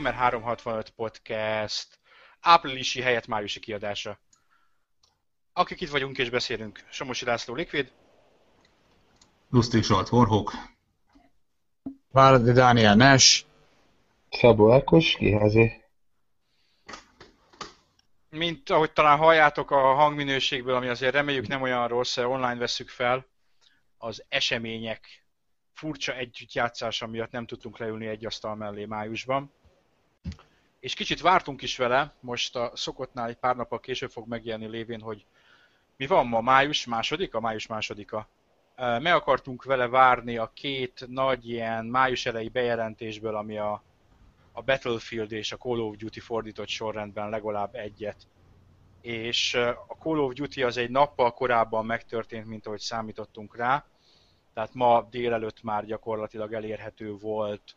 [0.00, 1.98] Gamer 365 Podcast
[2.40, 4.18] áprilisi helyett májusi kiadása.
[5.52, 7.92] Akik itt vagyunk és beszélünk, Somosi László Liquid.
[9.50, 10.52] Lustig Zsolt Warhawk.
[12.10, 13.44] Váradi Dániel Nash.
[14.30, 15.84] Szabó Ákos, kiházi.
[18.30, 23.26] Mint ahogy talán halljátok a hangminőségből, ami azért reméljük nem olyan rossz, online veszük fel,
[23.98, 25.24] az események
[25.72, 29.52] furcsa együttjátszása miatt nem tudtunk leülni egy asztal mellé májusban.
[30.80, 35.00] És kicsit vártunk is vele, most a szokottnál egy pár nappal később fog megjelenni lévén,
[35.00, 35.26] hogy
[35.96, 37.40] mi van ma, május másodika?
[37.40, 38.28] Május másodika.
[38.76, 43.82] Meg akartunk vele várni a két nagy ilyen május elejé bejelentésből, ami a,
[44.52, 48.16] a Battlefield és a Call of Duty fordított sorrendben legalább egyet.
[49.00, 49.54] És
[49.88, 53.84] a Call of Duty az egy nappal korábban megtörtént, mint ahogy számítottunk rá,
[54.54, 57.76] tehát ma délelőtt már gyakorlatilag elérhető volt,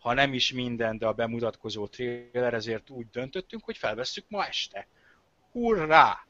[0.00, 4.86] ha nem is minden, de a bemutatkozó trailer, ezért úgy döntöttünk, hogy felvesszük ma este.
[5.52, 6.26] Hurrá!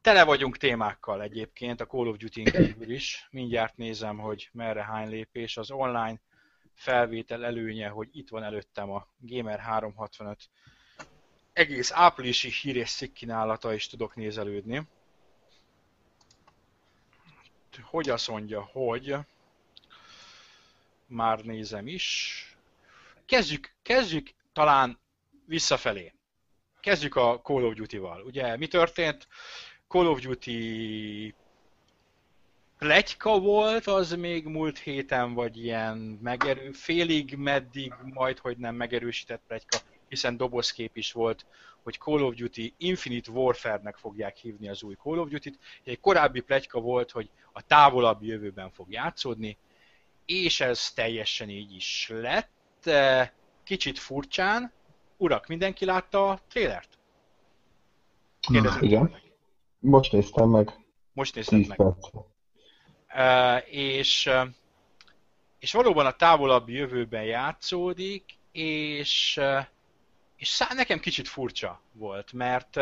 [0.00, 3.28] Tele vagyunk témákkal egyébként, a Call of Duty kívül is.
[3.30, 5.56] Mindjárt nézem, hogy merre hány lépés.
[5.56, 6.20] Az online
[6.74, 10.48] felvétel előnye, hogy itt van előttem a Gamer 365
[11.52, 14.86] egész áprilisi hír és szikkínálata is tudok nézelődni
[17.82, 19.16] hogy azt mondja, hogy
[21.08, 22.42] már nézem is.
[23.26, 24.98] Kezdjük, kezdjük talán
[25.46, 26.12] visszafelé.
[26.80, 28.22] Kezdjük a Call of Duty-val.
[28.22, 29.28] Ugye mi történt?
[29.88, 31.34] Call of Duty
[32.78, 39.42] plegyka volt, az még múlt héten, vagy ilyen megerő, félig, meddig, majd, hogy nem megerősített
[39.46, 39.78] plegyka,
[40.08, 41.46] hiszen dobozkép is volt
[41.88, 45.58] hogy Call of Duty Infinite Warfare-nek fogják hívni az új Call of Duty-t.
[45.84, 49.56] Egy korábbi plegyka volt, hogy a távolabbi jövőben fog játszódni,
[50.28, 52.90] és ez teljesen így is lett.
[53.64, 54.72] Kicsit furcsán.
[55.16, 56.98] Urak, mindenki látta a trélert?
[58.40, 58.82] Kérdezem.
[58.82, 59.16] Igen.
[59.78, 60.72] Most néztem meg.
[61.12, 61.80] Most néztem meg.
[63.14, 64.48] Uh, és, uh,
[65.58, 69.64] és valóban a távolabbi jövőben játszódik, és uh,
[70.38, 72.80] és szá- nekem kicsit furcsa volt, mert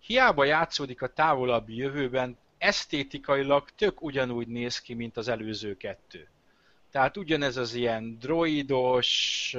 [0.00, 6.28] hiába játszódik a távolabbi jövőben, esztétikailag tök ugyanúgy néz ki, mint az előző kettő.
[6.90, 9.56] Tehát ugyanez az ilyen droidos,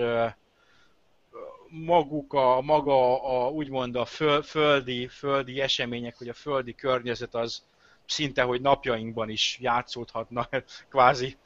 [1.69, 7.63] maguk a, maga a, úgymond a föl, földi, földi események, hogy a földi környezet az
[8.05, 11.37] szinte, hogy napjainkban is játszódhatnak, kvázi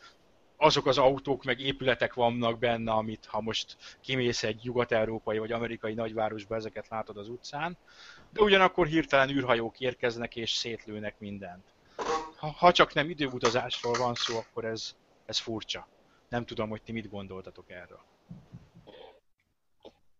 [0.57, 5.93] azok az autók meg épületek vannak benne, amit ha most kimész egy nyugat-európai vagy amerikai
[5.93, 7.77] nagyvárosba, ezeket látod az utcán,
[8.33, 11.63] de ugyanakkor hirtelen űrhajók érkeznek és szétlőnek mindent.
[12.35, 14.95] Ha, ha csak nem időutazásról van szó, akkor ez,
[15.25, 15.87] ez furcsa.
[16.29, 17.99] Nem tudom, hogy ti mit gondoltatok erről.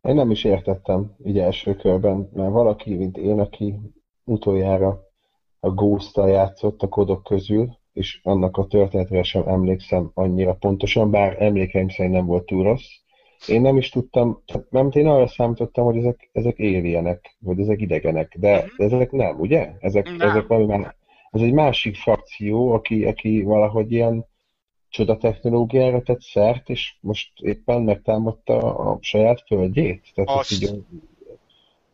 [0.02, 3.80] Én nem is értettem így első körben, mert valaki, mint én, aki
[4.24, 5.12] utoljára
[5.60, 11.42] a ghost játszott a kodok közül, és annak a történetre sem emlékszem annyira pontosan, bár
[11.42, 13.03] emlékeim szerint nem volt túl rossz.
[13.48, 18.36] Én nem is tudtam, mert én arra számítottam, hogy ezek, ezek alienek, vagy ezek idegenek,
[18.38, 18.84] de, mhm.
[18.84, 19.74] ezek nem, ugye?
[19.80, 20.30] Ezek, nem.
[20.30, 20.96] ezek valami már,
[21.32, 24.26] ez egy másik frakció, aki, aki valahogy ilyen
[24.90, 30.12] csoda technológiára tett szert, és most éppen megtámadta a saját földjét.
[30.14, 30.84] Tehát a, így...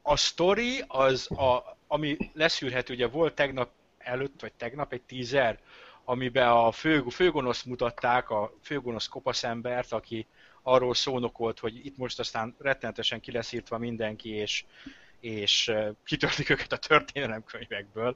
[0.02, 5.60] a story, az, a, ami leszűrhető, ugye volt tegnap előtt, vagy tegnap egy teaser,
[6.04, 10.28] amiben a fő, főgonosz mutatták, a főgonosz kopaszembert, aki
[10.62, 14.66] arról szónokolt, hogy itt most aztán rettenetesen ki lesz írtva mindenki, és,
[15.20, 15.72] és
[16.06, 18.16] kitörtik őket a történelemkönyvekből.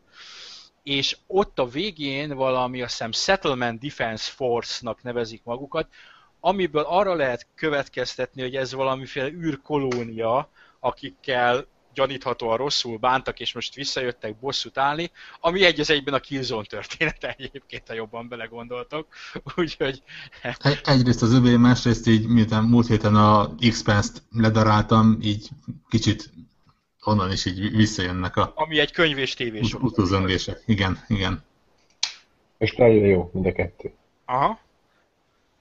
[0.84, 5.88] És ott a végén valami, azt hiszem Settlement Defense Force-nak nevezik magukat,
[6.40, 10.50] amiből arra lehet következtetni, hogy ez valamiféle űrkolónia,
[10.80, 16.66] akikkel gyaníthatóan rosszul bántak, és most visszajöttek bosszút állni, ami egy az egyben a Killzone
[16.66, 19.08] története egyébként, ha jobban belegondoltok.
[19.56, 20.04] Úgyhogy...
[20.62, 25.50] Egy, egyrészt az övé, másrészt így, miután múlt héten a X-Pens-t ledaráltam, így
[25.90, 26.30] kicsit
[27.04, 28.52] onnan is így visszajönnek a...
[28.56, 29.74] Ami egy könyv és tévés.
[29.74, 30.64] Ut- utazöngések.
[30.66, 31.44] Igen, igen.
[32.58, 33.94] És nagyon jó, mind a kettő.
[34.26, 34.60] Aha.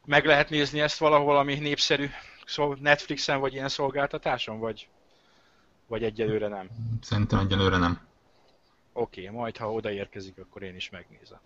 [0.04, 2.10] Meg lehet nézni ezt valahol, ami népszerű
[2.80, 4.88] Netflixen, vagy ilyen szolgáltatáson, vagy
[5.92, 6.68] vagy egyelőre nem?
[7.00, 8.00] Szerintem egyelőre nem.
[8.92, 11.40] Oké, okay, majd ha odaérkezik, akkor én is megnézem.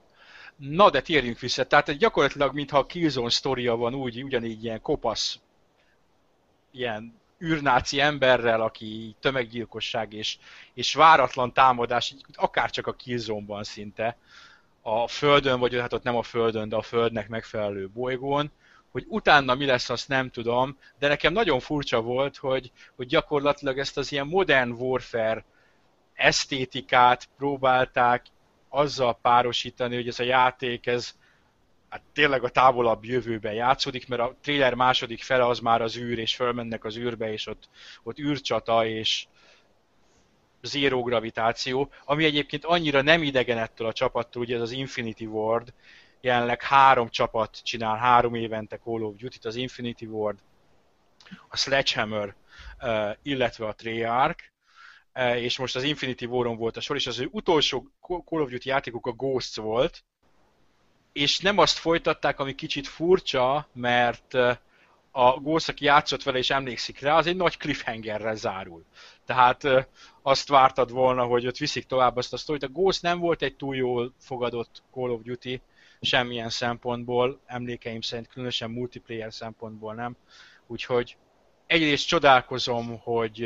[0.57, 1.67] Na, de térjünk vissza.
[1.67, 5.39] Tehát gyakorlatilag, mintha a Killzone sztoria van úgy, ugyanígy ilyen kopasz,
[6.71, 10.39] ilyen űrnáci emberrel, aki tömeggyilkosság és,
[10.75, 14.17] és váratlan támadás, akár csak a Killzone-ban szinte,
[14.83, 18.51] a Földön, vagy hát ott nem a Földön, de a Földnek megfelelő bolygón,
[18.97, 23.79] hogy utána mi lesz, azt nem tudom, de nekem nagyon furcsa volt, hogy, hogy gyakorlatilag
[23.79, 25.45] ezt az ilyen modern warfare
[26.15, 28.27] esztétikát próbálták
[28.69, 31.15] azzal párosítani, hogy ez a játék, ez
[31.89, 36.19] hát tényleg a távolabb jövőben játszódik, mert a trailer második fele az már az űr,
[36.19, 37.69] és fölmennek az űrbe, és ott,
[38.03, 39.27] ott űrcsata, és
[40.63, 45.73] zéró gravitáció, ami egyébként annyira nem idegen ettől a csapattól, ugye ez az Infinity Ward,
[46.21, 50.39] jelenleg három csapat csinál három évente Call of Duty-t, az Infinity Ward,
[51.49, 52.35] a Sledgehammer,
[53.23, 54.45] illetve a Treyarch,
[55.35, 58.69] és most az Infinity Waron volt a sor, és az ő utolsó Call of Duty
[58.69, 60.05] játékuk a Ghosts volt,
[61.13, 64.35] és nem azt folytatták, ami kicsit furcsa, mert
[65.11, 68.85] a Ghost, aki játszott vele és emlékszik rá, az egy nagy cliffhangerrel zárul.
[69.25, 69.89] Tehát
[70.23, 72.63] azt vártad volna, hogy ott viszik tovább azt a sztorit.
[72.63, 75.61] A Ghost nem volt egy túl jól fogadott Call of Duty,
[76.01, 80.17] semmilyen szempontból, emlékeim szerint, különösen multiplayer szempontból nem.
[80.67, 81.17] Úgyhogy
[81.67, 83.45] egyrészt csodálkozom, hogy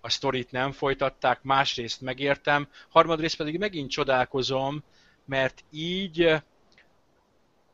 [0.00, 4.84] a sztorit nem folytatták, másrészt megértem, harmadrészt pedig megint csodálkozom,
[5.24, 6.42] mert így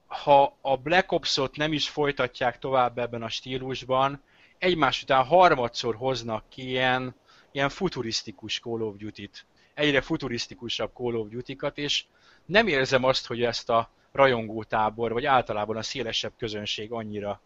[0.06, 4.22] ha a Black Ops-ot nem is folytatják tovább ebben a stílusban,
[4.58, 7.14] egymás után harmadszor hoznak ki ilyen,
[7.52, 9.46] ilyen futurisztikus Call of Duty-t.
[9.74, 12.04] Egyre futurisztikusabb Call of Duty-kat, és
[12.46, 17.40] nem érzem azt, hogy ezt a rajongótábor, vagy általában a szélesebb közönség annyira,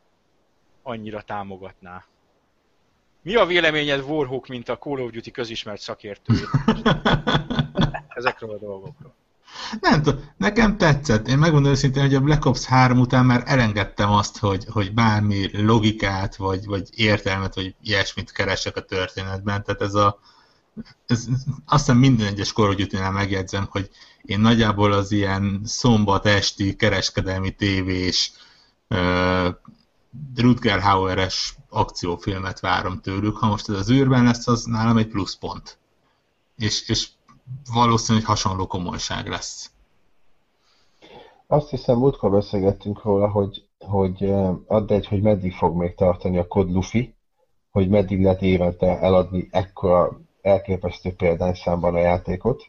[0.82, 2.04] annyira támogatná.
[3.22, 6.46] Mi a véleményed Warhawk, mint a Call of Duty közismert szakértője?
[8.08, 9.14] Ezekről a dolgokról.
[9.80, 11.28] Nem tudom, nekem tetszett.
[11.28, 15.62] Én megmondom őszintén, hogy a Black Ops 3 után már elengedtem azt, hogy, hogy bármi
[15.62, 19.64] logikát, vagy, vagy értelmet, vagy ilyesmit keresek a történetben.
[19.64, 20.18] Tehát ez a,
[21.06, 21.26] ez,
[21.66, 23.90] azt hiszem minden egyes korúgyutinál megjegyzem, hogy
[24.22, 28.32] én nagyjából az ilyen szombat esti kereskedelmi tévés
[28.90, 29.48] uh,
[30.36, 33.36] Rutger Hauer-es akciófilmet várom tőlük.
[33.36, 35.78] Ha most ez az űrben lesz, az nálam egy pluszpont.
[36.56, 37.08] És, és
[37.72, 39.70] valószínű, hogy hasonló komolyság lesz.
[41.46, 44.30] Azt hiszem, múltkor beszélgettünk róla, hogy, hogy
[44.66, 47.14] add egy, hogy meddig fog még tartani a kod Luffy,
[47.70, 52.62] hogy meddig lehet évente eladni ekkora elképesztő példányszámban a játékot,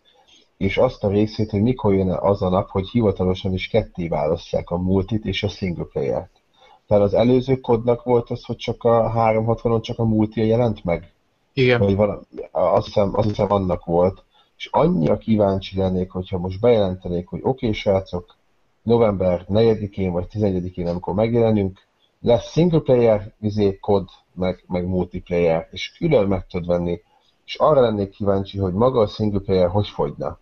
[0.57, 4.69] és azt a részét, hogy mikor jön az a nap, hogy hivatalosan is ketté választják
[4.69, 6.41] a multit és a single player-t.
[6.87, 11.11] Tehát az előző kodnak volt az, hogy csak a 360-on csak a multi jelent meg?
[11.53, 11.79] Igen.
[11.79, 12.21] Vagy valami,
[12.51, 14.23] azt, hiszem, azt hiszem annak volt
[14.57, 18.35] és annyira kíváncsi lennék, hogyha most bejelentenék, hogy oké, okay, srácok,
[18.81, 21.79] november 4-én vagy 11-én, amikor megjelenünk,
[22.21, 27.01] lesz single player, vizé, kod, meg, meg multiplayer, és külön meg tudod venni,
[27.47, 30.39] és arra lennék kíváncsi, hogy maga a single player hogy fogyna.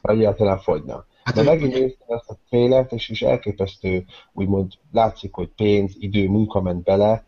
[0.00, 1.04] Vagy egyáltalán fogyna.
[1.24, 6.28] Hát De megint néztem ezt a trailert, és, és elképesztő, úgymond látszik, hogy pénz, idő,
[6.28, 7.24] munka ment bele,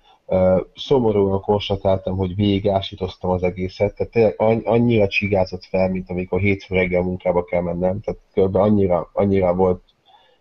[0.75, 7.03] szomorúan konstatáltam, hogy végigásítoztam az egészet, tehát tényleg annyira csigázott fel, mint amikor hétfő reggel
[7.03, 8.57] munkába kell mennem, tehát kb.
[8.57, 9.83] annyira, annyira volt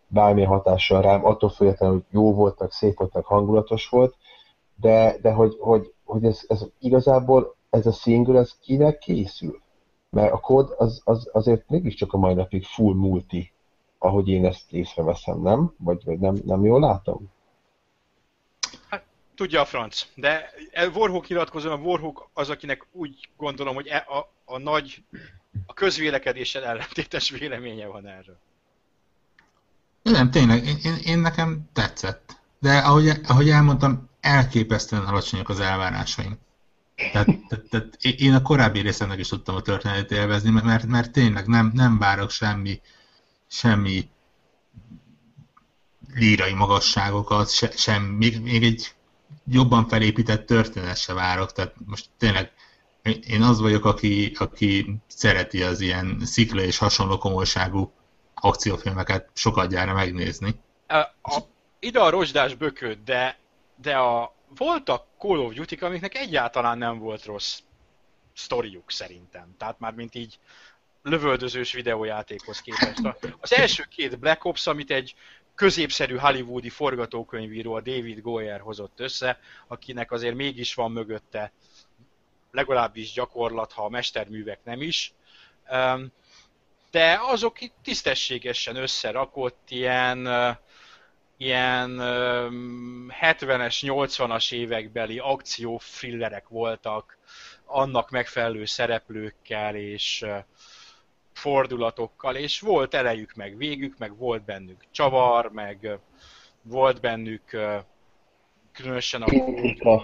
[0.08, 4.16] bármilyen hatással rám, attól függetlenül, hogy jó voltak, szép voltak, hangulatos volt,
[4.76, 9.62] de, de hogy, hogy, hogy ez, ez igazából ez a single, ez kinek készül?
[10.10, 13.52] Mert a kód az, az azért mégiscsak a mai napig full multi,
[13.98, 15.74] ahogy én ezt észreveszem, nem?
[15.78, 17.32] Vagy, vagy nem, nem jól látom?
[19.36, 20.08] Tudja a franc.
[20.16, 20.50] De
[20.94, 25.04] Warhawk nyilatkozó, a Warhawk az, akinek úgy gondolom, hogy e, a, a nagy,
[25.66, 28.38] a közvélekedéssel ellentétes véleménye van erről.
[30.02, 32.42] Nem, tényleg, én, én, én nekem tetszett.
[32.60, 36.38] De ahogy, ahogy elmondtam, elképesztően alacsonyak az elvárásaim.
[36.96, 41.48] Tehát, tehát, tehát én a korábbi részemnek is tudtam a történetet élvezni, mert, mert tényleg
[41.48, 42.82] nem, nem várok semmi,
[43.48, 44.10] semmi
[46.14, 48.94] lírai magasságokat, se, sem, még, még egy
[49.48, 52.52] jobban felépített történet se várok, tehát most tényleg
[53.28, 57.92] én az vagyok, aki, aki szereti az ilyen szikla és hasonló komolyságú
[58.34, 60.56] akciófilmeket sokat gyára megnézni.
[60.88, 61.38] A, a,
[61.80, 63.38] ide a rozsdás bököd, de,
[63.82, 67.60] de a, voltak Call of Duty, amiknek egyáltalán nem volt rossz
[68.34, 69.56] sztoriuk szerintem.
[69.58, 70.40] Tehát már mint így
[71.04, 73.02] lövöldözős videójátékhoz képest.
[73.40, 75.16] Az első két Black Ops, amit egy
[75.56, 81.52] középszerű hollywoodi forgatókönyvíró, a David Goyer hozott össze, akinek azért mégis van mögötte
[82.52, 85.14] legalábbis gyakorlat, ha a mesterművek nem is.
[86.92, 90.28] De azok itt tisztességesen összerakott ilyen,
[91.44, 91.98] ilyen
[93.22, 97.18] 70-es, 80-as évekbeli akciófrillerek voltak,
[97.66, 100.26] annak megfelelő szereplőkkel, és
[101.34, 106.00] fordulatokkal, és volt elejük, meg végük, meg volt bennük csavar, meg
[106.62, 107.58] volt bennük
[108.72, 110.04] különösen a,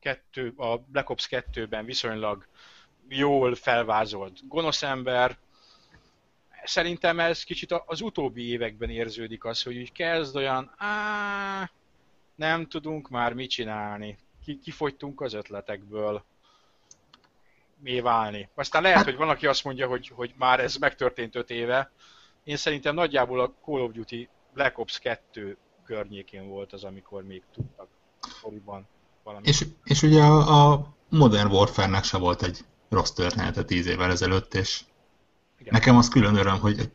[0.00, 2.46] kettő, a Black Ops 2-ben viszonylag
[3.08, 5.36] jól felvázolt gonosz ember.
[6.66, 11.70] Szerintem ez kicsit az utóbbi években érződik az, hogy úgy kezd olyan, á,
[12.34, 14.18] nem tudunk már mit csinálni.
[14.44, 16.24] Ki, kifogytunk az ötletekből
[17.82, 18.48] mi válni.
[18.54, 21.90] Aztán lehet, Hát- hogy van, aki azt mondja, hogy, hogy már ez megtörtént öt éve.
[22.44, 27.42] Én szerintem nagyjából a Call of Duty Black Ops 2 környékén volt az, amikor még
[27.54, 27.88] tudtak
[28.40, 28.86] szoriban
[29.22, 29.46] valami.
[29.46, 34.54] És, és ugye a, a Modern Warfare-nek se volt egy rossz története tíz évvel ezelőtt,
[34.54, 34.84] és
[35.58, 35.72] Igen.
[35.72, 36.90] nekem az külön öröm, hogy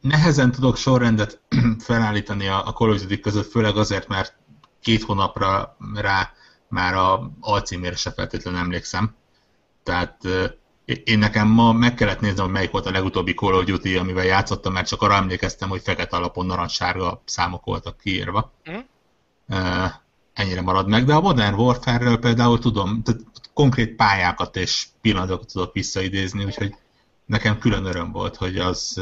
[0.00, 1.40] nehezen tudok sorrendet
[1.78, 4.36] felállítani a, a Call között, főleg azért, mert
[4.80, 6.32] két hónapra rá
[6.68, 9.14] már a alcímére se feltétlenül emlékszem.
[9.82, 10.24] Tehát
[10.84, 14.24] én nekem ma meg kellett néznem, hogy melyik volt a legutóbbi Call of Duty, amivel
[14.24, 18.52] játszottam, mert csak arra emlékeztem, hogy fekete alapon narancssárga számok voltak kiírva.
[19.48, 19.84] Ö,
[20.32, 23.20] ennyire marad meg, de a Modern Warfare-ről például tudom, tehát
[23.54, 26.74] konkrét pályákat és pillanatokat tudok visszaidézni, úgyhogy
[27.28, 29.00] nekem külön öröm volt, hogy az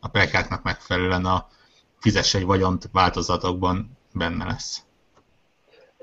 [0.00, 1.48] a prekáknak megfelelően a
[2.00, 4.82] fizess egy vagyont változatokban benne lesz.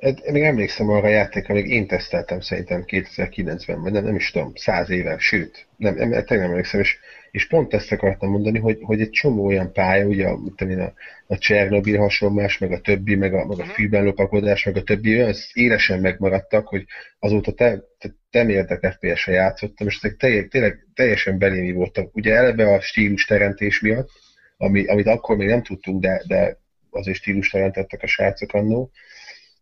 [0.01, 4.31] Hát még emlékszem arra a játékra, még én teszteltem szerintem 2009-ben, vagy nem, nem is
[4.31, 6.97] tudom, száz éve, sőt, nem, nem, nem emlékszem, és,
[7.33, 10.93] és pont ezt akartam mondani, hogy, hogy egy csomó olyan pálya, ugye én, a,
[11.27, 15.15] a Csernobyl hasonlás, meg a többi, meg a, meg a fűben lopakodás, meg a többi,
[15.15, 16.85] olyan élesen megmaradtak, hogy
[17.19, 22.15] azóta te, te, nem érdek FPS-re játszottam, és ezek tényleg, tényleg teljesen belémi voltak.
[22.15, 24.09] Ugye eleve a stílus teremtés miatt,
[24.57, 26.57] ami, amit akkor még nem tudtunk, de, de
[26.89, 28.91] azért stílus teremtettek a srácok annó,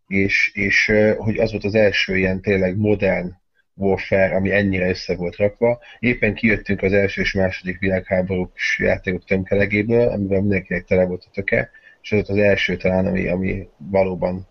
[0.08, 3.41] és, és hogy az volt az első ilyen tényleg modern
[3.76, 5.80] Warfare, ami ennyire össze volt rakva.
[6.00, 11.70] Éppen kijöttünk az első és második világháborús játékok tömkelegéből, amivel mindenkinek tele volt a töke,
[12.02, 14.48] és ez volt az első talán, ami, ami valóban,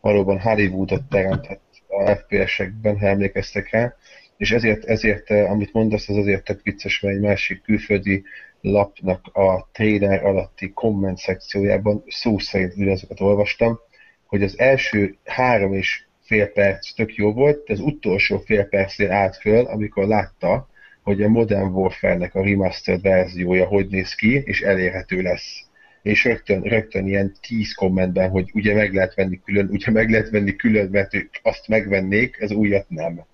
[0.00, 3.96] valóban Hollywoodot teremtett a FPS-ekben, ha emlékeztek rá.
[4.36, 8.24] És ezért, ezért, eh, amit mondasz, az azért tök vicces, mert egy másik külföldi
[8.60, 13.78] lapnak a trailer alatti komment szekciójában szó szerint ugyanazokat olvastam,
[14.26, 19.12] hogy az első három és fél perc tök jó volt, de az utolsó fél percnél
[19.12, 20.68] állt föl, amikor látta,
[21.02, 25.66] hogy a Modern Warfare-nek a remastered verziója hogy néz ki, és elérhető lesz.
[26.02, 30.30] És rögtön, rögtön ilyen 10 kommentben, hogy ugye meg lehet venni külön, ugye meg lehet
[30.30, 33.24] venni külön, mert ők azt megvennék, az újat nem.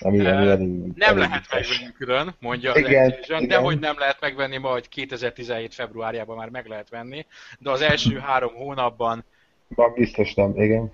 [0.00, 1.68] Ami, ami elég, Nem elég lehet vicces.
[1.68, 3.48] megvenni külön, mondja az Igen, Activision, igen.
[3.48, 7.26] de hogy nem lehet megvenni ma, hogy 2017 februárjában már meg lehet venni,
[7.58, 9.24] de az első három hónapban,
[9.68, 10.92] Ma biztos nem, igen.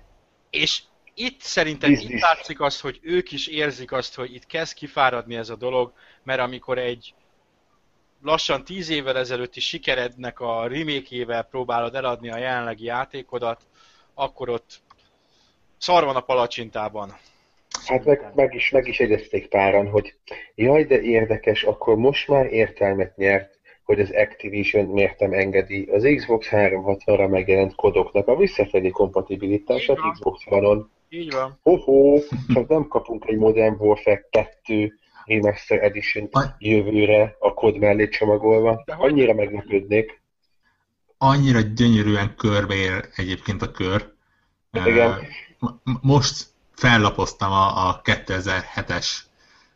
[0.49, 0.81] és
[1.15, 2.09] itt szerintem Biztos.
[2.09, 5.93] itt látszik azt, hogy ők is érzik azt, hogy itt kezd kifáradni ez a dolog,
[6.23, 7.13] mert amikor egy
[8.21, 13.61] lassan 10 évvel ezelőtti sikerednek a remake próbálod eladni a jelenlegi játékodat,
[14.13, 14.81] akkor ott
[15.77, 17.17] szar van a palacsintában.
[17.85, 20.15] Hát meg, meg, is, meg is egyezték páran, hogy
[20.55, 26.03] jaj, de érdekes, akkor most már értelmet nyert, hogy az Activision miért nem engedi az
[26.15, 29.97] Xbox 360-ra megjelent kodoknak a visszafelé kompatibilitását.
[30.11, 30.91] Xbox One-on.
[31.15, 31.59] Így van.
[31.61, 32.19] Ho-ho,
[32.53, 38.83] csak nem kapunk egy Modern Warfare 2 Remaster Edition jövőre a kod mellé csomagolva.
[38.85, 40.21] Annyira meglepődnék.
[41.17, 44.13] Annyira gyönyörűen körbeér egyébként a kör.
[44.71, 45.09] Igen.
[45.09, 45.13] Ö,
[45.59, 49.07] m- Most fellapoztam a, a 2007-es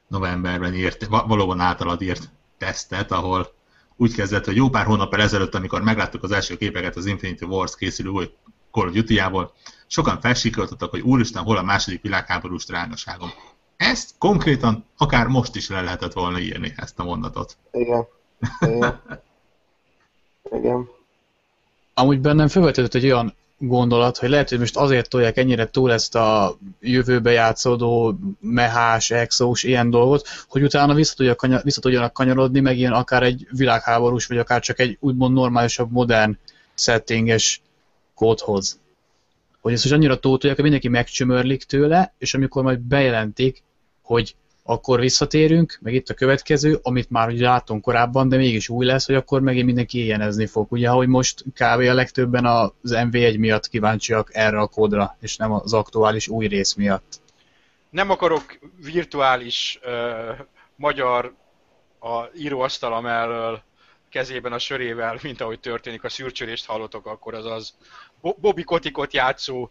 [0.08, 3.54] novemberben írt, va- valóban általad írt tesztet, ahol
[3.96, 7.76] úgy kezdett, hogy jó pár hónappal ezelőtt, amikor megláttuk az első képeket az Infinity Wars
[7.76, 8.30] készülő új
[8.78, 9.54] Call of Duty-jából,
[9.88, 13.30] sokan felsikoltottak, hogy úristen, hol a második világháborús drágaságom.
[13.78, 17.58] Ezt konkrétan akár most is le lehetett volna írni, ezt a mondatot.
[17.72, 18.08] Igen.
[18.60, 19.02] Igen.
[20.52, 20.90] Igen.
[21.94, 26.16] Amúgy bennem felvetődött egy olyan gondolat, hogy lehet, hogy most azért tolják ennyire túl ezt
[26.16, 32.60] a jövőbe játszódó mehás, exós, ilyen dolgot, hogy utána vissza, tudja kanya, vissza tudjanak kanyarodni,
[32.60, 36.38] meg ilyen akár egy világháborús, vagy akár csak egy úgymond normálisabb, modern
[36.76, 37.62] settinges
[38.18, 38.80] kódhoz.
[39.62, 43.64] Hogy ezt most annyira túltolják, hogy mindenki megcsömörlik tőle, és amikor majd bejelentik,
[44.02, 48.86] hogy akkor visszatérünk, meg itt a következő, amit már ugye láttunk korábban, de mégis új
[48.86, 50.72] lesz, hogy akkor megint mindenki éjjenezni fog.
[50.72, 51.80] Ugye, hogy most kb.
[51.80, 56.74] a legtöbben az MV1 miatt kíváncsiak erre a kódra, és nem az aktuális új rész
[56.74, 57.20] miatt.
[57.90, 59.92] Nem akarok virtuális uh,
[60.76, 61.34] magyar
[62.00, 63.62] a íróasztala mellől
[64.10, 67.74] kezében a sörével, mint ahogy történik, a szürcsörést hallotok, akkor az az
[68.22, 69.70] Bobby Kotikot játszó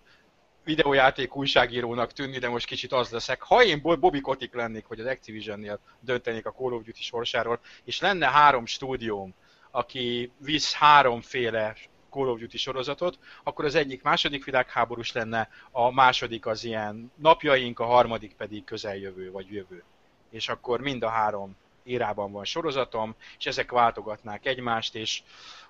[0.65, 3.43] videójáték újságírónak tűnni, de most kicsit az leszek.
[3.43, 7.61] Ha én Bo- Bobby Kotik lennék, hogy az Activision-nél döntenék a Call of Duty sorsáról,
[7.85, 9.35] és lenne három stúdióm,
[9.71, 11.77] aki visz háromféle
[12.11, 17.79] Call of Duty sorozatot, akkor az egyik második világháborús lenne, a második az ilyen napjaink,
[17.79, 19.85] a harmadik pedig közeljövő vagy jövő.
[20.31, 25.23] És akkor mind a három írában van sorozatom, és ezek váltogatnák egymást, és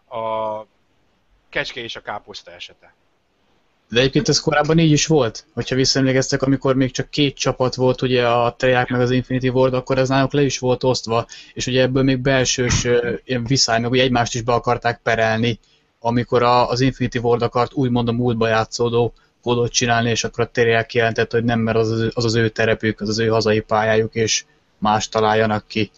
[0.09, 0.63] a
[1.49, 2.95] kecske és a káposzta esete.
[3.89, 8.03] De egyébként ez korábban így is volt, hogyha visszaemlékeztek, amikor még csak két csapat volt,
[8.03, 11.67] ugye a Treyarch meg az Infinity Ward, akkor ez náluk le is volt osztva, és
[11.67, 12.87] ugye ebből még belsős
[13.25, 15.59] ilyen viszály, meg ugye egymást is be akarták perelni,
[15.99, 19.13] amikor a, az Infinity Ward akart úgymond a múltba játszódó
[19.43, 23.01] kódot csinálni, és akkor a Treyarch kijelentett, hogy nem, mert az, az az ő terepük,
[23.01, 24.45] az az ő hazai pályájuk, és
[24.79, 25.91] más találjanak ki.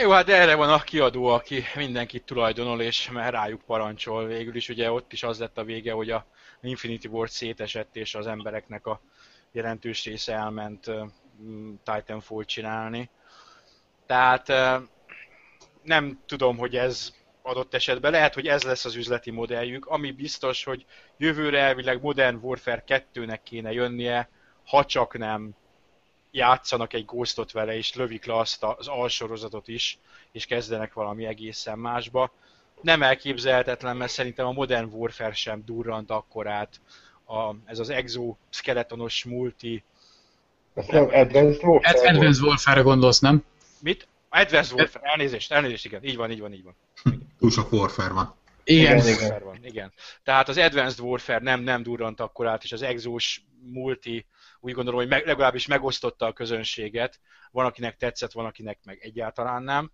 [0.00, 4.26] Jó, hát erre van a kiadó, aki mindenkit tulajdonol, és már rájuk parancsol.
[4.26, 6.26] Végül is ugye ott is az lett a vége, hogy a
[6.60, 9.00] Infinity Ward szétesett, és az embereknek a
[9.52, 10.90] jelentős része elment
[11.84, 13.10] Titanfall csinálni.
[14.06, 14.52] Tehát
[15.82, 18.10] nem tudom, hogy ez adott esetben.
[18.10, 20.84] Lehet, hogy ez lesz az üzleti modelljük, ami biztos, hogy
[21.16, 24.28] jövőre elvileg Modern Warfare 2-nek kéne jönnie,
[24.66, 25.54] ha csak nem
[26.30, 29.98] játszanak egy ghostot vele, és lövik le azt az alsorozatot is,
[30.32, 32.32] és kezdenek valami egészen másba.
[32.80, 36.80] Nem elképzelhetetlen, mert szerintem a Modern Warfare sem durrant akkorát.
[37.26, 39.82] A, ez az exoskeletonos multi...
[40.74, 43.44] Ezt nem Advanced Warfare Advanced Warfare-re gondolsz, nem?
[43.80, 44.08] Mit?
[44.28, 46.74] Advanced Warfare, elnézést, elnézést, igen, így van, így van, így van.
[47.38, 48.34] Túl sok Warfare van.
[48.64, 48.98] Igen.
[48.98, 49.92] Igen, Warfare van, igen.
[50.22, 54.26] Tehát az Advanced Warfare nem, nem durrant akkorát, és az exos multi
[54.60, 57.20] úgy gondolom, hogy meg, legalábbis megosztotta a közönséget.
[57.50, 59.92] Van, akinek tetszett, van, akinek meg egyáltalán nem.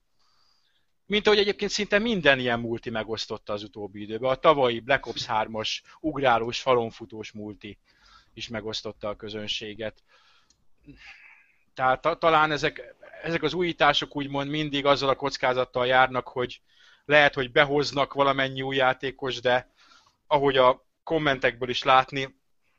[1.06, 4.30] Mint ahogy egyébként szinte minden ilyen multi megosztotta az utóbbi időben.
[4.30, 7.78] A tavalyi Black Ops 3-as ugrálós, falonfutós multi
[8.34, 10.02] is megosztotta a közönséget.
[11.74, 16.60] Tehát ta, talán ezek, ezek az újítások úgymond mindig azzal a kockázattal járnak, hogy
[17.04, 19.72] lehet, hogy behoznak valamennyi új játékos, de
[20.26, 22.34] ahogy a kommentekből is látni,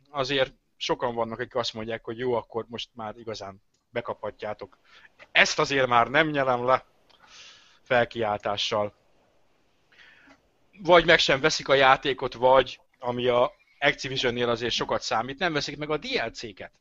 [0.09, 0.53] azért
[0.85, 4.77] sokan vannak, akik azt mondják, hogy jó, akkor most már igazán bekaphatjátok.
[5.31, 6.85] Ezt azért már nem nyelem le
[7.81, 8.93] felkiáltással.
[10.83, 15.77] Vagy meg sem veszik a játékot, vagy, ami a Activision-nél azért sokat számít, nem veszik
[15.77, 16.71] meg a DLC-ket.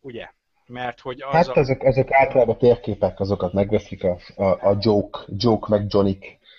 [0.00, 0.30] Ugye?
[0.66, 1.58] Mert hogy az Hát a...
[1.58, 6.18] ezek, ezek általában térképek, azokat megveszik a, a, a joke, joke meg Johnny.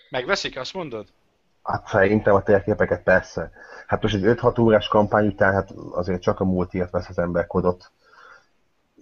[0.09, 1.07] Megveszik, azt mondod?
[1.67, 3.51] Hát szerintem a térképeket persze.
[3.87, 7.47] Hát most egy 5-6 órás kampány után hát azért csak a multiért vesz az ember
[7.47, 7.91] kodot.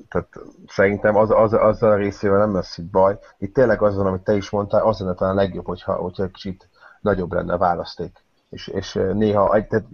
[0.10, 0.28] Tehát
[0.68, 3.20] szerintem az, az, azzal a részével nem lesz itt baj.
[3.38, 6.32] Itt tényleg az van, amit te is mondtál, az lenne talán legjobb, hogyha, hogyha egy
[6.32, 6.70] kicsit
[7.02, 8.24] nagyobb lenne a választék.
[8.50, 9.86] És, és néha, tehát,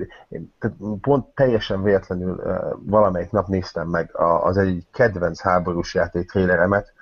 [0.59, 2.41] tehát pont teljesen véletlenül
[2.77, 6.93] valamelyik nap néztem meg az egy kedvenc háborús játék traileremet,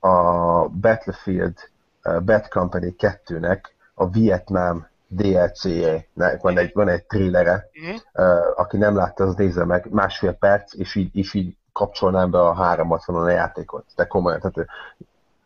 [0.00, 1.54] a Battlefield
[2.02, 3.60] Bad Company 2-nek
[3.94, 8.24] a Vietnám DLC-nek van egy, van egy trailere, Mhm.
[8.26, 12.40] uh, aki nem látta, az nézze meg, másfél perc, és így, és így kapcsolnám be
[12.40, 13.84] a 360-on a játékot.
[13.96, 14.68] De komolyan, tehát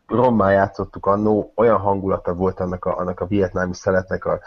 [0.07, 4.41] rommá játszottuk annó, olyan hangulata volt annak a, annak a vietnámi szeletnek, a, a,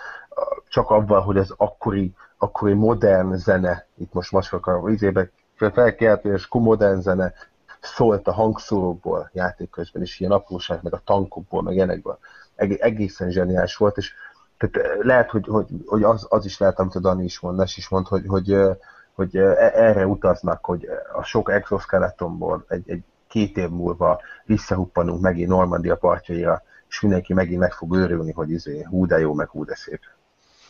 [0.68, 6.48] csak abban, hogy az akkori, akkori modern zene, itt most macskak a izébe felkeltő, és
[6.52, 7.34] modern zene
[7.82, 12.18] szólt a hangszórókból játék közben, és ilyen apróság, meg a tankokból, meg ilyenekből.
[12.56, 14.14] Eg- egészen zseniális volt, és
[14.60, 17.58] tehát eh, lehet, hogy, hogy, hogy az, az is lehet, amit a Dani is mond,
[17.58, 18.76] Nes is mond, hogy, hogy, eh,
[19.14, 25.50] hogy eh, erre utaznak, hogy a sok exoskeletonból egy, egy két év múlva visszahuppanunk megint
[25.50, 29.66] Normandia partjaira, és mindenki megint meg fog őrülni, hogy izé, hú de jó, meg hú
[29.66, 30.00] de szép.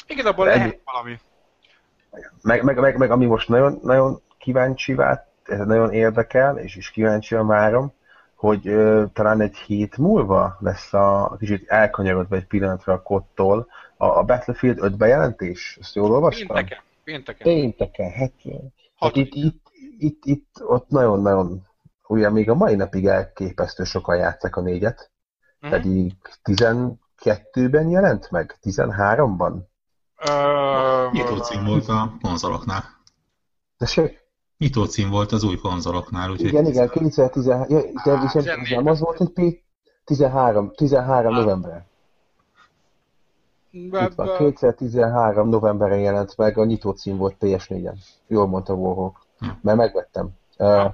[0.07, 1.19] Igen, abban De lehet valami.
[2.41, 6.91] Meg, meg, meg, meg ami most nagyon, nagyon kíváncsi vált, ez nagyon érdekel, és is
[6.91, 7.93] kíváncsian várom,
[8.39, 14.05] hogy ö, talán egy hét múlva lesz a kicsit elkanyarodva egy pillanatra a kottól a,
[14.05, 15.77] a Battlefield 5 bejelentés.
[15.81, 16.47] Ezt jól olvastam?
[16.47, 16.79] Pénteken.
[17.03, 17.43] Pénteken.
[17.53, 18.31] Pénteken, hát,
[18.95, 21.67] hát itt, itt, itt, itt, ott nagyon-nagyon,
[22.07, 25.11] ugye még a mai napig elképesztő sokan játszák a négyet,
[25.59, 25.71] Mhm.
[25.71, 28.57] pedig 12-ben jelent meg?
[28.61, 29.53] 13-ban?
[30.29, 32.83] Ö, Nyitó cím volt a konzoloknál.
[33.77, 34.27] Tessék?
[34.59, 38.75] Nyitó cím volt az új konzoloknál, úgyhogy Igen, igen, 2013, ja, de viszont 14.
[38.75, 39.41] nem az volt, hogy P
[40.05, 41.37] 13, 13 Á.
[41.39, 41.85] november.
[43.71, 47.95] be- Itt van, be- 2013 novemberen jelent meg, a nyitó cím volt PS4-en.
[48.27, 49.19] Jól mondta Warhawk.
[49.39, 49.45] Hm.
[49.61, 50.29] Mert megvettem.
[50.57, 50.85] Uh,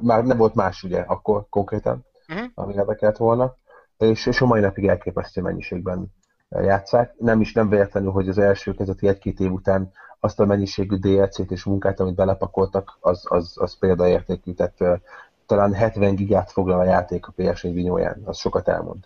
[0.00, 2.44] már nem volt más ugye akkor konkrétan, Mhm.
[2.54, 3.54] ami érdekelt volna.
[3.98, 6.06] És, és a mai napig elképesztő mennyiségben
[6.48, 7.14] játszák.
[7.18, 11.50] Nem is nem véletlenül, hogy az első kezdeti egy-két év után azt a mennyiségű DLC-t
[11.50, 14.52] és munkát, amit belepakoltak, az, az, az példaértékű.
[14.52, 14.98] Tehát uh,
[15.46, 18.22] talán 70 gigát foglal a játék a PS4 vinyóján.
[18.24, 19.04] Az sokat elmond.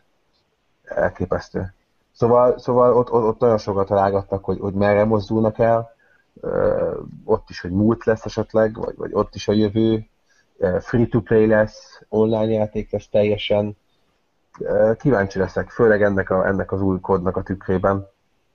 [0.85, 1.75] Elképesztő.
[2.12, 5.94] Szóval, szóval ott, ott, ott nagyon sokat találgattak, hogy, hogy merre mozdulnak el,
[7.25, 10.07] ott is, hogy múlt lesz esetleg, vagy, vagy ott is a jövő,
[10.81, 13.77] free-to-play lesz, online játék lesz teljesen.
[14.99, 18.09] Kíváncsi leszek, főleg ennek, a, ennek az új kódnak a tükrében,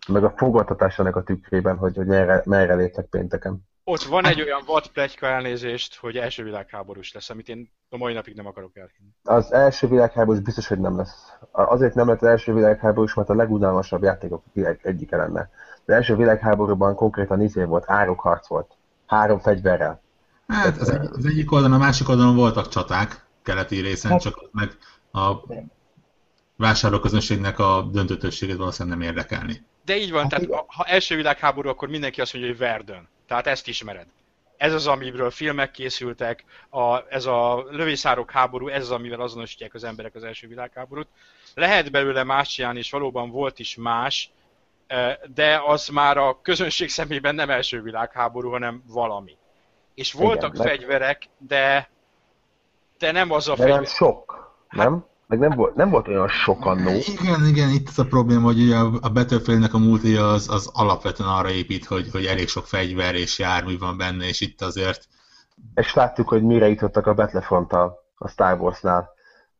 [0.07, 3.67] meg a fogadtatásának a tükrében, hogy, hogy merre, merre léptek pénteken.
[3.83, 8.13] Ott van egy olyan vad plegyka elnézést, hogy első világháborús lesz, amit én a mai
[8.13, 9.09] napig nem akarok elhinni.
[9.23, 11.31] Az első világháborús biztos, hogy nem lesz.
[11.51, 14.43] Azért nem lett az első világháborús, mert a legunalmasabb játékok
[14.81, 15.49] egyike lenne.
[15.85, 18.71] Az első világháborúban konkrétan izé volt, árokharc volt.
[19.05, 20.01] Három fegyverrel.
[20.47, 24.49] Hát az, egy, az egyik oldalon, a másik oldalon voltak csaták keleti részen, hát, csak
[24.51, 24.77] meg
[25.11, 25.33] a
[26.55, 29.65] vásárlóközönségnek a döntötösségét valószínűleg nem érdekelni.
[29.85, 33.09] De így van, hát tehát ha első világháború, akkor mindenki azt mondja, hogy Verdön.
[33.27, 34.07] Tehát ezt ismered.
[34.57, 39.83] Ez az, amiről filmek készültek, a, ez a lövészárok háború, ez az, amivel azonosítják az
[39.83, 41.07] emberek az első világháborút.
[41.53, 44.31] Lehet belőle más csinálni, és valóban volt is más,
[45.33, 49.37] de az már a közönség szemében nem első világháború, hanem valami.
[49.95, 51.89] És voltak Igen, fegyverek, de,
[52.97, 53.75] de nem az a de fegyver.
[53.75, 55.05] nem sok, hát, nem?
[55.27, 56.89] Meg nem volt, nem volt olyan sok annó.
[56.89, 61.29] Igen, igen, itt az a probléma, hogy ugye a Battlefieldnek a multija az, az alapvetően
[61.29, 65.07] arra épít, hogy, hogy elég sok fegyver és jármű van benne, és itt azért...
[65.75, 69.09] És láttuk, hogy mire jutottak a battlefront a Star Wars-nál.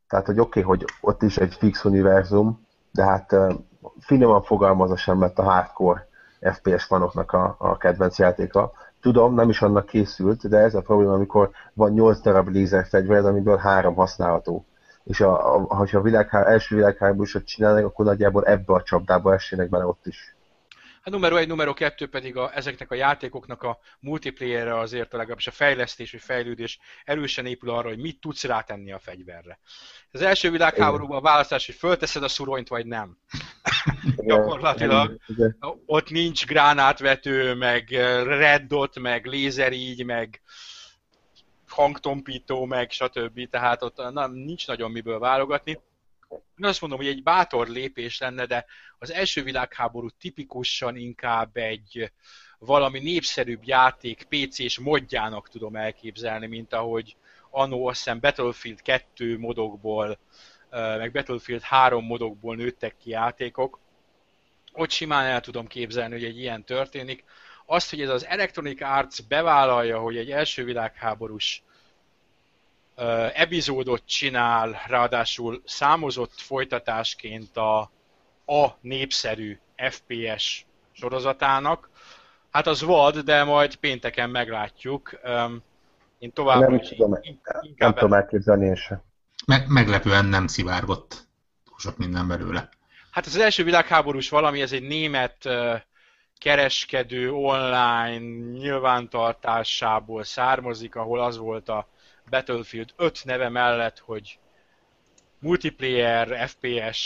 [0.08, 3.54] Tehát, hogy oké, okay, hogy ott is egy fix univerzum, de hát uh,
[4.00, 6.08] finoman fogalmazva sem lett a hardcore
[6.54, 8.72] FPS fanoknak a, a kedvenc játéka.
[9.02, 13.26] Tudom, nem is annak készült, de ez a probléma, amikor van 8 darab lézer fegyver,
[13.26, 14.66] amiből három használható
[15.06, 19.70] és a, a, ha a világhá, első világháborúsat csinálnak, akkor nagyjából ebbe a csapdába essenek
[19.70, 20.36] bele ott is.
[21.08, 25.48] A numero egy, numero kettő pedig a, ezeknek a játékoknak a multiplayerre azért a legalábbis
[25.48, 29.60] a fejlesztés vagy fejlődés erősen épül arra, hogy mit tudsz rátenni a fegyverre.
[30.12, 33.18] Az első világháborúban a választás, hogy fölteszed a szuronyt, vagy nem.
[34.26, 35.20] Gyakorlatilag
[35.86, 37.90] ott nincs gránátvető, meg
[38.24, 40.42] red dot, meg lézerígy, meg
[41.76, 43.50] hangtompító, meg stb.
[43.50, 45.80] Tehát ott nem, nincs nagyon miből válogatni.
[46.30, 48.66] Én azt mondom, hogy egy bátor lépés lenne, de
[49.00, 52.12] az első világháború tipikusan inkább egy
[52.60, 57.16] valami népszerűbb játék PC-s modjának tudom elképzelni, mint ahogy
[57.50, 60.20] annó azt hiszem Battlefield 2 modokból,
[60.70, 63.80] meg Battlefield 3 modokból nőttek ki játékok.
[64.74, 67.24] Ott simán el tudom képzelni, hogy egy ilyen történik
[67.66, 71.64] azt, hogy ez az Electronic Arts bevállalja, hogy egy első világháborús
[73.34, 77.80] epizódot csinál, ráadásul számozott folytatásként a,
[78.46, 81.90] a népszerű FPS sorozatának,
[82.52, 85.20] hát az vad, de majd pénteken meglátjuk.
[86.20, 89.02] Én tovább nem tudom, inkább nem tudom elképzelni én sem.
[89.46, 91.28] Me- meglepően nem szivárgott
[91.66, 92.70] túl sok minden belőle.
[93.12, 95.50] Hát az első világháborús valami, ez egy német
[96.38, 98.18] kereskedő online
[98.52, 101.88] nyilvántartásából származik, ahol az volt a
[102.30, 104.40] Battlefield 5 neve mellett, hogy
[105.40, 107.00] multiplayer, FPS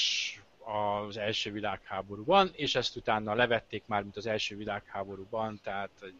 [1.07, 6.19] az első világháborúban, és ezt utána levették már, mint az első világháborúban, tehát egy...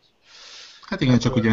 [0.82, 1.52] Hát igen, csak ugye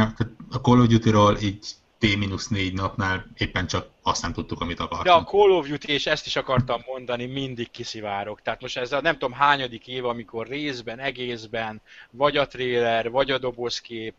[0.50, 1.66] a Call of Duty-ról így
[2.00, 5.04] T-4 napnál éppen csak azt nem tudtuk, amit akartunk.
[5.04, 8.42] De a Call of Duty, és ezt is akartam mondani, mindig kiszivárok.
[8.42, 11.80] Tehát most ez a nem tudom hányadik év, amikor részben, egészben,
[12.11, 14.14] vagy a trailer, vagy a dobozkép,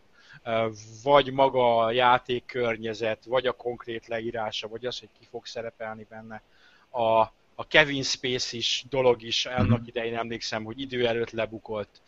[1.04, 6.41] vagy maga a játékkörnyezet, vagy a konkrét leírása, vagy az, hogy ki fog szerepelni benne.
[6.89, 7.19] A,
[7.56, 9.88] a Kevin Space is dolog is, annak mhm.
[9.88, 12.02] idején emlékszem, hogy idő előtt lebukott.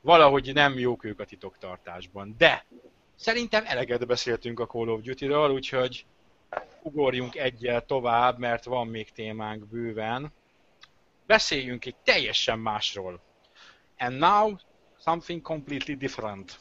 [0.00, 2.34] Valahogy nem jók ők a titoktartásban.
[2.38, 2.64] De
[3.20, 6.06] Szerintem eleget beszéltünk a Call of Duty-ről, úgyhogy
[6.82, 10.32] ugorjunk egyel tovább, mert van még témánk bőven.
[11.26, 13.20] Beszéljünk egy teljesen másról.
[13.98, 14.56] And now,
[15.04, 16.58] something completely different.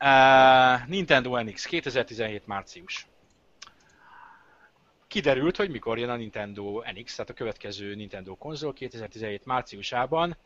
[0.00, 3.06] Uh, Nintendo NX 2017 március.
[5.06, 10.36] Kiderült, hogy mikor jön a Nintendo NX, tehát a következő Nintendo konzol 2017 márciusában.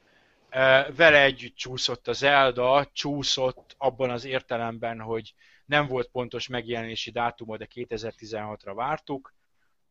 [0.96, 5.34] Vele együtt csúszott a Zelda, csúszott abban az értelemben, hogy
[5.64, 9.34] nem volt pontos megjelenési dátuma, de 2016-ra vártuk.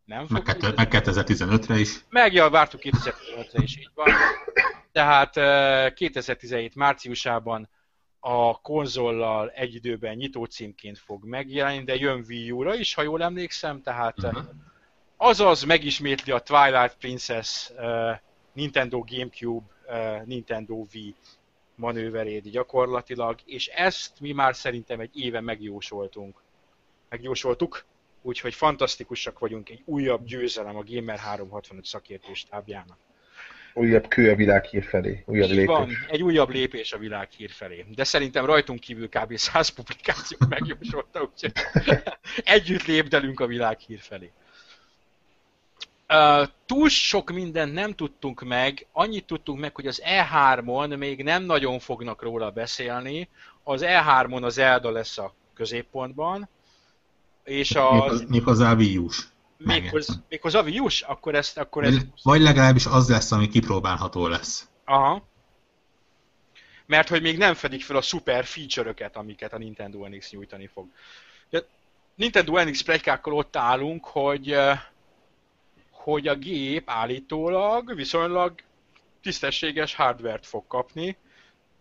[0.06, 2.06] Nem meg, fog meg 2015-re is.
[2.10, 4.10] Meg, ja, vártuk 2015-re is, így van.
[4.92, 5.34] Tehát
[5.94, 7.70] 2017 márciusában
[8.20, 13.82] a konzollal egy időben nyitócímként fog megjelenni, de jön Wii U-ra is, ha jól emlékszem,
[13.82, 14.44] tehát uh-huh.
[15.18, 17.72] azaz megismétli a Twilight Princess
[18.54, 19.66] Nintendo Gamecube
[20.26, 21.16] Nintendo Wii
[21.76, 26.42] manőverét gyakorlatilag, és ezt mi már szerintem egy éve megjósoltunk.
[27.10, 27.86] Megjósoltuk,
[28.22, 32.98] úgyhogy fantasztikusak vagyunk, egy újabb győzelem a Gamer 365 szakértős tábjának.
[33.80, 35.76] Újabb kő a világhír felé, újabb Így lépés.
[35.76, 37.86] van, egy újabb lépés a világhír felé.
[37.96, 39.38] De szerintem rajtunk kívül kb.
[39.38, 41.52] 100 publikációt megjósolta, úgyhogy
[42.56, 44.32] együtt lépdelünk a világhír felé.
[46.14, 51.44] Uh, túl sok mindent nem tudtunk meg, annyit tudtunk meg, hogy az E3-on még nem
[51.44, 53.30] nagyon fognak róla beszélni.
[53.64, 56.50] Az E3-on az Zelda lesz a középpontban,
[57.44, 58.26] és az...
[58.28, 59.28] Méghozzá a Wii U-s.
[59.64, 61.02] Méghozzá, méghozzá a Wii U-s?
[61.02, 61.58] Akkor ezt...
[61.58, 62.06] Akkor ezt...
[62.24, 64.70] Vagy legalábbis az lesz, ami kipróbálható lesz.
[64.86, 65.28] Aha.
[66.86, 70.88] Mert hogy még nem fedik fel a szuper feature-öket, amiket a Nintendo NX nyújtani fog.
[71.52, 71.58] A
[72.16, 74.56] Nintendo NX plegykákkal ott állunk, hogy
[75.92, 78.54] hogy a gép állítólag viszonylag
[79.22, 81.18] tisztességes hardvert fog kapni,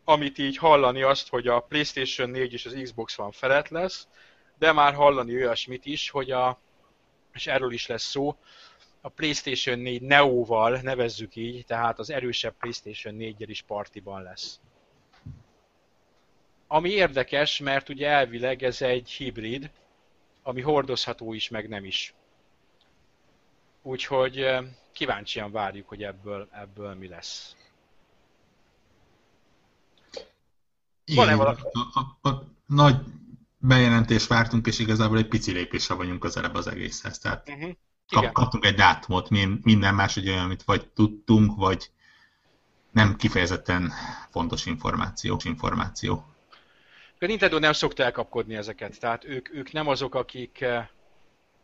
[0.04, 4.06] amit így hallani azt, hogy a PlayStation 4 és az Xbox One felett lesz,
[4.58, 6.58] de már hallani olyasmit is, hogy a,
[7.32, 8.36] és erről is lesz szó,
[9.00, 14.60] a PlayStation 4 Neo-val nevezzük így, tehát az erősebb PlayStation 4 is partiban lesz.
[16.66, 19.70] Ami érdekes, mert ugye elvileg ez egy hibrid,
[20.42, 22.14] ami hordozható is, meg nem is.
[23.82, 24.46] Úgyhogy
[24.92, 27.56] kíváncsian várjuk, hogy ebből, ebből mi lesz.
[31.04, 31.60] Igen, valami?
[31.72, 32.96] a, a, a nagy
[33.58, 37.18] bejelentést vártunk, és igazából egy pici lépésre vagyunk közelebb az egészhez.
[37.18, 37.70] Tehát uh-huh.
[38.08, 39.30] kap, kaptunk egy dátumot,
[39.62, 41.90] minden más egy olyan, amit vagy tudtunk, vagy
[42.92, 43.92] nem kifejezetten
[44.30, 45.40] fontos információ.
[45.44, 46.24] információ.
[47.20, 50.64] A Nintendo nem szokta elkapkodni ezeket, tehát ők, ők nem azok, akik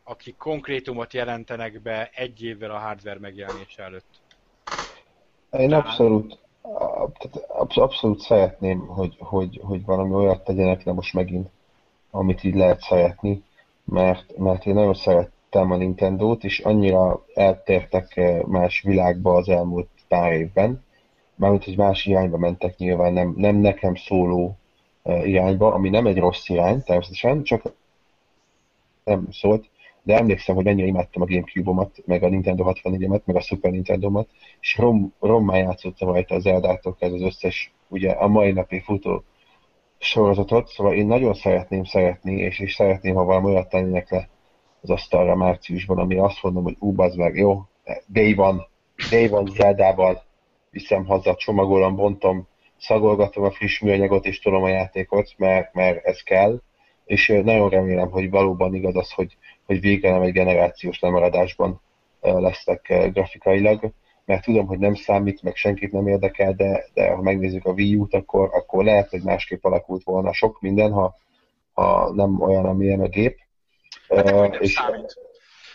[0.04, 4.22] akik konkrétumot jelentenek be egy évvel a hardware megjelenése előtt.
[5.50, 6.38] Én abszolút,
[7.74, 11.48] abszolút szeretném, hogy, hogy, hogy valami olyat tegyenek le most megint,
[12.14, 13.42] amit így lehet szeretni,
[13.84, 19.88] mert, mert én nagyon szerettem a Nintendo-t, és annyira eltértek eh, más világba az elmúlt
[20.08, 20.84] pár évben,
[21.34, 24.56] mármint, hogy más irányba mentek nyilván, nem, nem nekem szóló
[25.02, 27.62] eh, irányba, ami nem egy rossz irány természetesen, csak
[29.04, 29.70] nem szólt,
[30.02, 34.28] de emlékszem, hogy mennyire imádtam a Gamecube-omat, meg a Nintendo 64-emet, meg a Super Nintendo-mat,
[34.60, 39.24] és rom, rommá játszottam rajta az Eldától ez az összes, ugye a mai napi futó
[40.04, 44.28] sorozatot, szóval én nagyon szeretném szeretni, és, és szeretném, ha valami olyat tennének le
[44.80, 47.62] az asztalra márciusban, ami azt mondom, hogy ú, meg, jó,
[48.06, 48.66] day van,
[49.10, 50.22] day van Zeldával,
[50.70, 56.20] viszem haza, csomagolom, bontom, szagolgatom a friss műanyagot, és tolom a játékot, mert, mert ez
[56.20, 56.60] kell,
[57.04, 59.36] és nagyon remélem, hogy valóban igaz az, hogy
[59.66, 61.80] hogy végre nem egy generációs lemaradásban
[62.20, 63.92] lesznek grafikailag,
[64.24, 67.94] mert tudom, hogy nem számít, meg senkit nem érdekel, de, de ha megnézzük a Wii
[67.94, 71.14] U-t, akkor, akkor lehet, hogy másképp alakult volna sok minden, ha,
[71.72, 73.38] ha nem olyan, amilyen a gép.
[74.08, 75.18] Hát, uh, és, számít.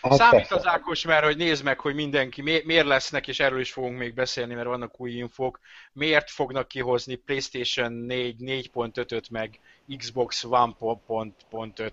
[0.01, 0.55] Hát Számít persze.
[0.55, 3.97] az Ákos, mert hogy nézd meg, hogy mindenki mi, miért lesznek, és erről is fogunk
[3.97, 5.59] még beszélni, mert vannak új infók,
[5.93, 9.59] miért fognak kihozni PlayStation 4 4.5-öt, meg
[9.97, 11.91] Xbox One 5.5.5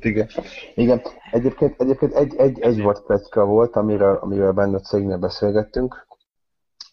[0.00, 0.28] igen.
[0.74, 6.06] Igen, egyébként, egyébként egy, egy, egy volt plecka volt, amiről, amiről benne a cégnél beszélgettünk,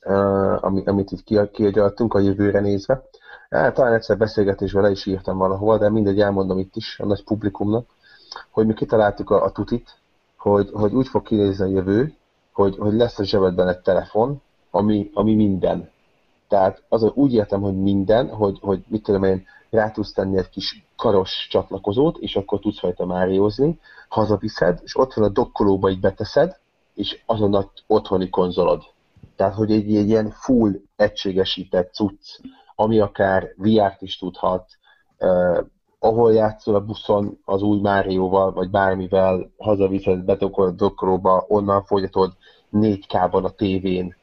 [0.06, 3.04] uh, ami, amit így kiagyaltunk a jövőre nézve.
[3.50, 7.24] Hát, talán egyszer beszélgetésben le is írtam valahol, de mindegy, elmondom itt is a nagy
[7.24, 7.86] publikumnak
[8.50, 9.98] hogy mi kitaláltuk a, a tutit,
[10.38, 12.16] hogy, hogy úgy fog kinézni a jövő,
[12.54, 14.42] hogy, hogy lesz a zsebedben egy telefon,
[14.72, 15.90] ami, ami minden.
[16.48, 20.50] Tehát az, úgy értem, hogy minden, hogy, hogy mit tudom én, rá tudsz tenni egy
[20.50, 26.00] kis karos csatlakozót, és akkor tudsz rajta máriózni, hazaviszed, és ott van a dokkolóba így
[26.00, 26.60] beteszed,
[26.94, 28.84] és azon a otthoni konzolod.
[29.36, 32.40] Tehát, hogy egy, egy ilyen full egységesített cucc,
[32.76, 34.66] ami akár VR-t is tudhat,
[36.04, 40.76] ahol játszol a buszon az új Márióval, vagy bármivel, hazaviszed, betokol
[41.24, 42.34] a onnan folytatod
[42.74, 44.16] 4K-ban a tévén.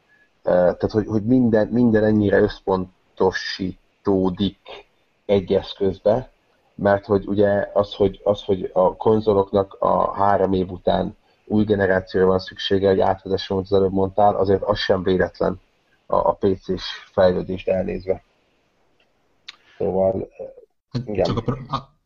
[0.42, 4.58] Tehát, hogy, hogy minden, minden ennyire összpontosítódik
[5.26, 6.30] egy eszközbe,
[6.74, 12.26] mert hogy ugye az, hogy, az, hogy a konzoloknak a három év után új generációra
[12.26, 15.60] van szüksége, hogy átvezessen, amit az előbb mondtál, azért az sem véletlen
[16.06, 18.22] a, a PC-s fejlődést elnézve.
[19.78, 20.28] Szóval
[20.90, 21.24] Hát Igen.
[21.24, 21.96] Csak a, a,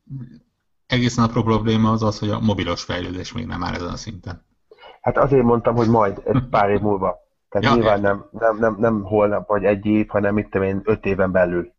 [0.86, 4.44] egészen a probléma az az, hogy a mobilos fejlődés még nem áll ezen a szinten.
[5.00, 7.22] Hát azért mondtam, hogy majd, egy pár év múlva.
[7.48, 11.04] Tehát ja, nyilván nem, nem, nem, nem holnap vagy egy év, hanem itt én öt
[11.04, 11.72] éven belül.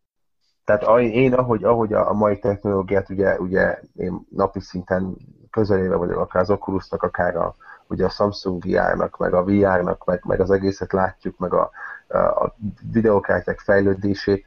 [0.66, 5.18] Tehát én, ahogy, ahogy a, mai technológiát, ugye, ugye én napi szinten
[5.50, 7.56] közelébe vagyok, akár az Oculusnak, akár a,
[7.88, 11.70] ugye a Samsung VR-nak, meg a VR-nak, meg, meg az egészet látjuk, meg a,
[12.08, 12.56] a
[12.92, 14.46] videókártyák fejlődését,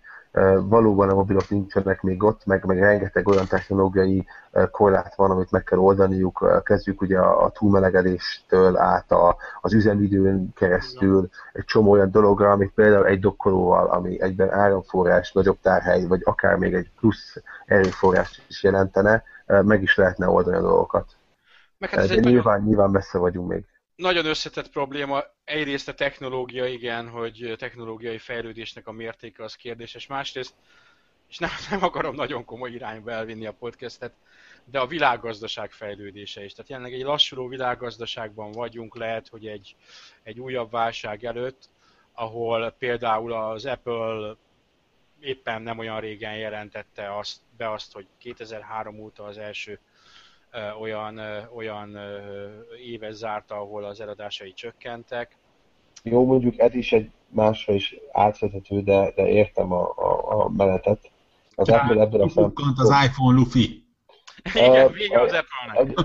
[0.61, 4.27] valóban a mobilok nincsenek még ott, meg, meg rengeteg olyan technológiai
[4.71, 6.63] korlát van, amit meg kell oldaniuk.
[6.65, 13.07] Kezdjük ugye a, túlmelegedéstől át a, az üzemidőn keresztül egy csomó olyan dologra, amit például
[13.07, 19.23] egy dokkolóval, ami egyben áramforrás, nagyobb tárhely, vagy akár még egy plusz erőforrást is jelentene,
[19.47, 21.07] meg is lehetne oldani a dolgokat.
[21.79, 22.67] Meg hát De nyilván, nagyon...
[22.69, 23.65] nyilván messze vagyunk még
[23.99, 25.25] nagyon összetett probléma.
[25.45, 30.07] Egyrészt a technológia, igen, hogy technológiai fejlődésnek a mértéke az kérdéses.
[30.07, 30.55] Másrészt,
[31.29, 34.13] és nem, nem akarom nagyon komoly irányba elvinni a podcastet,
[34.65, 36.53] de a világgazdaság fejlődése is.
[36.53, 39.77] Tehát jelenleg egy lassuló világgazdaságban vagyunk, lehet, hogy egy,
[40.23, 41.69] egy újabb válság előtt,
[42.13, 44.37] ahol például az Apple
[45.21, 49.81] éppen nem olyan régen jelentette azt, be azt, hogy 2003 óta az első
[50.81, 51.21] olyan,
[51.55, 51.99] olyan
[52.87, 55.37] évet zárta, ahol az eladásai csökkentek.
[56.03, 61.11] Jó, mondjuk ez is egy másra is átvezető, de, de értem a, a, a menetet.
[61.55, 62.87] Az Apple ebből a szempontból...
[62.87, 63.85] az iPhone Luffy.
[64.55, 65.99] Igen, vége az Apple-nek.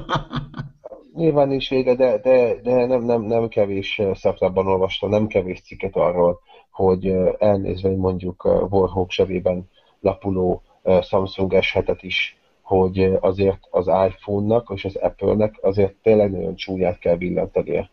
[1.15, 5.95] Nyilván is vége, de, de, de nem, nem, nem kevés szeptemberben olvastam, nem kevés cikket
[5.95, 10.63] arról, hogy elnézve mondjuk Warhawk zsebében lapuló
[11.01, 17.15] Samsung S7-et is hogy azért az iPhone-nak és az Apple-nek azért tényleg nagyon csúnyát kell
[17.15, 17.89] villantania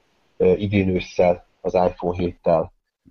[0.56, 2.68] idén ősszel az iPhone 7-tel,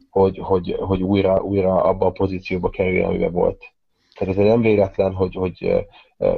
[0.10, 3.72] hogy, hogy, hogy újra, újra abba a pozícióba kerüljen, amiben volt.
[4.14, 5.88] Tehát ez nem véletlen, hogy, hogy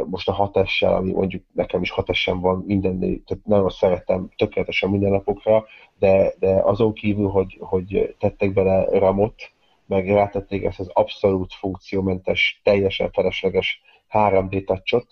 [0.05, 5.11] most a 6 ami mondjuk nekem is 6 van minden, tehát nagyon szeretem tökéletesen minden
[5.11, 5.65] napokra,
[5.99, 9.51] de, de azon kívül, hogy, hogy tettek bele ramot,
[9.85, 13.81] meg rátették ezt az abszolút funkciómentes, teljesen felesleges
[14.11, 15.07] 3D touchot,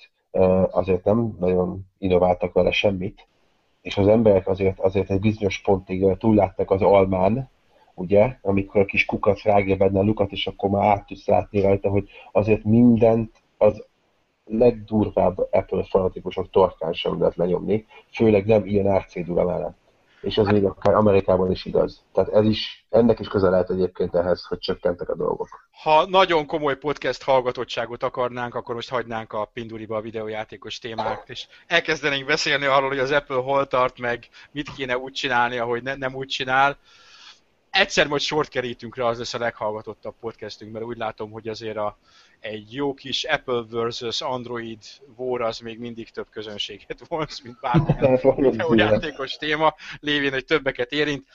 [0.72, 3.28] azért nem nagyon innováltak vele semmit,
[3.82, 7.50] és az emberek azért, azért egy bizonyos pontig túlláttak az almán,
[7.94, 11.62] ugye, amikor a kis kukac rágja benne a lukat, és akkor már át tudsz látni
[11.62, 13.86] rajta, hogy azért mindent az
[14.46, 19.89] legdurvább Apple fanatikusok torkán sem lehet lenyomni, főleg nem ilyen árcédula mellett
[20.22, 22.04] és ez még akár Amerikában is igaz.
[22.14, 25.48] Tehát ez is, ennek is közel lehet egyébként ehhez, hogy csökkentek a dolgok.
[25.84, 31.48] Ha nagyon komoly podcast hallgatottságot akarnánk, akkor most hagynánk a Pinduriba a videójátékos témát, és
[31.68, 35.96] elkezdenénk beszélni arról, hogy az Apple hol tart, meg mit kéne úgy csinálni, ahogy ne,
[35.96, 36.78] nem úgy csinál.
[37.70, 41.78] Egyszer majd sort kerítünk rá, az lesz a leghallgatottabb podcastünk, mert úgy látom, hogy azért
[41.78, 41.98] a,
[42.40, 44.80] egy jó kis Apple versus Android
[45.16, 51.26] war az még mindig több közönséget vonz, mint bármilyen játékos téma, lévén, hogy többeket érint.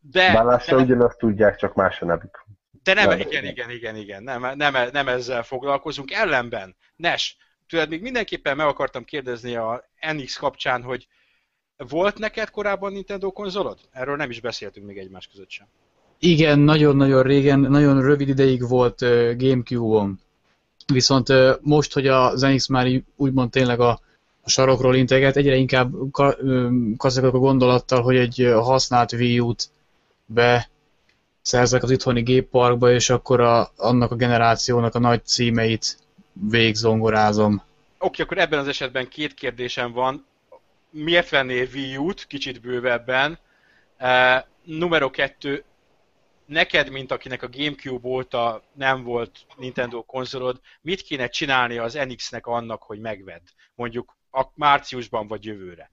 [0.00, 2.46] De, lassan de, ugyanazt tudják, csak más a nevük.
[2.82, 6.10] De nem, nem igen, igen, igen, igen, nem, nem, nem ezzel foglalkozunk.
[6.10, 7.36] Ellenben, Nes,
[7.68, 11.06] tudod, még mindenképpen meg akartam kérdezni a NX kapcsán, hogy
[11.76, 13.78] volt neked korábban Nintendo konzolod?
[13.90, 15.66] Erről nem is beszéltünk még egymás között sem.
[16.18, 20.20] Igen, nagyon-nagyon régen, nagyon rövid ideig volt uh, Gamecube-on.
[20.92, 21.28] Viszont
[21.60, 24.00] most, hogy a Zenix már úgymond tényleg a,
[24.40, 25.92] a sarokról integet, egyre inkább
[26.96, 29.70] kazagok a gondolattal, hogy egy használt Wii U-t
[30.26, 30.68] be
[31.42, 35.98] szerzek az itthoni gépparkba, és akkor a, annak a generációnak a nagy címeit
[36.32, 37.62] végzongorázom.
[37.98, 40.26] Oké, akkor ebben az esetben két kérdésem van.
[40.90, 43.38] Miért vennél Wii U-t, kicsit bővebben?
[44.00, 45.64] Uh, numero kettő,
[46.50, 52.46] neked, mint akinek a Gamecube óta nem volt Nintendo konzolod, mit kéne csinálni az NX-nek
[52.46, 53.42] annak, hogy megvedd?
[53.74, 55.90] Mondjuk a márciusban vagy jövőre.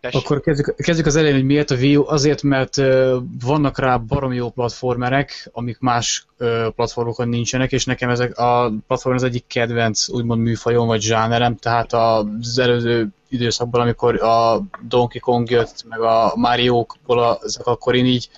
[0.00, 0.24] Tessék.
[0.24, 2.06] Akkor kezdjük, kezdjük az elején, hogy miért a Wii U.
[2.06, 8.10] Azért, mert uh, vannak rá baromi jó platformerek, amik más uh, platformokon nincsenek, és nekem
[8.10, 14.22] ezek a platform az egyik kedvenc, úgymond műfajom vagy zsánerem, tehát az előző időszakban, amikor
[14.22, 18.28] a Donkey Kong jött, meg a Mario-ból ezek akkor én így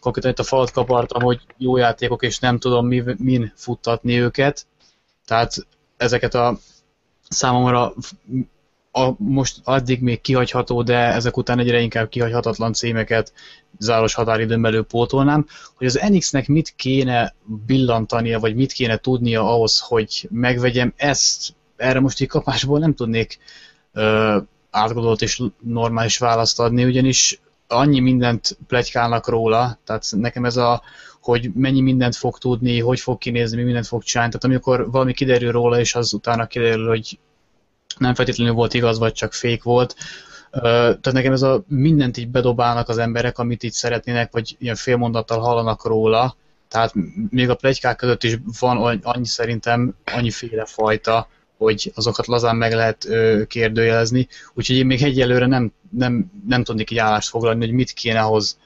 [0.00, 4.66] konkrétan itt a falat kapartam, hogy jó játékok, és nem tudom mi, min futtatni őket.
[5.26, 6.58] Tehát ezeket a
[7.28, 7.92] számomra
[8.96, 13.32] a, most addig még kihagyható, de ezek után egyre inkább kihagyhatatlan címeket
[13.78, 17.34] záros határidőn belül pótolnám, hogy az Enixnek mit kéne
[17.66, 23.38] billantania, vagy mit kéne tudnia ahhoz, hogy megvegyem ezt, erre most így kapásból nem tudnék
[23.94, 24.38] ö,
[24.70, 30.82] átgondolt és normális választ adni, ugyanis annyi mindent plegykálnak róla, tehát nekem ez a,
[31.20, 35.12] hogy mennyi mindent fog tudni, hogy fog kinézni, mi mindent fog csinálni, tehát amikor valami
[35.12, 37.18] kiderül róla, és az utána kiderül, hogy
[37.98, 39.94] nem feltétlenül volt igaz, vagy csak fék volt,
[40.60, 45.38] tehát nekem ez a mindent így bedobálnak az emberek, amit így szeretnének, vagy ilyen félmondattal
[45.38, 46.36] hallanak róla,
[46.68, 46.92] tehát
[47.30, 51.28] még a plegykák között is van annyi szerintem, annyiféle fajta,
[51.58, 54.28] hogy azokat lazán meg lehet ö, kérdőjelezni.
[54.54, 58.58] Úgyhogy én még egyelőre nem, nem, nem tudnék így állást foglalni, hogy mit kéne ahhoz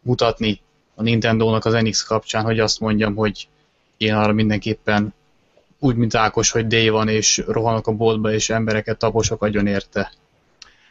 [0.00, 0.60] mutatni
[0.94, 3.48] a Nintendo-nak az NX kapcsán, hogy azt mondjam, hogy
[3.96, 5.14] én arra mindenképpen
[5.78, 10.12] úgy, mint Ákos, hogy D van, és rohanok a boltba, és embereket taposok agyon érte.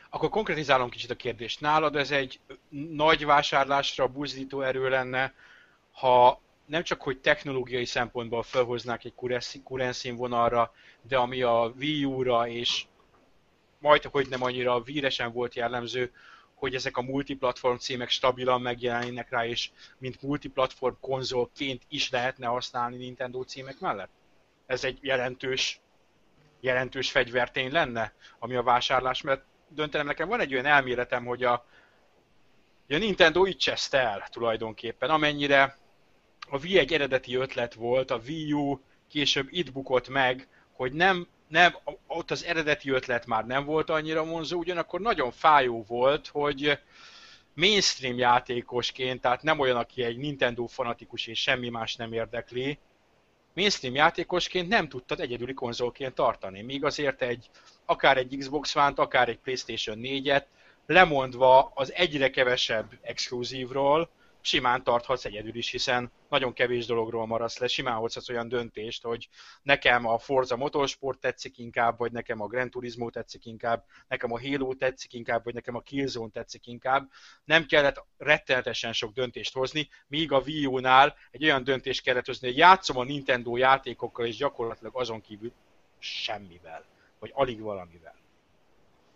[0.09, 1.61] Akkor konkretizálom kicsit a kérdést.
[1.61, 2.39] Nálad ez egy
[2.91, 5.33] nagy vásárlásra buzdító erő lenne,
[5.91, 9.13] ha nem csak, hogy technológiai szempontból felhoznák egy
[9.63, 10.71] kurens színvonalra,
[11.07, 12.85] de ami a Wii U-ra és
[13.79, 16.11] majd, hogy nem annyira a Wii-re volt jellemző,
[16.53, 22.97] hogy ezek a multiplatform címek stabilan megjelennek rá, és mint multiplatform konzolként is lehetne használni
[22.97, 24.11] Nintendo címek mellett?
[24.65, 25.81] Ez egy jelentős,
[26.59, 31.53] jelentős fegyvertény lenne, ami a vásárlás, mert döntenem nekem van egy olyan elméletem, hogy a,
[32.89, 35.77] a Nintendo így cseszte el tulajdonképpen, amennyire
[36.49, 41.27] a Wii egy eredeti ötlet volt, a Wii U később itt bukott meg, hogy nem,
[41.47, 41.75] nem,
[42.07, 46.79] ott az eredeti ötlet már nem volt annyira vonzó, ugyanakkor nagyon fájó volt, hogy
[47.53, 52.79] mainstream játékosként, tehát nem olyan, aki egy Nintendo fanatikus és semmi más nem érdekli,
[53.55, 56.61] mainstream játékosként nem tudtad egyedüli konzolként tartani.
[56.61, 57.49] Míg azért egy,
[57.85, 60.43] akár egy Xbox One-t, akár egy PlayStation 4-et,
[60.85, 64.09] lemondva az egyre kevesebb exkluzívról,
[64.45, 69.29] simán tarthatsz egyedül is, hiszen nagyon kevés dologról maradsz le, simán hozhatsz olyan döntést, hogy
[69.61, 74.39] nekem a Forza Motorsport tetszik inkább, vagy nekem a Gran Turismo tetszik inkább, nekem a
[74.39, 77.09] Halo tetszik inkább, vagy nekem a Killzone tetszik inkább.
[77.43, 82.47] Nem kellett rettenetesen sok döntést hozni, míg a Wii U-nál egy olyan döntést kellett hozni,
[82.47, 85.51] hogy játszom a Nintendo játékokkal, és gyakorlatilag azon kívül
[85.99, 86.85] semmivel,
[87.19, 88.22] vagy alig valamivel.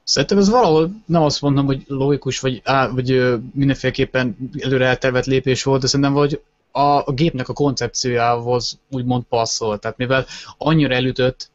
[0.08, 5.64] Szerintem ez valahol nem azt mondom, hogy logikus, vagy, á, vagy mindenféleképpen előre eltervett lépés
[5.64, 6.42] volt, de szerintem vagy
[6.72, 9.80] a, a gépnek a koncepciójához úgymond passzol.
[9.80, 10.26] Tehát mivel
[10.58, 11.50] annyira elütött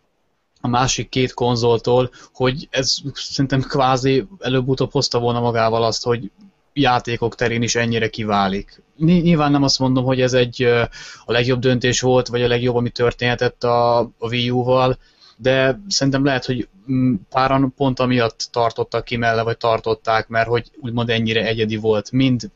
[0.61, 6.31] a másik két konzoltól, hogy ez szerintem kvázi előbb-utóbb hozta volna magával azt, hogy
[6.73, 8.83] játékok terén is ennyire kiválik.
[8.97, 10.63] Nyilván nem azt mondom, hogy ez egy
[11.25, 14.99] a legjobb döntés volt, vagy a legjobb, ami történhetett a, a Wii U-val,
[15.43, 20.71] de szerintem lehet, hogy mm, páran pont amiatt tartottak ki melle, vagy tartották, mert hogy
[20.81, 22.51] úgymond ennyire egyedi volt, mind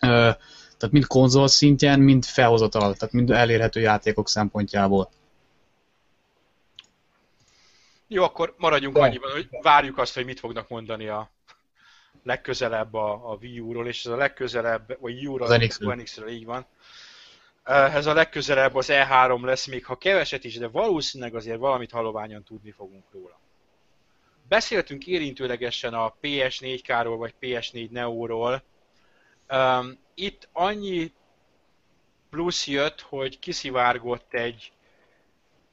[0.00, 5.10] tehát mind konzol szintjén, mind felhozatal, tehát mind elérhető játékok szempontjából.
[8.06, 9.02] Jó, akkor maradjunk De.
[9.02, 11.30] annyiban, hogy várjuk azt, hogy mit fognak mondani a
[12.24, 16.44] legközelebb a, a Wii U-ról, és ez a legközelebb, vagy U-ról, az NX-ről, NX így
[16.44, 16.66] van
[17.64, 22.44] ez a legközelebb az E3 lesz, még ha keveset is, de valószínűleg azért valamit haloványan
[22.44, 23.40] tudni fogunk róla.
[24.48, 28.62] Beszéltünk érintőlegesen a PS4K-ról vagy PS4 Neo-ról.
[30.14, 31.12] Itt annyi
[32.30, 34.72] plusz jött, hogy kiszivárgott egy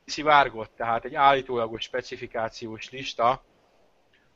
[0.05, 3.43] kiszivárgott, tehát egy állítólagos specifikációs lista,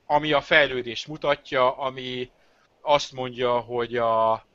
[0.06, 2.32] ami a fejlődést mutatja, ami
[2.82, 4.46] azt mondja, hogy a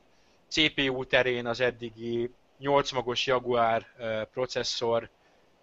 [0.47, 3.85] CPU terén az eddigi 8 magos Jaguar
[4.31, 5.09] processzor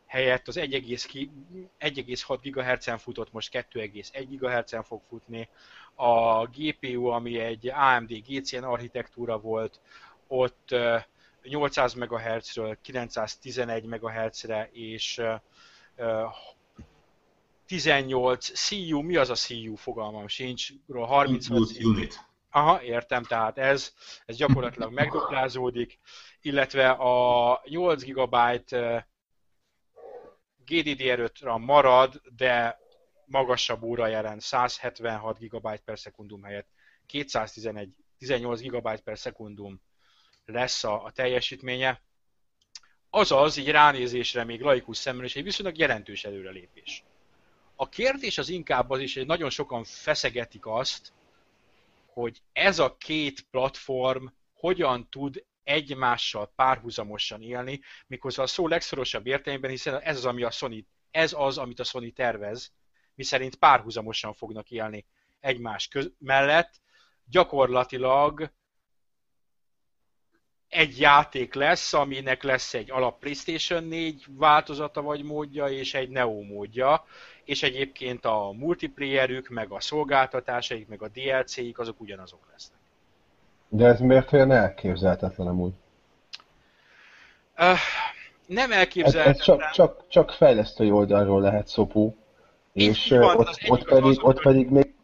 [0.07, 5.49] helyett az 1,6 GHz-en futott, most 2,1 GHz-en fog futni.
[5.95, 9.81] A GPU, ami egy AMD GCN architektúra volt,
[10.27, 10.75] ott
[11.43, 15.23] 800 MHz-ről 911 MHz-re, és
[17.67, 22.27] 18 CU, mi az a CU fogalmam sincs, 36 unit.
[22.57, 23.93] Aha, értem, tehát ez,
[24.27, 25.99] ez gyakorlatilag megduplázódik,
[26.41, 28.37] illetve a 8 GB
[30.67, 32.81] GDDR5 ra marad, de
[33.25, 36.69] magasabb óra jelent, 176 GB per szekundum helyett
[37.07, 39.81] 211, 18 GB per szekundum
[40.45, 42.03] lesz a, a teljesítménye.
[43.11, 47.05] Azaz, így ránézésre még laikus szemmel is egy viszonylag jelentős előrelépés.
[47.77, 51.14] A kérdés az inkább az is, hogy nagyon sokan feszegetik azt,
[52.15, 59.71] hogy ez a két platform hogyan tud egymással párhuzamosan élni, miközben a szó legszorosabb értelemben,
[59.71, 62.73] hiszen ez az, ami a Sony, ez az, amit a Sony tervez,
[63.15, 65.07] miszerint párhuzamosan fognak élni
[65.41, 66.81] egymás köz- mellett,
[67.25, 68.53] gyakorlatilag
[70.69, 76.43] egy játék lesz, aminek lesz egy alap PlayStation 4 változata vagy módja, és egy Neo
[76.43, 77.05] módja,
[77.45, 82.79] és egyébként a multiplayerük, meg a szolgáltatásaik, meg a DLC-ik, azok ugyanazok lesznek.
[83.69, 85.73] De ez miért olyan elképzelhetetlen amúgy?
[87.59, 87.79] Uh,
[88.47, 89.35] nem elképzelhetetlen.
[89.35, 92.17] Ez, ez csak, csak, csak fejlesztői oldalról lehet szopó,
[92.73, 94.95] és van, ott, ott, pedig, ott pedig még,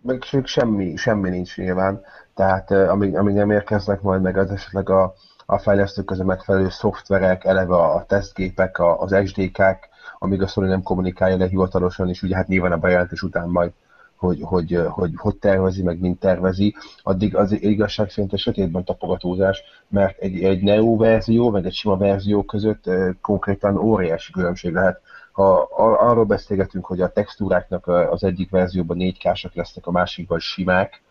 [0.00, 2.04] még semmi, semmi nincs nyilván.
[2.34, 5.14] Tehát amíg, amíg nem érkeznek majd meg az esetleg a,
[5.46, 9.88] a fejlesztők között megfelelő szoftverek, eleve a tesztgépek, a, az SDK-k,
[10.22, 13.72] amíg a Sony nem kommunikálja le hivatalosan, és ugye hát nyilván a bejelentés után majd
[14.16, 19.62] hogy hogy, hogy, hogy tervezi, meg mint tervezi, addig az igazság szerint a sötétben tapogatózás,
[19.88, 25.00] mert egy, egy Neo verzió, meg egy sima verzió között konkrétan óriási különbség lehet.
[25.32, 25.68] Ha
[25.98, 31.02] arról beszélgetünk, hogy a textúráknak az egyik verzióban 4K-sak lesznek, a másikban simák,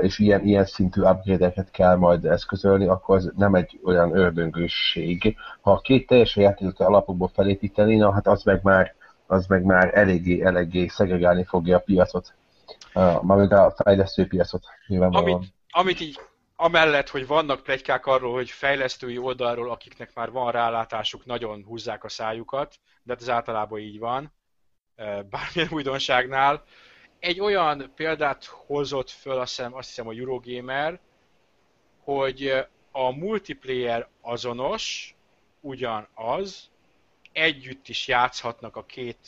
[0.00, 5.36] és ilyen, ilyen szintű upgrade-eket kell majd eszközölni, akkor az nem egy olyan ördöngőség.
[5.60, 8.94] Ha a két teljesen játékot alapokból felépíteni, na hát az meg már,
[9.26, 12.34] az meg már eléggé, eléggé szegregálni fogja a piacot.
[13.22, 16.20] Mármint a fejlesztő piacot, Amit, amit így
[16.56, 22.08] amellett, hogy vannak plegykák arról, hogy fejlesztői oldalról, akiknek már van rálátásuk, nagyon húzzák a
[22.08, 24.32] szájukat, de hát ez általában így van,
[25.30, 26.62] bármilyen újdonságnál,
[27.18, 31.00] egy olyan példát hozott föl, azt hiszem, azt hiszem a Eurogamer,
[32.04, 35.14] hogy a multiplayer azonos,
[35.60, 36.70] ugyanaz,
[37.32, 39.18] együtt is játszhatnak a két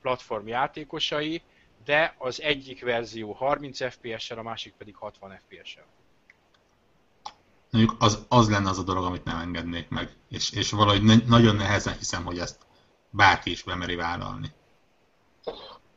[0.00, 1.42] platform játékosai,
[1.84, 5.84] de az egyik verzió 30 FPS-sel, a másik pedig 60 FPS-sel.
[7.70, 11.14] Mondjuk az, az lenne az a dolog, amit nem engednék meg, és, és valahogy ne,
[11.26, 12.58] nagyon nehezen hiszem, hogy ezt
[13.10, 14.52] bárki is bemeri vállalni.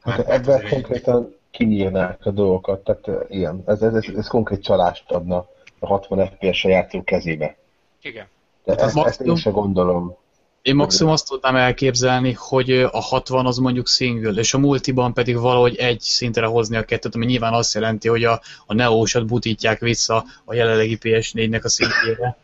[0.02, 5.46] Hát ebben konkrétan kinyírnák a dolgokat, tehát ilyen, ez, ez, ez, ez konkrét csalást adna
[5.80, 7.56] a 60 FPS-a játszó kezébe.
[8.02, 8.28] Igen.
[8.64, 10.16] De hát ezt, maximum, ezt én sem gondolom.
[10.62, 15.38] Én maximum azt tudnám elképzelni, hogy a 60 az mondjuk single, és a multiban pedig
[15.38, 19.80] valahogy egy szintre hozni a kettőt, ami nyilván azt jelenti, hogy a, a Neo-sat butítják
[19.80, 22.38] vissza a jelenlegi PS4-nek a szintjére.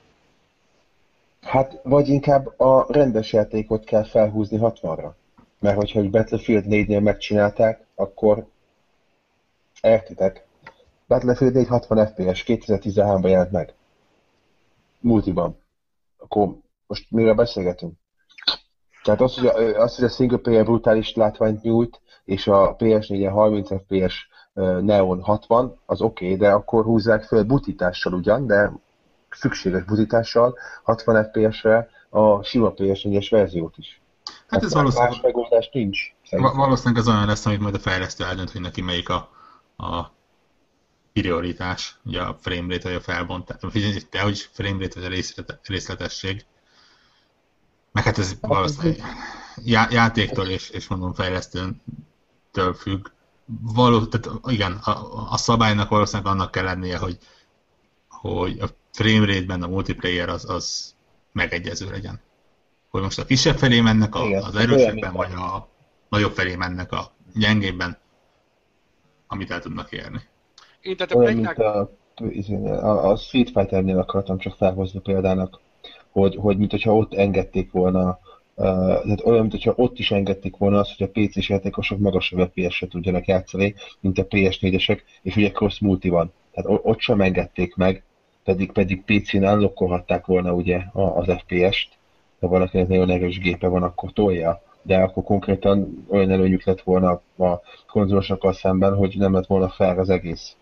[1.42, 5.10] Hát, vagy inkább a rendes játékot kell felhúzni 60-ra.
[5.60, 8.46] Mert hogyha egy Battlefield 4-nél megcsinálták, akkor
[9.82, 10.46] Értitek?
[11.08, 13.74] Battlefield 4 60 FPS 2013-ban jelent meg.
[15.00, 15.58] Multiban.
[16.18, 16.50] Akkor
[16.88, 17.94] most miről beszélgetünk?
[19.04, 23.32] Tehát az, hogy a, az, hogy a single player brutális látványt nyújt, és a PS4-en
[23.34, 24.30] 30 FPS
[24.82, 28.72] Neon 60, az oké, okay, de akkor húzzák föl butítással ugyan, de
[29.30, 34.02] szükséges butítással 60 FPS-re a sima PS4-es verziót is.
[34.48, 35.12] Hát ez valószínűleg...
[35.12, 36.00] Más megoldás nincs.
[36.30, 36.56] Szerintem.
[36.56, 39.30] Valószínűleg az olyan lesz, amit majd a fejlesztő eldönt, hogy neki melyik a
[39.78, 40.12] a
[41.14, 45.14] prioritás, ugye a framerate vagy a felbontás, vagy te, hogy framerate vagy
[45.48, 46.46] a részletesség.
[47.92, 49.02] Meg hát ez valószínűleg
[49.64, 53.08] já, játéktól és, és mondom fejlesztőtől függ.
[53.46, 57.18] Való, tehát igen, a, a szabálynak valószínűleg annak kell lennie, hogy,
[58.10, 60.96] hogy a framerate-ben a multiplayer az, az
[61.32, 62.22] megegyező legyen.
[62.90, 65.70] Hogy most a kisebb felé mennek a, igen, az erősebben, vagy a
[66.10, 67.98] nagyobb felé mennek a gyengébben,
[69.28, 70.20] amit el tudnak érni.
[70.82, 71.90] Én, tehát a Olyan, mint a,
[72.66, 75.60] a, a Street Fighter-nél akartam csak felhozni példának,
[76.12, 78.20] hogy, hogy mint hogyha ott engedték volna
[78.60, 78.66] Uh,
[79.04, 82.88] tehát olyan, mint hogyha ott is engedték volna azt, hogy a PC-s játékosok magasabb FPS-re
[82.88, 86.34] tudjanak játszani, mint a PS4-esek, és ugye cross multi van.
[86.52, 88.04] Tehát ott sem engedték meg,
[88.44, 91.90] pedig, pedig PC-n unlockolhatták volna ugye az FPS-t,
[92.40, 97.22] de valakinek nagyon erős gépe van, akkor tolja de akkor konkrétan olyan előnyük lett volna
[97.38, 100.56] a konzolosokkal szemben, hogy nem lett volna fel az egész.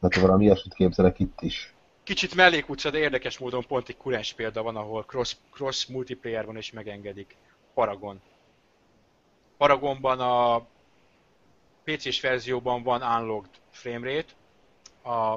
[0.00, 1.74] Tehát valami ilyesmit képzelek itt is.
[2.04, 6.56] Kicsit mellékutca, de érdekes módon pont egy kurens példa van, ahol cross, cross multiplayer van
[6.56, 7.36] és megengedik.
[7.74, 8.20] Paragon.
[9.56, 10.66] Paragonban a
[11.84, 14.32] PC-s verzióban van unlocked framerate,
[15.04, 15.36] a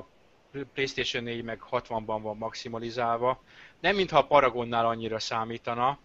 [0.74, 3.42] PlayStation 4 meg 60-ban van maximalizálva.
[3.80, 5.98] Nem mintha a Paragonnál annyira számítana,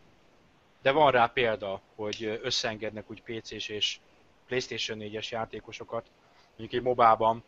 [0.82, 3.98] de van rá példa, hogy összeengednek úgy PC-s és
[4.46, 6.06] PlayStation 4-es játékosokat,
[6.48, 7.44] mondjuk egy mobában,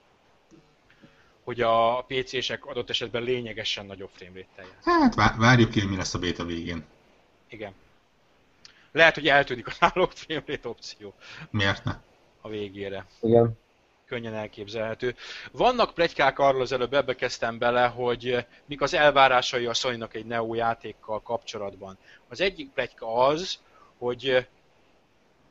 [1.45, 6.45] hogy a PC-sek adott esetben lényegesen nagyobb framerate-tel Hát várjuk ki, mi lesz a beta
[6.45, 6.85] végén.
[7.49, 7.75] Igen.
[8.93, 11.15] Lehet, hogy eltűnik a náluk framerate opció.
[11.51, 11.93] Miért ne?
[12.41, 13.07] A végére.
[13.21, 13.63] Igen
[14.07, 15.15] könnyen elképzelhető.
[15.53, 20.07] Vannak plegykák arról, az előbb ebbe kezdtem bele, hogy eh, mik az elvárásai a sony
[20.13, 21.99] egy Neo játékkal kapcsolatban.
[22.29, 23.59] Az egyik plegyka az,
[23.99, 24.47] hogy eh,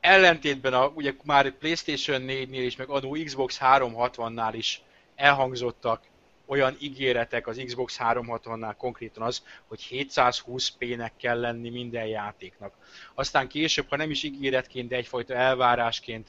[0.00, 4.82] ellentétben a, ugye már PlayStation 4-nél is, meg adó Xbox 360-nál is
[5.14, 6.00] elhangzottak
[6.46, 12.74] olyan ígéretek az Xbox 360-nál konkrétan az, hogy 720p-nek kell lenni minden játéknak.
[13.14, 16.28] Aztán később, ha nem is ígéretként, de egyfajta elvárásként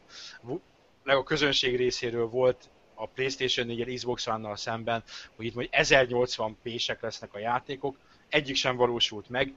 [1.14, 5.04] a közönség részéről volt a PlayStation 4 Xbox One-nal szemben,
[5.36, 7.98] hogy itt majd 1080p-sek lesznek a játékok,
[8.30, 9.54] egyik sem valósult meg.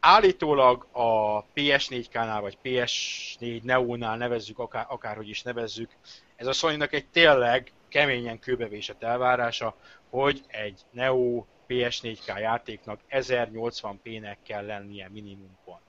[0.00, 5.90] Állítólag a PS4K-nál vagy PS4 Neo-nál nevezzük, akár, akárhogy is nevezzük,
[6.36, 9.76] ez a sony egy tényleg keményen kőbevésett elvárása,
[10.10, 15.80] hogy egy Neo PS4K játéknak 1080p-nek kell lennie minimum pont.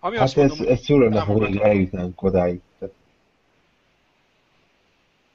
[0.00, 0.48] Ami hát azt ez,
[0.88, 2.60] mondom, ez ha még eljutnánk odáig.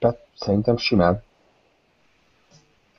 [0.04, 1.24] Tehát szerintem simán.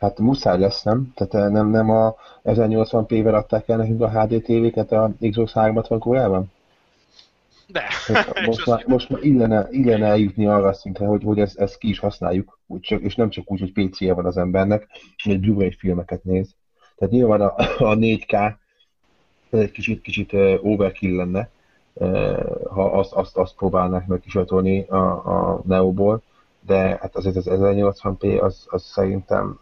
[0.00, 1.12] Hát muszáj lesz, nem?
[1.14, 6.52] Tehát nem, nem a 1080p-vel adták el nekünk a HD TV-ket a Xbox 360 kórában?
[7.66, 7.82] De.
[8.46, 11.98] Most már, most már illene, illene eljutni arra szintre, hogy, hogy ezt, ezt ki is
[11.98, 14.88] használjuk, úgy csak, és nem csak úgy, hogy PC-je van az embernek,
[15.24, 16.54] hogy Blu-ray filmeket néz.
[16.96, 18.54] Tehát nyilván a, a 4K
[19.50, 20.32] ez egy kicsit, kicsit
[20.62, 21.48] overkill lenne,
[22.70, 26.22] ha azt, azt, azt próbálnák meg kisatolni a, a Neoból,
[26.66, 29.60] de hát azért az 1080p az, az szerintem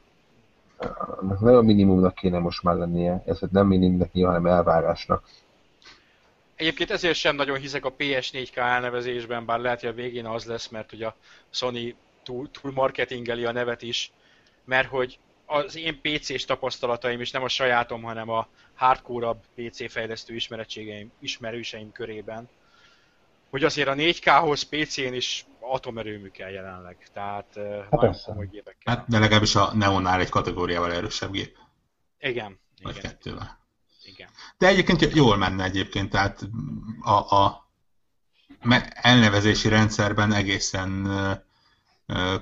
[1.41, 5.25] nagyon minimumnak kéne most már lennie, ez nem minimumnak nyilván, hanem elvárásnak.
[6.55, 10.69] Egyébként ezért sem nagyon hiszek a PS4K elnevezésben, bár lehet, hogy a végén az lesz,
[10.69, 11.17] mert hogy a
[11.51, 14.13] Sony túl, túl marketingeli a nevet is,
[14.65, 20.35] mert hogy az én PC-s tapasztalataim is nem a sajátom, hanem a hardcore PC fejlesztő
[20.35, 22.49] ismeretségeim, ismerőseim körében,
[23.51, 28.95] hogy azért a 4K-hoz PC-n is atomerőmű kell jelenleg, tehát hát nagyon komoly gépek kell.
[28.95, 31.57] Hát, de legalábbis a Neonnál egy kategóriával erősebb gép.
[32.19, 32.59] Igen.
[32.83, 33.11] Vagy igen.
[33.11, 33.59] kettővel.
[34.05, 34.29] Igen.
[34.59, 36.49] De egyébként jól menne egyébként, tehát
[37.01, 37.71] a, a
[38.91, 41.09] elnevezési rendszerben egészen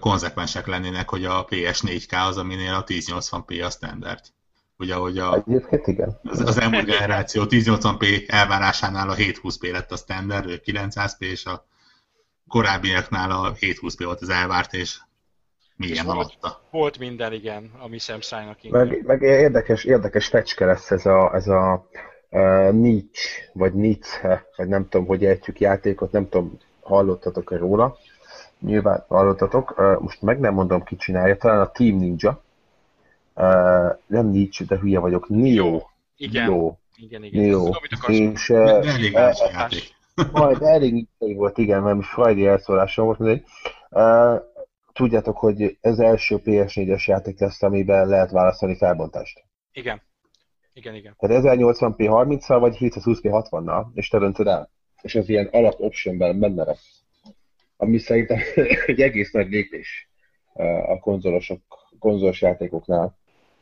[0.01, 4.20] konzekvensek lennének, hogy a PS4K az, aminél a 1080p a standard.
[4.76, 6.20] Ugye, hogy a, Egyébként igen.
[6.22, 11.68] Az, az elmúlt generáció 1080p elvárásánál a 720p lett a standard, vagy 900p, és a
[12.51, 14.99] korábbiaknál a 720p volt az elvárt, és
[15.77, 16.39] milyen volt,
[16.71, 21.87] volt minden, igen, ami Samsungnak meg, meg, érdekes, érdekes fecske lesz ez a, ez a
[22.31, 27.99] uh, Nietzsche, vagy Nietzsche, vagy nem tudom, hogy ejtjük játékot, nem tudom, hallottatok-e róla
[28.61, 32.43] nyilván hallottatok, most meg nem mondom, ki csinálja, talán a Team Ninja,
[34.07, 35.83] nem Ninja, de hülye vagyok, Neo.
[36.17, 36.51] Igen.
[36.51, 36.75] Neo.
[36.97, 37.45] Igen, igen.
[37.45, 37.71] Neo.
[38.07, 39.17] És, elég
[40.33, 43.45] majd elég volt, igen, mert most Friday elszólásom volt, mindegy.
[44.93, 49.45] Tudjátok, hogy ez első PS4-es játék lesz, amiben lehet választani felbontást.
[49.73, 50.03] Igen.
[50.73, 51.14] Igen, igen.
[51.18, 54.71] Tehát 1080p 30-szal, vagy 720p 60-nal, és te döntöd el.
[55.03, 57.01] És ez ilyen alap optionben benne lesz
[57.81, 58.39] ami szerintem
[58.87, 60.09] egy egész nagy lépés
[60.87, 61.61] a konzolosok,
[61.99, 63.18] konzolos játékoknál.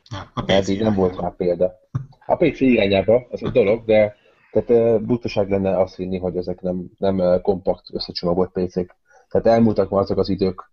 [0.09, 1.79] Ja, Eddig nem volt már példa.
[2.25, 4.15] A PC irányába az egy dolog, de
[4.51, 8.95] tehát butaság lenne azt hinni, hogy ezek nem, nem kompakt összecsomagolt PC-k.
[9.29, 10.69] Tehát elmúltak már azok az idők,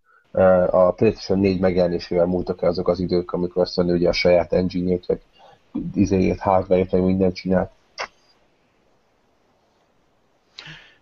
[0.70, 4.52] a PlayStation 4 megjelenésével múltak el azok az idők, amikor azt mondja, hogy a saját
[4.52, 5.20] engine-ét, vagy
[5.94, 7.70] izéjét, hardware-ét, vagy mindent csinált.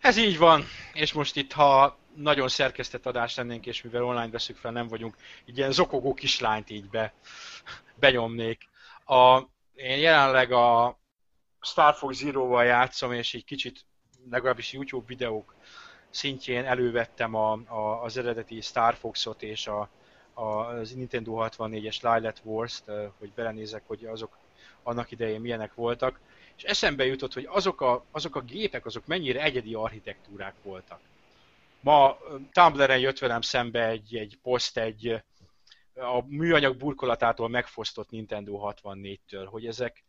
[0.00, 0.62] Ez így van,
[0.92, 5.16] és most itt, ha nagyon szerkesztett adást lennénk, és mivel online veszük fel, nem vagyunk,
[5.44, 7.12] így ilyen zokogó kislányt így be,
[7.94, 8.68] benyomnék.
[9.06, 9.38] A,
[9.74, 10.96] én jelenleg a
[11.64, 13.84] Star Fox Zero-val játszom, és így kicsit,
[14.30, 15.54] legalábbis YouTube videók
[16.10, 19.88] szintjén elővettem a, a, az eredeti Star Fox-ot és a,
[20.34, 24.38] a, az Nintendo 64-es Lilat Wars-t, hogy belenézek, hogy azok
[24.82, 26.20] annak idején milyenek voltak,
[26.56, 31.00] és eszembe jutott, hogy azok a, azok a gépek, azok mennyire egyedi architektúrák voltak.
[31.80, 32.18] Ma
[32.52, 35.22] Tumblr-en jött velem szembe egy, egy poszt egy
[35.94, 40.04] a műanyag burkolatától megfosztott Nintendo 64-től, hogy ezek,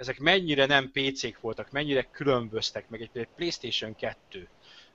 [0.00, 4.48] ezek mennyire nem PC-k voltak, mennyire különböztek, meg egy, egy PlayStation 2,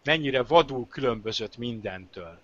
[0.04, 2.40] mennyire vadul különbözött mindentől.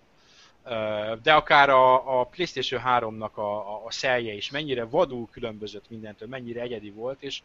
[1.23, 6.27] De akár a, a PlayStation 3-nak a, a, a szelje is mennyire vadul különbözött mindentől,
[6.27, 7.41] mennyire egyedi volt, és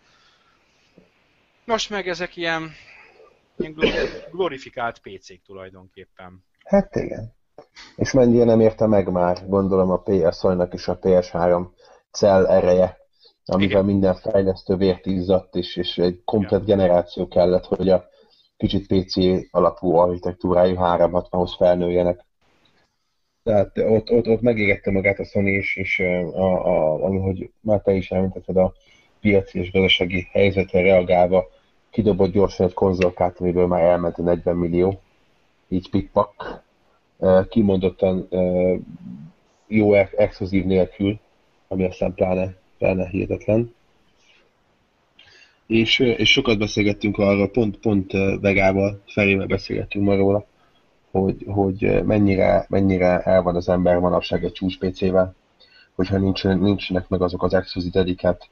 [1.65, 2.73] most meg ezek ilyen
[3.57, 3.75] Ilyen
[4.31, 6.45] glorifikált PC-k tulajdonképpen.
[6.65, 7.35] Hát igen.
[7.97, 11.67] És mennyire nem érte meg már, gondolom a PS nak és a PS3
[12.11, 12.97] cell ereje,
[13.47, 13.85] amivel igen.
[13.85, 18.09] minden fejlesztő vért izzadt, és, és egy komplet generáció kellett, hogy a
[18.57, 19.15] kicsit PC
[19.51, 22.25] alapú architektúrájú 360-hoz felnőjenek.
[23.43, 27.93] Tehát ott, ott, ott megégette magát a Sony is, és a, a, ahogy már te
[27.93, 28.73] is említetted, a
[29.21, 31.47] piaci és gazdasági helyzetre reagálva
[31.91, 35.01] kidobott gyorsan egy konzolkát, amiből már elment a 40 millió,
[35.69, 36.63] így pikpak,
[37.49, 38.29] kimondottan
[39.67, 41.19] jó exkluzív nélkül,
[41.69, 43.75] ami aztán pláne, pláne hihetetlen.
[45.67, 50.47] És, és sokat beszélgettünk arról, pont, pont Vegával, Felével beszélgettünk ma róla,
[51.11, 55.35] hogy, hogy mennyire, mennyire el van az ember manapság egy csúcs PC-vel,
[55.95, 58.49] hogyha nincs, nincsenek meg azok az exkluzív dedikált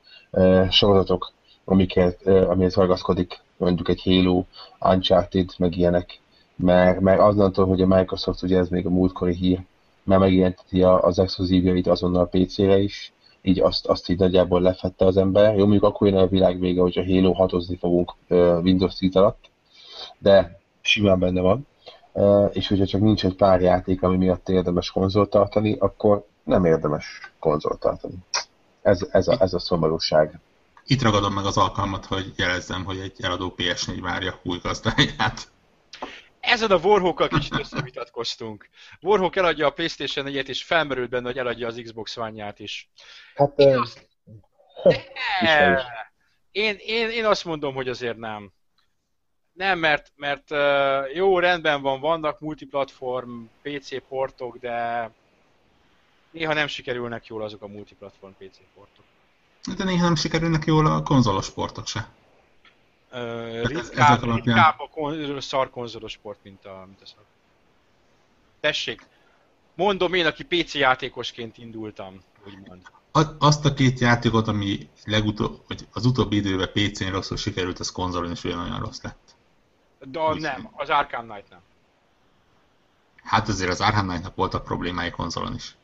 [0.70, 1.33] sorozatok,
[1.64, 4.45] amiket, amihez ragaszkodik mondjuk egy Halo,
[4.81, 6.20] Uncharted, meg ilyenek,
[6.57, 9.61] mert, mert azonnantól, hogy a Microsoft, ugye ez még a múltkori hír,
[10.03, 13.12] már megjelenteti az exkluzívjait azonnal a PC-re is,
[13.47, 15.57] így azt, azt így nagyjából lefette az ember.
[15.57, 18.14] Jó, mondjuk akkor jön a világ vége, hogy a Halo hatozni fogunk
[18.62, 19.51] Windows 10 alatt,
[20.18, 21.66] de simán benne van.
[22.53, 27.32] és hogyha csak nincs egy pár játék, ami miatt érdemes konzolt tartani, akkor nem érdemes
[27.38, 28.14] konzolt tartani.
[28.82, 30.40] Ez, ez, a, ez a szomorúság.
[30.86, 35.53] Itt ragadom meg az alkalmat, hogy jelezzem, hogy egy eladó PS4 várja új gazdáját.
[36.47, 38.68] Ezen a Warhawk-kal kicsit összevitatkoztunk.
[39.01, 42.90] Warhawk eladja a Playstation 4-et, és felmerült benne, hogy eladja az Xbox One-ját is.
[43.34, 44.09] Hát, én, azt...
[45.40, 45.84] De...
[46.51, 48.53] én, én, én azt mondom, hogy azért nem.
[49.53, 50.51] Nem, mert, mert
[51.14, 55.11] jó, rendben van, vannak multiplatform PC portok, de
[56.30, 59.05] néha nem sikerülnek jól azok a multiplatform PC portok.
[59.76, 62.09] De néha nem sikerülnek jól a konzolos portok se.
[63.15, 67.25] Uh, ritkább, ritkább a kon, szar konzolos sport, mint a, mint a szar.
[68.61, 69.07] Tessék,
[69.75, 72.83] mondom én, aki PC játékosként indultam, úgymond.
[73.39, 78.31] Azt a két játékot, ami legutóbb, vagy az utóbbi időben PC-n rosszul sikerült, az konzolon
[78.31, 79.35] is olyan rossz lett.
[80.05, 81.61] De Úgy nem, az Arkham Knight nem.
[83.23, 85.77] Hát azért az Arkham Knight-nak voltak problémái konzolon is.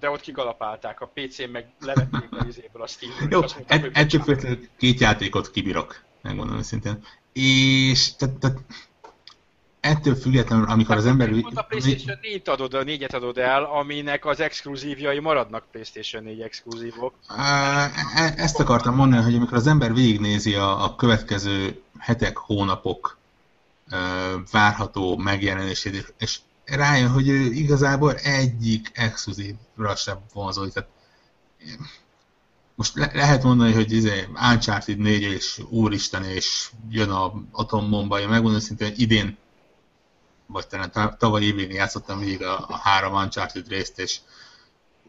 [0.00, 3.28] De ott kigalapálták, a PC-n meg levették a izéből a Steam-ből.
[3.30, 3.40] Jó,
[3.92, 7.04] ettől függetlenül két játékot kibírok megmondom őszintén.
[7.32, 8.58] És tehát, tehát
[9.80, 11.30] ettől függetlenül, amikor az ember...
[11.54, 17.14] a PlayStation 4 adod, a 4-et adod el, aminek az exkluzívjai maradnak PlayStation 4 exkluzívok.
[18.14, 23.18] E, ezt akartam mondani, hogy amikor az ember végignézi a, a következő hetek, hónapok
[24.50, 30.72] várható megjelenését, és rájön, hogy ő igazából egyik exkluzívra sem vonzódik.
[30.72, 30.90] Tehát
[32.74, 38.28] most le- lehet mondani, hogy izé, Uncharted 4 és úristen, és jön a atombomba, én
[38.28, 39.36] megmondom szintén, hogy idén,
[40.46, 44.18] vagy talán tavaly évén játszottam végig a, a három Uncharted részt, és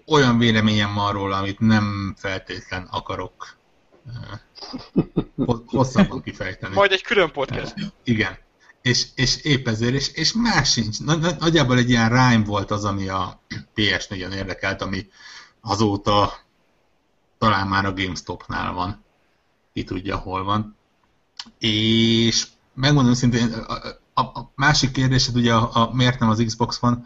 [0.05, 3.57] olyan véleményem van róla, amit nem feltétlen akarok
[5.36, 6.76] uh, hosszabban kifejteni.
[6.76, 7.74] Majd egy külön podcast.
[8.03, 8.38] Igen.
[8.82, 10.99] És, és épp ezért, és, és más sincs.
[11.39, 13.41] Nagyjából egy ilyen rhyme volt az, ami a
[13.76, 15.07] PS4-en érdekelt, ami
[15.61, 16.45] azóta
[17.38, 19.04] talán már a GameStop-nál van,
[19.74, 20.76] ki tudja, hol van.
[21.60, 23.74] És megmondom szintén, a,
[24.14, 27.06] a, a másik kérdésed ugye a, a miért nem az Xbox van,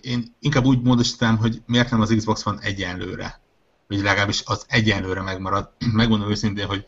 [0.00, 3.40] én inkább úgy módosítanám, hogy miért nem az Xbox van egyenlőre.
[3.88, 5.70] Vagy legalábbis az egyenlőre megmarad.
[5.92, 6.86] Megmondom őszintén, hogy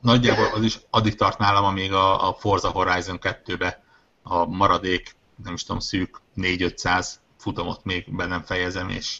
[0.00, 3.82] nagyjából az is addig tart nálam, amíg a, a Forza Horizon 2-be
[4.22, 9.18] a maradék, nem is tudom, szűk 4-500 futamot még be nem fejezem, és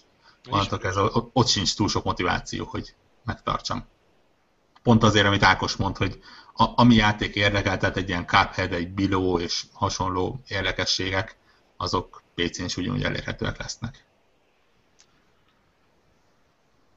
[0.51, 3.87] Mondhatok, ez a, ott sincs túl sok motiváció, hogy megtartsam.
[4.83, 6.19] Pont azért, amit Ákos mond, hogy
[6.55, 11.37] a, ami játék érdekel, tehát egy ilyen Cuphead, egy Biló és hasonló érdekességek,
[11.77, 14.05] azok PC-n is ugyanúgy elérhetőek lesznek.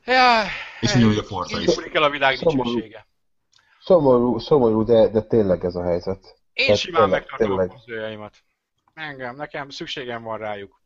[0.05, 0.43] Ja,
[0.79, 1.75] és ugyanúgy a Forza is.
[1.75, 3.07] el a világ dicsősége.
[3.81, 6.37] Szomorú, szomorú de, de tényleg ez a helyzet.
[6.53, 8.35] Én Tehát simán megtartom a konzoljaimat.
[8.93, 10.81] Engem, nekem szükségem van rájuk.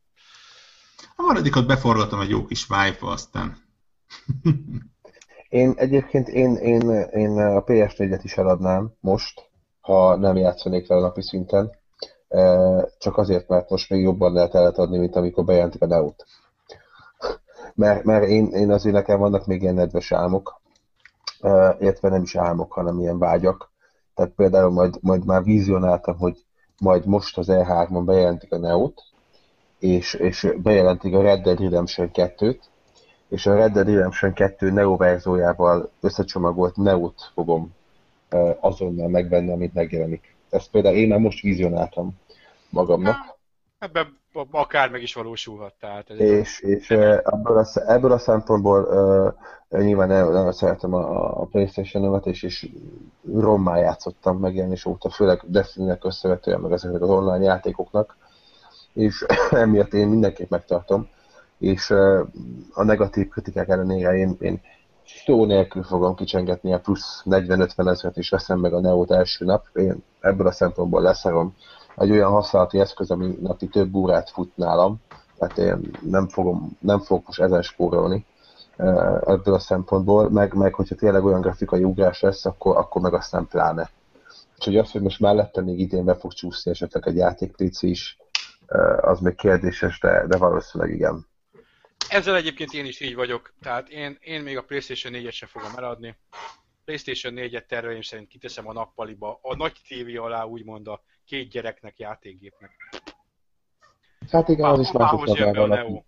[1.19, 3.57] A maradikot beforgatom egy jó kis vibe aztán.
[5.49, 9.49] én egyébként én, én, én a PS4-et is eladnám most,
[9.81, 11.71] ha nem játszanék vele napi szinten.
[12.97, 16.25] Csak azért, mert most még jobban lehet eladni, mint amikor bejelentik a Neut.
[17.75, 20.61] Mert, mert én, én azért nekem vannak még ilyen nedves álmok,
[21.79, 23.71] illetve nem is álmok, hanem ilyen vágyak.
[24.15, 26.45] Tehát például majd, majd már vizionáltam, hogy
[26.77, 29.08] majd most az E3-on bejelentik a Neut,
[29.79, 32.59] és, és bejelentik a Red Dead Redemption 2-t,
[33.29, 37.73] és a Red Dead Redemption 2 Neo verziójával összecsomagolt Neo-t fogom
[38.59, 40.35] azonnal megvenni, amit megjelenik.
[40.49, 42.11] Ezt például én már most vizionáltam
[42.69, 43.37] magamnak.
[43.79, 44.17] Ebben
[44.51, 45.73] akár meg is valósulhat.
[45.79, 48.81] Tehát ez és és ebből, a, ebből a szempontból
[49.69, 52.69] uh, nyilván nem szeretem a, a Playstation-ömet, és, és
[53.33, 58.17] rommá játszottam megjelenés óta, főleg Destiny-nek összevetően, meg ezeknek az online játékoknak
[58.93, 61.07] és emiatt én mindenképp megtartom,
[61.57, 61.89] és
[62.73, 64.61] a negatív kritikák ellenére én, én
[65.25, 69.65] szó nélkül fogom kicsengetni a plusz 40-50 ezeret, és veszem meg a Neót első nap.
[69.73, 71.55] Én ebből a szempontból leszarom
[71.95, 74.97] egy olyan használati eszköz, ami napi több órát fut nálam,
[75.37, 78.25] tehát én nem, fogom, nem fogok most ezen spórolni
[79.25, 83.47] ebből a szempontból, meg, meg hogyha tényleg olyan grafikai ugrás lesz, akkor, akkor meg aztán
[83.47, 83.89] pláne.
[84.55, 88.17] Úgyhogy az, hogy most mellette még idén be fog csúszni esetleg egy játék is,
[89.01, 91.27] az még kérdéses, de, de valószínűleg igen.
[92.09, 95.71] Ezzel egyébként én is így vagyok, tehát én, én még a PlayStation 4-et sem fogom
[95.75, 96.17] eladni.
[96.85, 101.99] PlayStation 4-et terveim szerint kiteszem a nappaliba, a nagy tévé alá úgymond a két gyereknek,
[101.99, 102.71] játékgépnek.
[104.31, 106.03] Hát igen, az is másik jön be a Neo.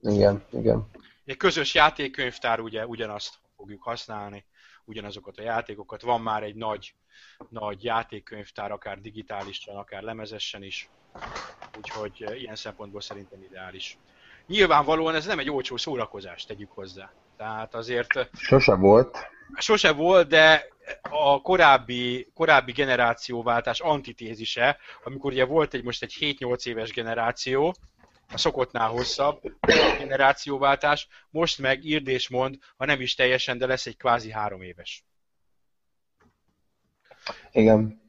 [0.00, 0.90] Igen, igen.
[1.24, 4.44] Egy közös játékkönyvtár ugye ugyanazt fogjuk használni.
[4.88, 6.02] Ugyanazokat a játékokat.
[6.02, 6.94] Van már egy nagy,
[7.48, 10.90] nagy játékkönyvtár, akár digitálisan, akár lemezesen is,
[11.76, 13.98] úgyhogy ilyen szempontból szerintem ideális.
[14.46, 17.12] Nyilvánvalóan ez nem egy olcsó szórakozás, tegyük hozzá.
[17.36, 18.28] Tehát azért...
[18.32, 19.18] Sose volt.
[19.56, 20.66] Sose volt, de
[21.10, 27.74] a korábbi, korábbi generációváltás antitézise, amikor ugye volt egy most egy 7-8 éves generáció,
[28.32, 29.40] a szokottnál hosszabb
[29.98, 34.62] generációváltás, most meg írd és mond, ha nem is teljesen, de lesz egy kvázi három
[34.62, 35.04] éves.
[37.52, 38.06] Igen.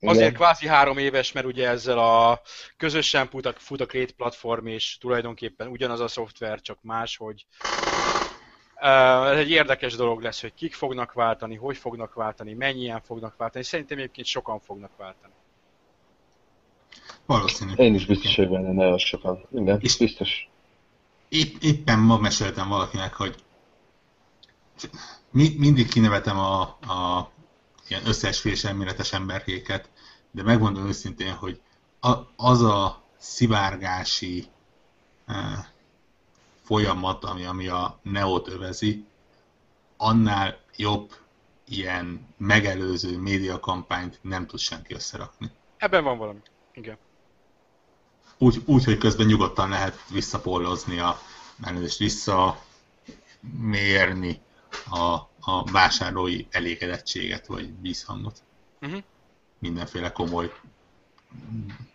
[0.00, 0.14] Igen.
[0.14, 2.40] Azért kvázi három éves, mert ugye ezzel a
[2.76, 7.46] közösen fut a, fut a két platform, és tulajdonképpen ugyanaz a szoftver, csak más, hogy
[8.74, 13.64] ez egy érdekes dolog lesz, hogy kik fognak váltani, hogy fognak váltani, mennyien fognak váltani.
[13.64, 15.32] Szerintem egyébként sokan fognak váltani.
[17.26, 17.72] Valószínű.
[17.72, 19.46] Én is biztos, hogy benne nagyon sokan.
[19.52, 20.48] Igen, és biztos.
[21.28, 23.34] Épp, éppen ma meséltem valakinek, hogy
[25.30, 27.30] mi, mindig kinevetem a, a
[27.88, 29.88] ilyen összeesküvés elméletes emberkéket,
[30.30, 31.60] de megmondom őszintén, hogy
[32.00, 34.46] a, az a szivárgási
[35.26, 35.64] eh,
[36.62, 39.04] folyamat, ami, ami a Neot övezi,
[39.96, 41.12] annál jobb
[41.68, 45.50] ilyen megelőző médiakampányt nem tud senki összerakni.
[45.76, 46.38] Ebben van valami.
[46.78, 46.98] Igen.
[48.38, 51.18] Úgy, úgy hogy közben nyugodtan lehet visszapollozni a
[51.62, 54.40] elnézést, visszamérni
[54.90, 58.42] a, a vásárlói elégedettséget vagy vízhangot.
[58.80, 59.02] Uh-huh.
[59.58, 60.52] Mindenféle komoly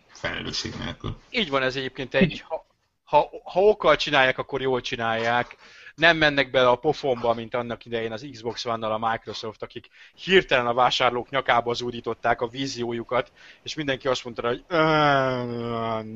[0.07, 1.17] felelősség nélkül.
[1.29, 2.65] Így van, ez egyébként egy, ha,
[3.03, 5.57] ha, ha okkal csinálják, akkor jól csinálják.
[5.95, 10.67] Nem mennek bele a pofonba, mint annak idején az Xbox one a Microsoft, akik hirtelen
[10.67, 13.31] a vásárlók nyakába zúdították a víziójukat,
[13.63, 14.63] és mindenki azt mondta, hogy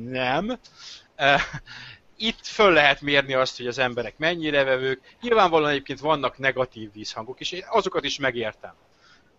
[0.04, 0.58] nem.
[2.16, 5.16] Itt föl lehet mérni azt, hogy az emberek mennyire vevők.
[5.20, 8.74] Nyilvánvalóan egyébként vannak negatív vízhangok, és azokat is megértem.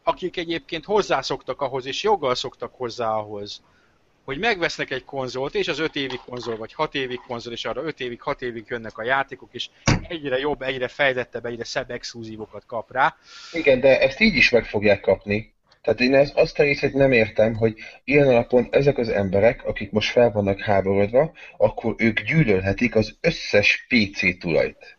[0.03, 3.63] Akik egyébként hozzászoktak ahhoz, és joggal szoktak hozzá ahhoz,
[4.25, 7.83] hogy megvesznek egy konzolt, és az 5 évig konzol, vagy 6 évig konzol, és arra
[7.83, 9.69] 5 évig, 6 évig jönnek a játékok, és
[10.07, 13.15] egyre jobb, egyre fejlettebb, egyre szebb exkluzívokat kap rá.
[13.51, 15.53] Igen, de ezt így is meg fogják kapni.
[15.81, 19.91] Tehát én ezt, azt a részét nem értem, hogy ilyen alapon ezek az emberek, akik
[19.91, 24.98] most fel vannak háborodva, akkor ők gyűlölhetik az összes PC tulajt.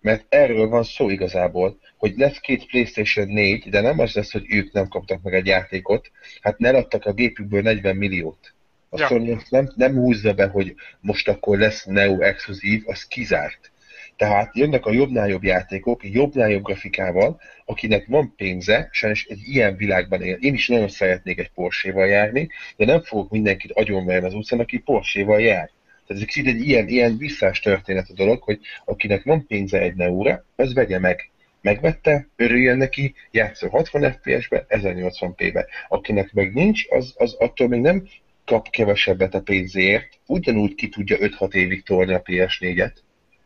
[0.00, 4.44] Mert erről van szó igazából, hogy lesz két PlayStation 4, de nem az lesz, hogy
[4.48, 8.54] ők nem kaptak meg egy játékot, hát ne adtak a gépükből 40 milliót.
[8.88, 9.08] Azt ja.
[9.08, 13.72] Sony nem, nem húzza be, hogy most akkor lesz Neo exkluzív, az kizárt.
[14.16, 19.76] Tehát jönnek a jobbnál jobb játékok, jobbnál jobb grafikával, akinek van pénze, sajnos egy ilyen
[19.76, 20.36] világban él.
[20.40, 24.78] Én is nagyon szeretnék egy Porsche-val járni, de nem fogok mindenkit agyonverni az utcán, aki
[24.78, 25.70] Porsche-val jár.
[26.10, 30.44] Tehát ez egy ilyen, ilyen visszás történet a dolog, hogy akinek van pénze egy neóra,
[30.56, 31.30] az vegye meg.
[31.60, 35.66] Megvette, örüljön neki, játszol 60 FPS-be, 1080p-be.
[35.88, 38.08] Akinek meg nincs, az, az attól még nem
[38.44, 42.92] kap kevesebbet a pénzért, ugyanúgy ki tudja 5-6 évig tolni a PS4-et.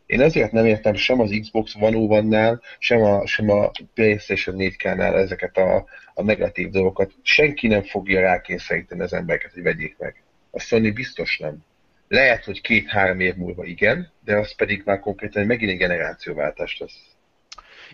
[0.05, 5.15] Én ezért nem értem sem az Xbox One One-nál, sem a, sem a PlayStation 4K-nál
[5.15, 7.11] ezeket a, a negatív dolgokat.
[7.21, 10.23] Senki nem fogja rákényszeríteni az embereket, hogy vegyék meg.
[10.51, 11.63] A Sony biztos nem.
[12.07, 16.99] Lehet, hogy két-három év múlva igen, de az pedig már konkrétan megint egy generációváltás lesz.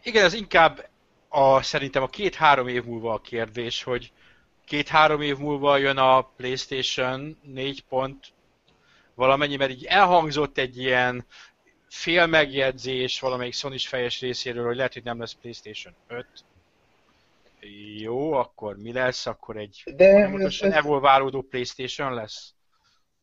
[0.04, 0.90] Igen, ez inkább
[1.30, 4.12] a, szerintem a két-három év múlva a kérdés, hogy
[4.66, 8.34] két-három év múlva jön a PlayStation 4 pont
[9.16, 11.26] valamennyi, mert így elhangzott egy ilyen
[11.90, 16.26] fél megjegyzés valamelyik sony fejes részéről, hogy lehet, hogy nem lesz PlayStation 5.
[17.98, 19.26] Jó, akkor mi lesz?
[19.26, 20.62] Akkor egy De ez...
[20.62, 22.54] evolválódó PlayStation lesz?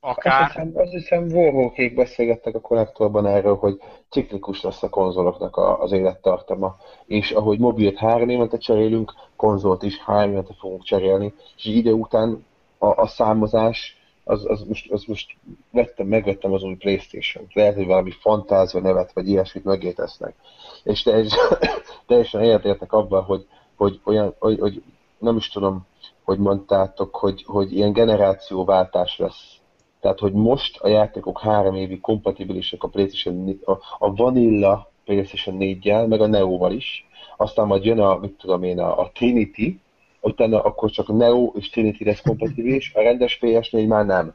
[0.01, 0.43] Akár.
[0.43, 5.83] Azt hiszem, azt hiszem Warhawkék beszélgettek a konnektorban erről, hogy ciklikus lesz a konzoloknak a,
[5.83, 6.77] az élettartama.
[7.07, 11.35] És ahogy mobilt három évente cserélünk, konzolt is három évente fogunk cserélni.
[11.57, 12.47] És idő után
[12.79, 15.37] a, a számozás, az, az, most, az most
[15.71, 17.55] vettem, megvettem az új Playstation-t.
[17.55, 20.35] Lehet, hogy valami fantázia nevet, vagy ilyesmit mögé tesznek.
[20.83, 21.59] És teljesen,
[22.07, 23.47] teljesen egyetértek abban, hogy,
[23.77, 24.83] hogy, olyan, hogy, hogy
[25.19, 25.87] nem is tudom,
[26.25, 29.58] hogy mondtátok, hogy, hogy ilyen generációváltás lesz
[30.01, 36.09] tehát, hogy most a játékok három évig kompatibilisek a PlayStation a, a Vanilla PlayStation 4-jel,
[36.09, 37.07] meg a Neo-val is.
[37.37, 39.81] Aztán majd jön a, mit tudom én, a, a Trinity,
[40.21, 44.35] utána akkor csak a Neo és Trinity lesz kompatibilis, a rendes PS4 már nem.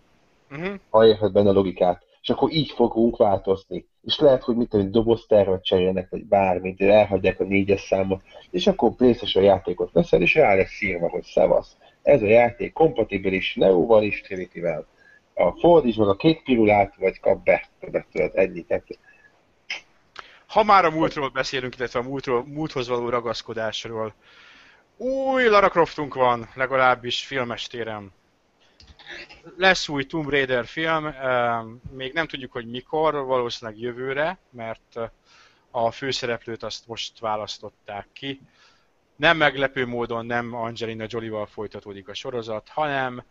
[0.51, 0.73] Uh-huh.
[0.89, 2.03] Ha érted benne a logikát.
[2.21, 3.85] És akkor így fogunk változni.
[4.03, 8.95] És lehet, hogy mit tudom, doboztervet cserélnek, vagy bármit, elhagyják a négyes számot, és akkor
[8.95, 11.77] PlayStation játékot veszel, és rá lesz írva, hogy szavasz.
[12.01, 14.87] Ez a játék kompatibilis Neo-val és Trinity-vel
[15.33, 18.61] a fordíts meg a két pirulát, vagy kap be többet tőled, ennyi.
[18.61, 18.87] Tehát...
[20.47, 24.13] Ha már a múltról beszélünk, illetve a múltról, múlthoz való ragaszkodásról,
[24.97, 28.11] új Lara Croftunk van, legalábbis filmes téren.
[29.57, 31.13] Lesz új Tomb Raider film,
[31.91, 34.99] még nem tudjuk, hogy mikor, valószínűleg jövőre, mert
[35.71, 38.41] a főszereplőt azt most választották ki.
[39.15, 43.23] Nem meglepő módon nem Angelina Jolie-val folytatódik a sorozat, hanem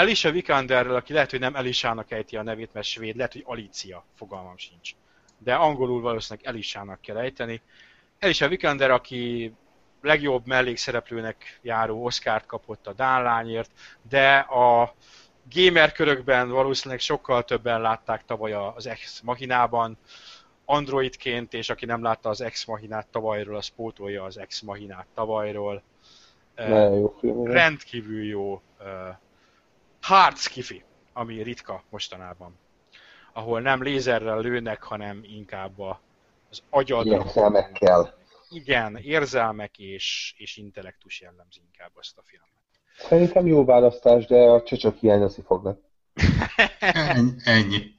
[0.00, 4.04] Alicia Vikanderrel, aki lehet, hogy nem Elisának ejti a nevét, mert svéd, lehet, hogy Alicia,
[4.16, 4.90] fogalmam sincs.
[5.38, 7.62] De angolul valószínűleg Elisának kell ejteni.
[8.20, 9.52] Alicia Vikander, aki
[10.02, 13.70] legjobb mellékszereplőnek járó Oscárt kapott a Dánlányért,
[14.08, 14.94] de a
[15.52, 19.98] gamer körökben valószínűleg sokkal többen látták tavaly az Ex Machinában,
[20.64, 25.82] Androidként, és aki nem látta az Ex Machinát tavalyról, az pótolja az Ex Machinát tavalyról.
[26.68, 27.44] Jó film.
[27.44, 28.62] Rendkívül jó
[30.00, 32.58] hard skifi, ami ritka mostanában.
[33.32, 35.78] Ahol nem lézerrel lőnek, hanem inkább
[36.50, 37.24] az agyadra.
[37.24, 38.14] Érzelmekkel.
[38.50, 42.48] Igen, érzelmek és, és intellektus jellemzi inkább azt a filmet.
[42.98, 45.78] Szerintem jó választás, de a csöcsök hiányozni fognak.
[46.80, 47.32] Ennyi.
[47.44, 47.98] ennyi.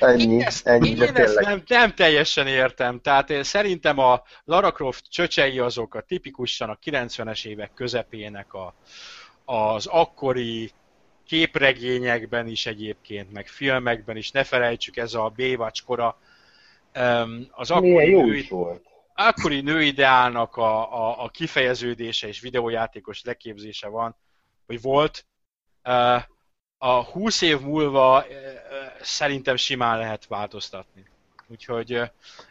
[0.00, 3.00] Ennyi, ezt, ennyi, én de ezt nem, nem teljesen értem.
[3.00, 8.74] Tehát én szerintem a Lara Croft csöcsei azok a tipikusan a 90-es évek közepének a,
[9.44, 10.70] az akkori
[11.26, 16.18] képregényekben is egyébként, meg filmekben is, ne felejtsük, ez a Baywatch kora,
[17.50, 18.86] az Milyen akkori, jó női, is volt.
[19.14, 24.16] akkori nőideálnak a, a, a kifejeződése és videójátékos leképzése van,
[24.66, 25.26] vagy volt.
[26.78, 28.24] A 20 év múlva
[29.00, 31.04] szerintem simán lehet változtatni.
[31.46, 32.00] Úgyhogy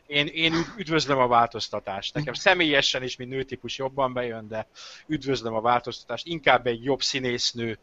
[0.08, 2.14] én, én üd- üdvözlöm a változtatást.
[2.14, 4.68] Nekem személyesen is, mint nőtípus jobban bejön, de
[5.08, 6.26] üdvözlöm a változtatást.
[6.26, 7.80] Inkább egy jobb színésznő,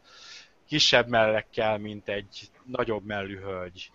[0.71, 3.91] kisebb mellekkel, mint egy nagyobb mellű hölgy.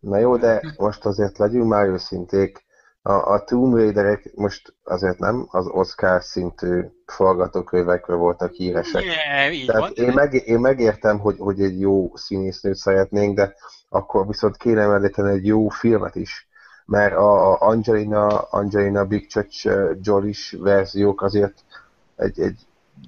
[0.00, 2.64] Na jó, de most azért legyünk már őszinték.
[3.02, 9.02] A, a Tomb Raiderek most azért nem az Oscar szintű forgatókönyvekről voltak híresek.
[9.04, 9.76] Yeah, így van.
[9.76, 13.54] Tehát én, meg, én megértem, hogy, hogy egy jó színésznőt szeretnénk, de
[13.88, 16.48] akkor viszont kéne említeni egy jó filmet is.
[16.84, 21.64] Mert a, a Angelina, Angelina Big Church uh, Jolis verziók azért
[22.16, 22.66] egy, egy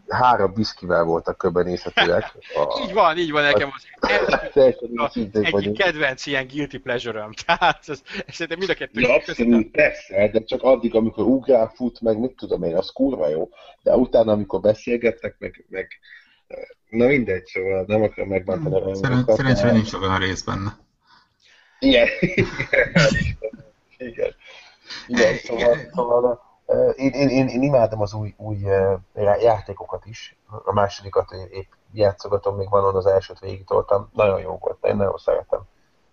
[0.09, 2.32] három viszkivel voltak köbenézhetőek.
[2.55, 7.32] A, Így van, így van nekem az egyik kedvenc ilyen guilty pleasure-öm.
[7.47, 11.72] Tehát ez, ez szerintem mind a kettő Ja, abszolút, persze, de csak addig, amikor ugrál,
[11.74, 13.49] fut, meg mit tudom én, az kurva jó.
[13.82, 15.88] De utána, amikor beszélgettek, meg, meg
[16.88, 20.76] na mindegy, szóval nem akarom megbántani a Szeren- Szerencsére nincs olyan rész benne.
[21.78, 22.47] Igen, igen,
[24.11, 24.34] igen.
[25.07, 26.51] Igen, szóval, szóval
[26.97, 28.59] én, én, én, én, imádom az új, új
[29.14, 30.37] já- játékokat is.
[30.64, 34.11] A másodikat épp játszogatom, még van az elsőt végig toltam.
[34.12, 35.61] Nagyon jó volt, én nagyon szeretem.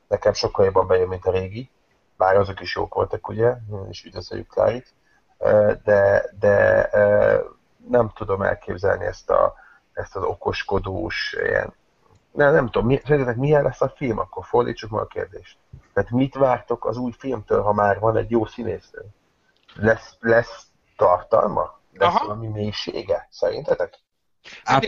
[0.07, 1.69] Nekem sokkal jobban bejön, mint a régi.
[2.17, 3.55] Bár azok is jók voltak, ugye,
[3.89, 4.93] és üdvözöljük Klárit.
[5.83, 6.89] De, de
[7.87, 9.53] nem tudom elképzelni ezt, a,
[9.93, 11.73] ezt az okoskodós, ilyen
[12.31, 15.57] nem, nem tudom, mi, szerintetek milyen lesz a film, akkor fordítsuk meg a kérdést.
[15.93, 19.01] Tehát mit vártok az új filmtől, ha már van egy jó színésznő?
[19.75, 20.65] Lesz, lesz
[20.97, 21.79] tartalma?
[21.93, 22.25] Lesz Aha.
[22.25, 23.27] valami mélysége?
[23.31, 23.99] Szerintetek?
[24.63, 24.85] Hát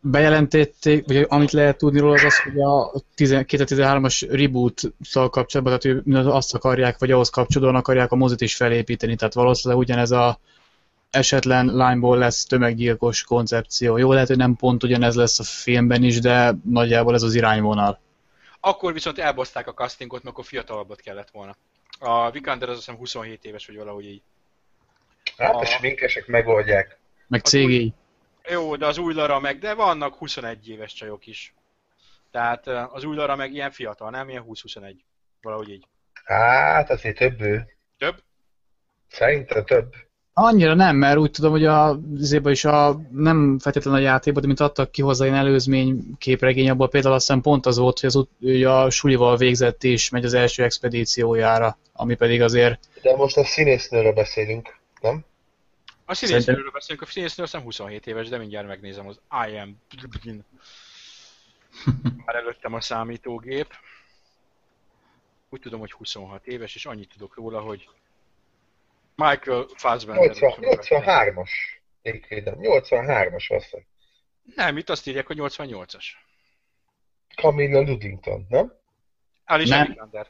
[0.00, 6.02] bejelentették, vagy amit lehet tudni róla az az, hogy a 10 2013-as reboot-szal kapcsolatban, tehát
[6.06, 10.38] ő azt akarják, vagy ahhoz kapcsolódóan akarják a mozit is felépíteni, tehát valószínűleg ugyanez a
[11.10, 13.96] esetlen lányból lesz tömeggyilkos koncepció.
[13.96, 18.00] Jó, lehet, hogy nem pont ugyanez lesz a filmben is, de nagyjából ez az irányvonal.
[18.60, 21.56] Akkor viszont elbaszták a castingot, mert akkor fiatalabbat kellett volna.
[22.04, 24.22] A Vikander az azt hiszem 27 éves, vagy valahogy így.
[25.36, 26.98] Hát a a sminkesek megoldják.
[27.26, 27.94] Meg CGI.
[28.48, 31.54] Jó, de az új Lara meg, de vannak 21 éves csajok is.
[32.30, 34.28] Tehát eh, az új Lara meg ilyen fiatal, nem?
[34.28, 34.94] Ilyen 20-21.
[35.42, 35.86] Valahogy így.
[36.24, 37.66] Hát azért több ő.
[37.98, 38.22] Több?
[39.08, 39.94] Szerintem több.
[40.36, 44.46] Annyira nem, mert úgy tudom, hogy a, azért is a, nem feltétlenül a játékban, de
[44.46, 48.08] mint adtak ki hozzá ilyen előzmény képregény, abban például azt hiszem pont az volt, hogy
[48.08, 53.36] az, hogy a sulival végzett és megy az első expedíciójára, ami pedig azért De most
[53.36, 55.24] a színésznőről beszélünk, nem?
[56.04, 59.76] A színésznőről beszélünk, a színésznő azt hiszem 27 éves, de mindjárt megnézem az I am
[62.26, 63.66] Már előttem a számítógép.
[65.48, 67.88] Úgy tudom, hogy 26 éves, és annyit tudok róla, hogy
[69.14, 70.26] Michael Fassbender.
[70.26, 71.50] 80, 83-as.
[72.02, 72.54] Végvédem.
[72.58, 73.84] 83-as azt
[74.54, 76.04] Nem, itt azt írják, hogy 88-as.
[77.36, 78.72] Camilla Ludington, nem?
[79.44, 79.86] Alicia Nem.
[79.86, 80.26] Vikander.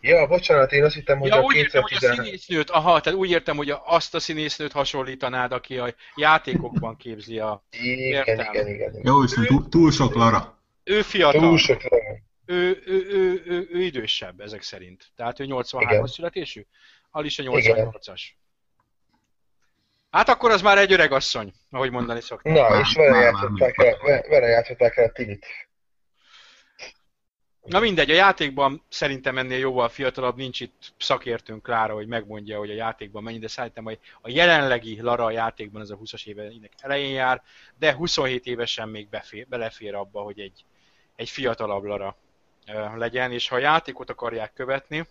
[0.00, 2.24] Ja, bocsánat, én azt hittem, hogy Ja, a úgy értem, hogy a 2013...
[2.24, 7.64] színésznőt, aha, tehát úgy értem, hogy azt a színésznőt hasonlítanád, aki a játékokban képzi a...
[7.70, 8.38] Igen, Értem.
[8.38, 8.90] igen, igen.
[8.90, 9.00] igen.
[9.04, 10.58] Jó, és túl, túl sok Lara.
[10.84, 15.06] Ő fiatal, Túl sok ő ő, ő, ő, ő, ő idősebb ezek szerint.
[15.16, 16.06] Tehát ő 83-as Igen.
[16.06, 16.66] születésű?
[17.10, 17.90] Alisa Igen.
[17.92, 18.20] 88-as.
[20.10, 22.52] Hát akkor az már egy öreg asszony, ahogy mondani szokták.
[22.54, 25.46] Na, Már- és vele már- játszották már- el, ve- vele játszották el Tilit.
[27.60, 32.70] Na mindegy, a játékban szerintem ennél jóval fiatalabb, nincs itt szakértőnk Klára, hogy megmondja, hogy
[32.70, 36.72] a játékban mennyi, de szerintem hogy a jelenlegi Lara a játékban az a 20-as éveinek
[36.78, 37.42] elején jár,
[37.78, 40.64] de 27 évesen még befér, belefér abba, hogy egy,
[41.16, 42.16] egy fiatalabb Lara
[42.94, 45.06] legyen, és ha a játékot akarják követni,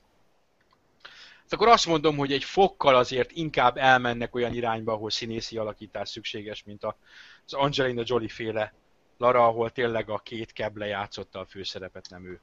[1.54, 6.64] akkor azt mondom, hogy egy fokkal azért inkább elmennek olyan irányba, ahol színészi alakítás szükséges,
[6.64, 8.74] mint az Angelina Jolie féle
[9.18, 12.42] Lara, ahol tényleg a két keble játszotta a főszerepet, nem ő.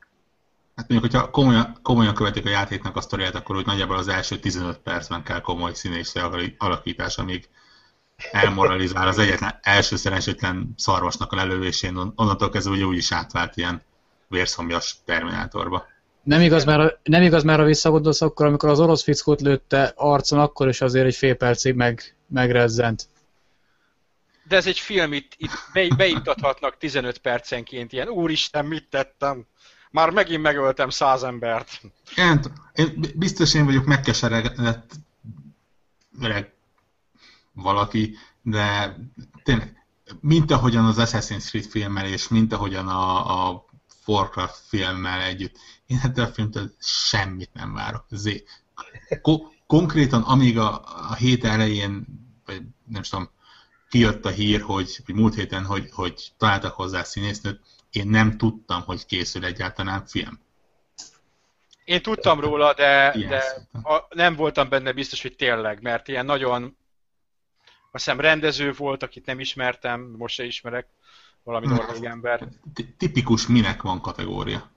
[0.76, 4.38] Hát mondjuk, hogyha komolyan, komolyan követik a játéknak a sztoriát, akkor úgy nagyjából az első
[4.38, 6.20] 15 percben kell komoly színészi
[6.58, 7.48] alakítás, amíg
[8.30, 13.56] elmoralizál az egyetlen első szerencsétlen szarvasnak a lelövésén, on- onnantól kezdve ugye úgy is átvált
[13.56, 13.82] ilyen
[14.28, 15.86] vérszomjas terminátorba.
[16.26, 20.38] Nem igaz, mert, nem igaz, mert ha visszagondolsz, akkor amikor az orosz fickót lőtte arcon,
[20.38, 23.08] akkor is azért egy fél percig meg, megrezzent.
[24.48, 29.46] De ez egy film, itt, itt be, beiktathatnak 15 percenként ilyen, úristen, mit tettem?
[29.90, 31.80] Már megint megöltem száz embert.
[32.16, 32.40] Én,
[32.74, 34.90] én biztos én vagyok megkeseredett
[36.20, 36.52] öreg
[37.52, 38.96] valaki, de
[39.42, 39.86] tényleg,
[40.20, 43.64] mint ahogyan az Assassin's Creed filmmel, és mint ahogyan a, a
[44.06, 48.04] Warcraft filmmel együtt, én ettől a filmtől semmit nem várok.
[48.10, 48.44] Zé.
[49.22, 52.06] Ko- konkrétan, amíg a, a hét elején,
[52.46, 53.30] vagy nem tudom,
[53.88, 57.60] kijött a hír, hogy, hogy múlt héten, hogy, hogy találtak hozzá színésznőt,
[57.90, 60.40] én nem tudtam, hogy készül egyáltalán film.
[61.84, 63.80] Én tudtam róla, de, Ilyen de szinten.
[63.82, 66.76] a, nem voltam benne biztos, hogy tényleg, mert ilyen nagyon,
[67.90, 70.88] azt hiszem rendező volt, akit nem ismertem, most se ismerek,
[71.42, 72.48] valami norvég ember.
[72.74, 74.70] Ti- Tipikus minek van kategória.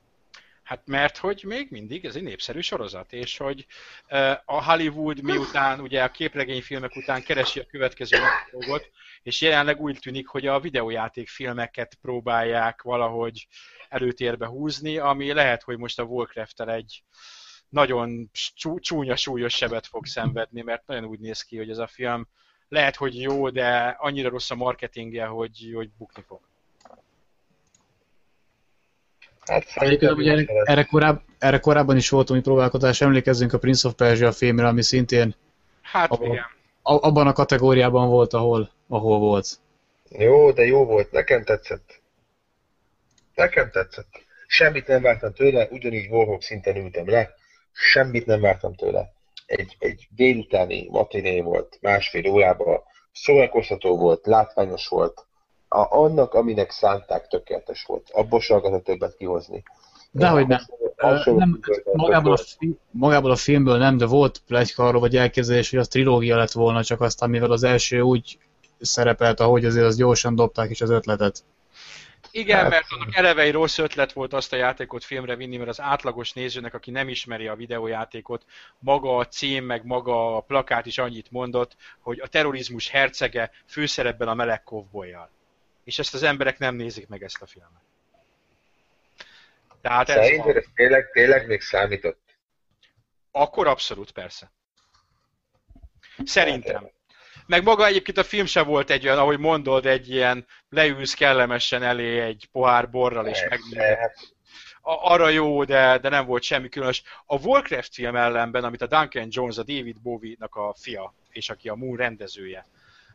[0.70, 3.66] Hát mert hogy még mindig ez egy népszerű sorozat, és hogy
[4.46, 8.18] a Hollywood miután, ugye a képregényfilmek után keresi a következő
[8.52, 8.90] dolgot,
[9.24, 13.48] és jelenleg úgy tűnik, hogy a videójátékfilmeket próbálják valahogy
[13.88, 17.04] előtérbe húzni, ami lehet, hogy most a warcraft egy
[17.70, 21.88] nagyon csú- csúnya, súlyos sebet fog szenvedni, mert nagyon úgy néz ki, hogy ez a
[21.88, 22.28] film
[22.68, 26.49] lehet, hogy jó, de annyira rossz a marketingje, hogy, hogy bukni fog.
[29.50, 33.88] Hát Egyébként szerintem ugye erre, koráb, erre korábban is volt új próbálkozás, emlékezzünk a Prince
[33.88, 35.36] of Persia filmre, ami szintén
[35.82, 36.44] Hát Ahol- igen.
[36.82, 39.48] a- abban a kategóriában volt, ahol, ahol volt.
[40.10, 42.02] Jó, de jó volt, nekem tetszett.
[43.36, 44.08] Nekem tetszett.
[44.48, 47.30] Semmit nem vártam tőle, ugyanígy Warhawk szinten ültem le,
[47.72, 49.12] semmit nem vártam tőle.
[49.46, 52.80] Egy, egy délutáni matiné volt, másfél órában,
[53.12, 55.26] szórakoztató volt, látványos volt.
[55.70, 58.10] A, annak, aminek szánták, tökéletes volt.
[58.12, 59.64] Abból se akarok többet kihozni.
[60.12, 60.60] Dehogy nem.
[60.98, 61.60] Hasonló nem
[61.94, 62.56] magából, a volt.
[62.60, 66.52] fi, magából a filmből nem, de volt plegyka arról, vagy elképzelés, hogy az trilógia lett
[66.52, 68.38] volna, csak aztán mivel az első úgy
[68.80, 71.44] szerepelt, ahogy azért az gyorsan dobták is az ötletet.
[72.32, 75.70] Igen, Hát- mert annak eleve egy rossz ötlet volt azt a játékot filmre vinni, mert
[75.70, 78.46] az átlagos nézőnek, aki nem ismeri a videójátékot,
[78.80, 84.28] maga a cím, meg maga a plakát is annyit mondott, hogy a terrorizmus hercege főszerepben
[84.28, 85.30] a meleg kovbolyjal.
[85.90, 87.82] És ezt az emberek nem nézik meg ezt a filmet.
[89.82, 90.58] Tehát ez Szerinted van.
[90.58, 92.20] ez tényleg, tényleg még számított?
[93.32, 94.52] Akkor abszolút, persze.
[96.24, 96.90] Szerintem.
[97.46, 101.84] Meg maga egyébként a film se volt egy olyan, ahogy mondod, egy ilyen leülsz kellemesen
[101.84, 103.98] elé egy pohár borral és megnézed.
[103.98, 104.18] Hát
[104.82, 107.04] arra jó, de, de nem volt semmi különös.
[107.26, 111.70] A Warcraft film ellenben, amit a Duncan Jones, a David Bowie-nak a fia, és aki
[111.70, 112.66] a Moon rendezője,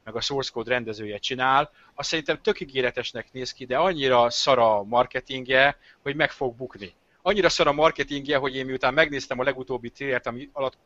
[0.05, 4.78] meg a Source Code rendezője csinál, azt szerintem tök ígéretesnek néz ki, de annyira szara
[4.78, 6.94] a marketingje, hogy meg fog bukni.
[7.22, 10.76] Annyira szara a marketingje, hogy én miután megnéztem a legutóbbi trailert, ami alatt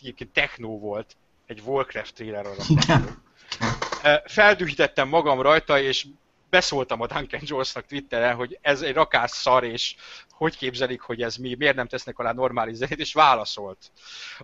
[0.00, 1.16] egyébként techno volt,
[1.46, 2.66] egy Warcraft trailer alatt.
[4.24, 6.06] Feldühítettem magam rajta, és
[6.52, 9.94] beszóltam a Duncan Jonesnak Twitteren, hogy ez egy rakás szar, és
[10.30, 13.90] hogy képzelik, hogy ez mi, miért nem tesznek alá normális zenét, és válaszolt.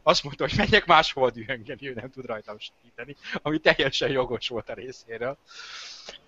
[0.02, 4.68] Azt mondta, hogy menjek máshol dühöngeni, ő nem tud rajtam segíteni, ami teljesen jogos volt
[4.68, 5.38] a részéről.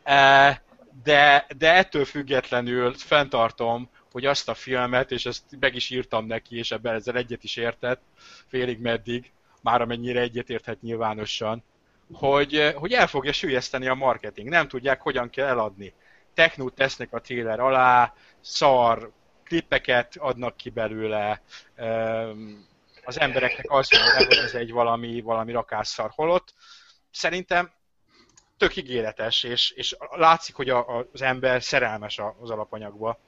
[0.02, 0.57] Eh,
[1.02, 6.59] De, de ettől függetlenül fenntartom, hogy azt a filmet, és ezt meg is írtam neki,
[6.59, 8.02] és ebben ezzel egyet is értett,
[8.48, 9.32] félig meddig,
[9.62, 11.62] már amennyire egyet érthet nyilvánosan,
[12.12, 14.49] hogy, hogy el fogja sülyezteni a marketing.
[14.49, 15.95] Nem tudják, hogyan kell eladni.
[16.35, 19.12] Technót tesznek a trailer alá, szar
[19.45, 21.43] klippeket adnak ki belőle,
[21.77, 22.69] öm,
[23.05, 26.55] az embereknek azt mondja, hogy ez egy valami, valami rakásszar holott.
[27.11, 27.70] Szerintem
[28.57, 33.19] tök ígéretes, és, és látszik, hogy a, a, az ember szerelmes az alapanyagba.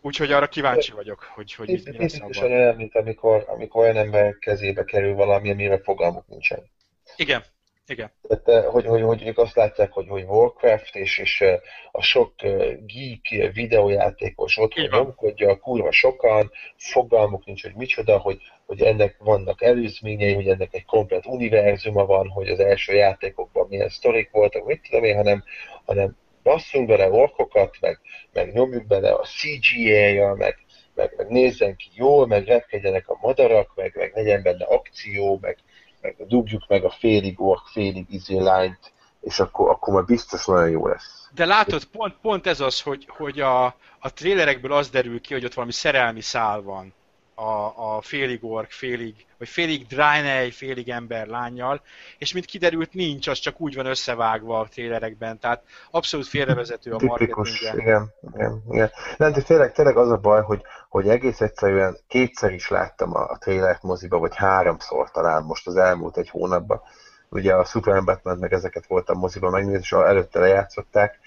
[0.00, 4.38] Úgyhogy arra kíváncsi vagyok, hogy, hogy mi lesz Tipikusan olyan, mint amikor, amikor olyan ember
[4.38, 6.70] kezébe kerül valami, amire fogalmuk nincsen.
[7.16, 7.44] Igen,
[7.86, 8.10] igen.
[8.22, 11.60] Tehát, eh, hogy, hogy, hogy ők azt látják, hogy, hogy Warcraft és, és eh,
[11.90, 18.40] a sok eh, geek videójátékos ott nyomkodja, a kurva sokan, fogalmuk nincs, hogy micsoda, hogy,
[18.66, 23.88] hogy ennek vannak előzményei, hogy ennek egy komplet univerzuma van, hogy az első játékokban milyen
[23.88, 25.44] sztorik voltak, mit tudom én, hanem,
[25.84, 28.00] hanem basszunk bele orkokat, meg,
[28.32, 30.56] meg nyomjuk bele a CGI-jal, meg,
[30.94, 35.58] meg, meg nézzen ki jól, meg repkedjenek a madarak, meg, meg legyen benne akció, meg,
[36.04, 40.70] meg dugjuk meg a félig ork, félig izé lányt, és akkor, akkor már biztos nagyon
[40.70, 41.28] jó lesz.
[41.34, 43.64] De látod, pont, pont ez az, hogy, hogy a,
[43.98, 46.94] a trélerekből az derül ki, hogy ott valami szerelmi szál van
[47.34, 51.80] a, a félig ork, félig, vagy félig drájnej, félig ember lányjal,
[52.18, 56.96] és mint kiderült, nincs, az csak úgy van összevágva a trélerekben, tehát abszolút félrevezető a
[56.96, 57.82] Tipikus, marketingje.
[57.82, 58.90] igen, igen, igen.
[59.16, 63.30] Nem, de tényleg, tényleg az a baj, hogy, hogy egész egyszerűen kétszer is láttam a,
[63.30, 66.80] a trélert moziba, vagy háromszor talán most az elmúlt egy hónapban.
[67.28, 71.18] Ugye a Superman Batman meg ezeket voltam moziba megnézni, és előtte lejátszották,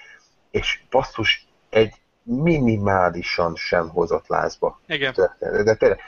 [0.51, 1.93] és basszus egy
[2.27, 5.65] minimálisan sem hozott lázba Igen, történet.
[5.65, 5.99] De tényleg,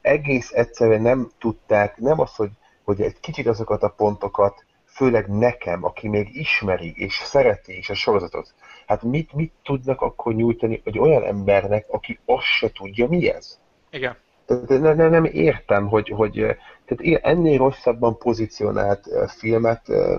[0.00, 2.50] egész egyszerűen nem tudták, nem az, hogy,
[2.84, 7.94] hogy egy kicsit azokat a pontokat, főleg nekem, aki még ismeri és szereti is a
[7.94, 8.54] sorozatot,
[8.86, 13.58] hát mit, mit tudnak akkor nyújtani egy olyan embernek, aki azt se tudja, mi ez?
[13.90, 14.16] igen.
[14.46, 20.18] Tehát ne, ne, nem értem, hogy, hogy eh, tehát ennél rosszabban pozícionált eh, filmet eh,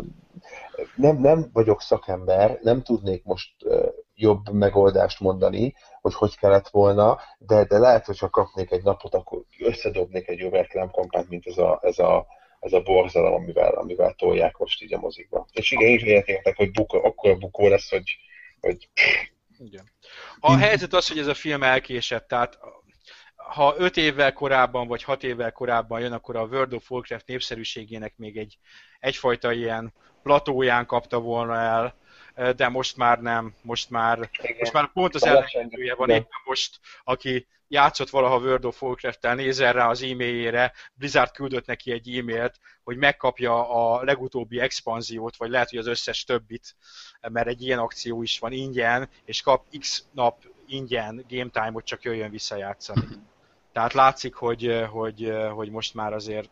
[0.95, 3.79] nem, nem vagyok szakember, nem tudnék most eh,
[4.15, 9.13] jobb megoldást mondani, hogy hogy kellett volna, de, de lehet, hogy ha kapnék egy napot,
[9.13, 12.25] akkor összedobnék egy jobb reklámkampányt, mint ez a, ez a,
[12.59, 15.45] ez a borzalom, amivel, amivel tolják most így a mozikba.
[15.51, 18.17] És igen, is egyetértek, hogy bukó, akkor a bukó lesz, hogy,
[18.59, 18.89] hogy
[19.59, 19.91] Igen.
[20.39, 22.59] A helyzet az, hogy ez a film elkésett, tehát
[23.35, 28.13] ha 5 évvel korábban, vagy 6 évvel korábban jön, akkor a World of Warcraft népszerűségének
[28.17, 28.57] még egy
[28.99, 29.93] egyfajta ilyen
[30.23, 31.95] platóján kapta volna el,
[32.55, 34.55] de most már nem, most már, igen.
[34.59, 39.73] most már pont az ellenkezője van éppen most, aki játszott valaha World of Warcraft-tel, nézel
[39.73, 45.69] rá az e-mailjére, Blizzard küldött neki egy e-mailt, hogy megkapja a legutóbbi expanziót, vagy lehet,
[45.69, 46.75] hogy az összes többit,
[47.21, 52.03] mert egy ilyen akció is van ingyen, és kap x nap ingyen game time-ot, csak
[52.03, 53.07] jöjjön visszajátszani.
[53.73, 56.49] Tehát látszik, hogy, hogy, hogy most már azért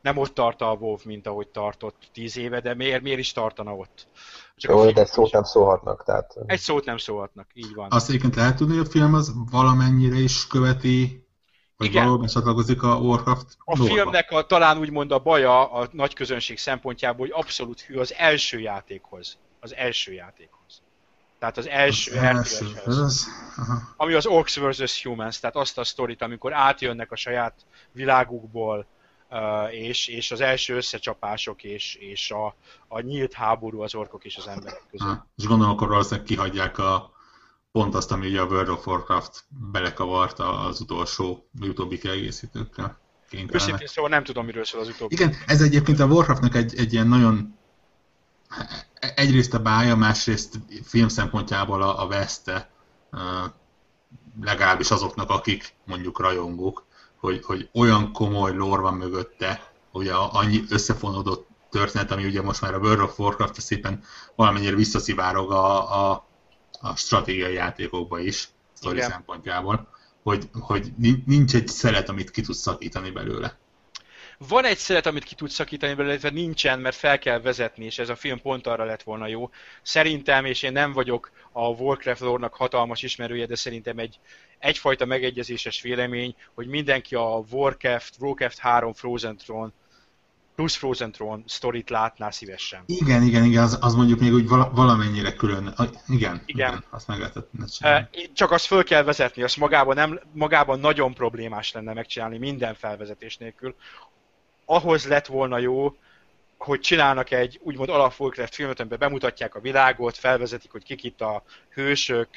[0.00, 3.74] nem ott tart a WoW, mint ahogy tartott tíz éve, de miért, miért is tartana
[3.74, 4.06] ott?
[4.56, 7.90] Csak jó, de szót nem szólhatnak, tehát Egy szót nem szólhatnak, így van.
[7.90, 11.24] Azt egyébként lehet tudni, hogy a film az valamennyire is követi,
[11.76, 12.04] vagy Igen.
[12.04, 13.94] valóban csatlakozik a Warcraft A lore-ba.
[13.94, 18.60] filmnek a, talán úgymond a baja a nagy közönség szempontjából, hogy abszolút hű az első
[18.60, 19.36] játékhoz.
[19.60, 20.82] Az első játékhoz.
[21.38, 23.26] Tehát az első, Az első, az.
[23.96, 25.02] Ami az Orcs vs.
[25.02, 27.54] Humans, tehát azt a sztorit, amikor átjönnek a saját
[27.92, 28.86] világukból,
[29.70, 32.54] és, és az első összecsapások, és, és a,
[32.88, 35.18] a nyílt háború az orkok és az emberek között.
[35.36, 37.12] És gondolom, akkor valószínűleg kihagyják a
[37.72, 42.98] pont azt, ami ugye a World of Warcraft belekavarta az utolsó, utóbbi kiegészítőkkel.
[43.28, 43.62] Kénytelenek.
[43.62, 45.14] Őszintén szóval nem tudom, miről szól az utóbbi.
[45.14, 47.58] Igen, ez egyébként a Warcraftnak egy, egy ilyen nagyon
[48.98, 52.70] egyrészt a bája, másrészt film szempontjából a, a veszte,
[54.40, 56.86] legalábbis azoknak, akik mondjuk rajongók,
[57.20, 62.74] hogy, hogy olyan komoly lore van mögötte, ugye annyi összefonódott történet, ami ugye most már
[62.74, 64.02] a World of Warcraft szépen
[64.34, 66.26] valamennyire visszaszivárog a, a,
[66.80, 69.88] a stratégiai játékokba is, sztori szempontjából,
[70.22, 73.58] hogy, hogy nin- nincs egy szelet, amit ki tudsz szakítani belőle.
[74.48, 77.98] Van egy szeret, amit ki tudsz szakítani belőle, illetve nincsen, mert fel kell vezetni, és
[77.98, 79.50] ez a film pont arra lett volna jó.
[79.82, 84.18] Szerintem, és én nem vagyok a Warcraft lore-nak hatalmas ismerője, de szerintem egy
[84.58, 89.72] egyfajta megegyezéses vélemény, hogy mindenki a Warcraft, Warcraft 3 Frozen Throne
[90.54, 92.82] plusz Frozen Throne sztorit látná szívesen.
[92.86, 95.66] Igen, igen, igen, az, az mondjuk még úgy vala, valamennyire külön.
[95.66, 96.84] A, igen, igen, Igen.
[96.90, 98.08] azt meg lehetett csinálni.
[98.32, 103.36] Csak azt föl kell vezetni, azt magában, nem, magában nagyon problémás lenne megcsinálni minden felvezetés
[103.36, 103.74] nélkül.
[104.72, 105.96] Ahhoz lett volna jó,
[106.58, 111.20] hogy csinálnak egy úgymond alap Warcraft filmet, amiben bemutatják a világot, felvezetik, hogy kik itt
[111.20, 112.28] a hősök,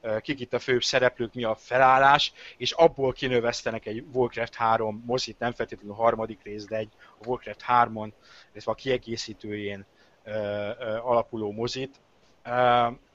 [0.00, 5.02] eh, kik itt a főbb szereplők, mi a felállás, és abból kinövesztenek egy Warcraft 3
[5.06, 8.12] mozit, nem feltétlenül a harmadik rész, de egy a Warcraft 3-on,
[8.52, 9.84] illetve a kiegészítőjén
[10.24, 12.00] ö, ö, alapuló mozit.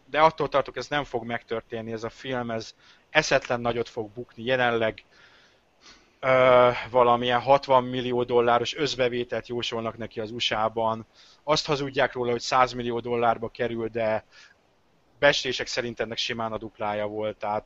[0.09, 2.75] De attól tartok, ez nem fog megtörténni, ez a film, ez
[3.09, 4.43] eszetlen nagyot fog bukni.
[4.43, 5.03] Jelenleg
[6.19, 11.05] ö, valamilyen 60 millió dolláros özbevételt jósolnak neki az USA-ban.
[11.43, 14.25] Azt hazudják róla, hogy 100 millió dollárba kerül, de
[15.19, 17.65] Bestések szerint ennek simán a duplája volt, tehát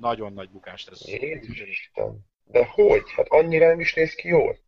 [0.00, 1.08] nagyon nagy bukást ez.
[1.08, 2.26] Jézus Isten.
[2.44, 3.02] De hogy?
[3.16, 4.58] Hát annyira nem is néz ki jól.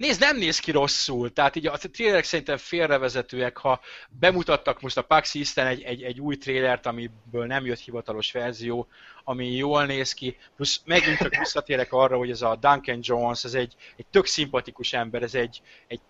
[0.00, 5.02] Nézd, nem néz ki rosszul, tehát így a trélerek szerintem félrevezetőek, ha bemutattak most a
[5.02, 8.88] PAX East-en egy, egy, egy új trélert, amiből nem jött hivatalos verzió,
[9.24, 13.54] ami jól néz ki, plusz megint csak visszatérek arra, hogy ez a Duncan Jones, ez
[13.54, 16.00] egy, egy tök szimpatikus ember, ez egy, egy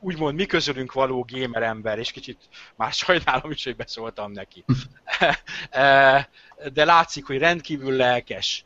[0.00, 4.64] úgymond mi közülünk való gamer ember, és kicsit már sajnálom is, hogy beszóltam neki.
[6.72, 8.65] De látszik, hogy rendkívül lelkes,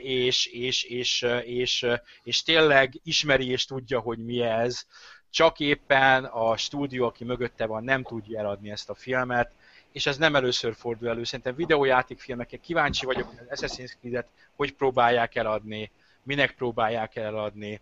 [0.00, 1.86] és, és, és, és,
[2.22, 4.86] és tényleg ismeri és tudja, hogy mi ez,
[5.30, 9.52] csak éppen a stúdió, aki mögötte van, nem tudja eladni ezt a filmet,
[9.92, 11.24] és ez nem először fordul elő.
[11.24, 15.90] Szerintem videójátékfilmekkel kíváncsi vagyok, hogy az Assassin's Creed-et hogy próbálják eladni,
[16.22, 17.80] minek próbálják eladni.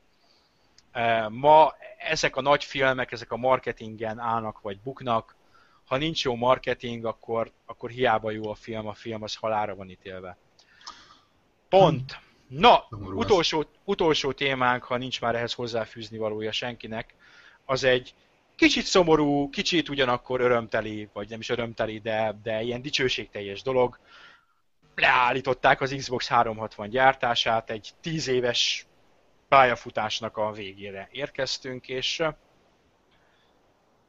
[1.29, 5.37] Ma ezek a nagy filmek, ezek a marketingen állnak vagy buknak.
[5.85, 9.91] Ha nincs jó marketing, akkor, akkor hiába jó a film, a film az halára van
[9.91, 10.37] ítélve.
[11.73, 12.21] Pont.
[12.49, 17.15] Na, utolsó, utolsó témánk, ha nincs már ehhez hozzáfűzni valója senkinek,
[17.65, 18.15] az egy
[18.57, 23.99] kicsit szomorú, kicsit ugyanakkor örömteli, vagy nem is örömteli, de, de ilyen dicsőségteljes dolog.
[24.95, 28.87] Leállították az Xbox 360 gyártását, egy 10 éves
[29.49, 32.23] pályafutásnak a végére érkeztünk, és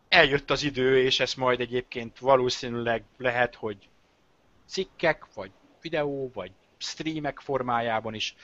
[0.10, 3.90] eljött az idő, és ez majd egyébként valószínűleg lehet, hogy
[4.66, 6.52] cikkek, vagy videó, vagy
[6.84, 8.36] streamek formájában is.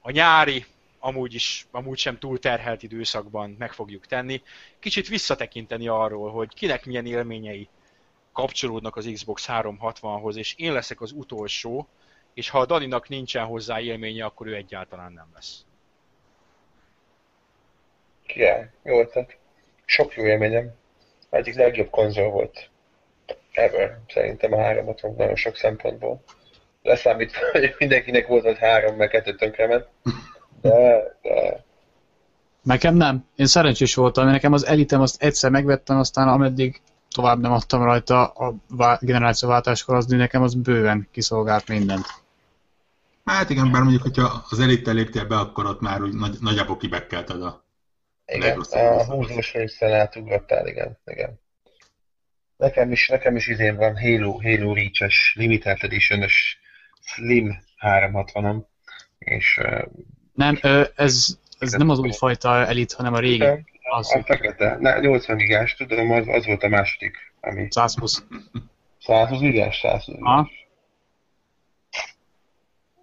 [0.00, 0.64] A nyári,
[0.98, 4.42] amúgy is, amúgy sem túlterhelt időszakban meg fogjuk tenni.
[4.78, 7.68] Kicsit visszatekinteni arról, hogy kinek milyen élményei
[8.32, 11.88] kapcsolódnak az Xbox 360-hoz, és én leszek az utolsó,
[12.34, 15.64] és ha a Daninak nincsen hozzá élménye, akkor ő egyáltalán nem lesz.
[18.26, 19.36] Király, jó tehát
[19.84, 20.74] Sok jó élményem.
[21.30, 22.70] Egyik legjobb konzol volt
[23.52, 26.22] ever, szerintem a 360 nagyon sok szempontból
[26.82, 29.86] leszámítva, hogy mindenkinek volt az három, meg kettő tönkrement.
[30.60, 30.70] De,
[31.22, 31.64] de...
[32.62, 33.26] Nekem nem.
[33.36, 36.80] Én szerencsés voltam, mert nekem az elitem azt egyszer megvettem, aztán ameddig
[37.14, 38.54] tovább nem adtam rajta a
[39.00, 42.06] generációváltáskor, az nekem az bőven kiszolgált mindent.
[43.24, 46.76] Hát igen, bár mondjuk, hogyha az elittel léptél be, akkor ott már úgy nagy, nagyjából
[46.76, 47.64] kibekkelted a
[48.26, 51.40] igen, a húzós részen átugrottál, igen, igen.
[52.56, 56.58] Nekem is, nekem is izén van Halo, Halo Reach-es, Limited Edition-ös
[57.04, 58.62] Slim 360-am,
[59.18, 59.60] és...
[60.34, 60.58] Nem,
[60.94, 63.44] ez, ez nem az új fajta elit, hanem a régi.
[63.90, 64.14] Az.
[64.14, 67.66] A fekete, ne, 80 gigás, tudom, az, az volt a második, ami...
[67.70, 68.24] 120.
[69.00, 70.62] 120 gigás, 120 gigás.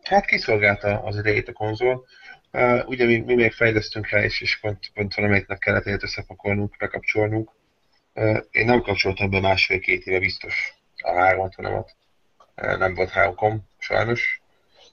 [0.04, 2.06] Hát kiszolgálta az idejét a konzol.
[2.52, 6.76] Uh, ugye mi, mi még fejlesztünk rá, és, és pont, pont valamelyiknek kellett egyet összepakolnunk,
[6.78, 7.52] bekapcsolnunk.
[8.14, 11.88] Uh, én nem kapcsoltam be másfél-két éve biztos a 360-amat.
[12.56, 14.42] Uh, nem volt hárokom sajnos,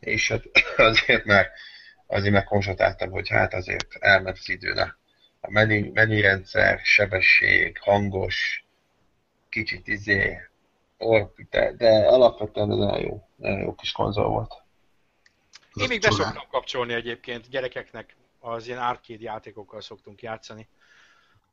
[0.00, 0.42] és hát
[0.76, 1.50] azért már
[2.06, 4.96] azért megkonstatáltam, hogy hát azért elment az időne.
[5.40, 8.64] A menü, menürendszer, sebesség, hangos,
[9.48, 10.40] kicsit izé,
[10.98, 11.32] or,
[11.76, 14.54] de, alapvetően nagyon jó, nagyon jó kis konzol volt.
[15.74, 20.68] Én még beszoktam kapcsolni egyébként gyerekeknek, az ilyen arcade játékokkal szoktunk játszani.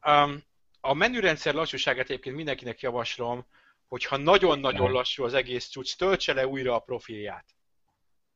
[0.05, 0.43] Um,
[0.81, 3.45] a menürendszer lassúságát egyébként mindenkinek javaslom,
[3.93, 7.45] hogyha nagyon-nagyon lassú az egész cucc, töltse le újra a profilját.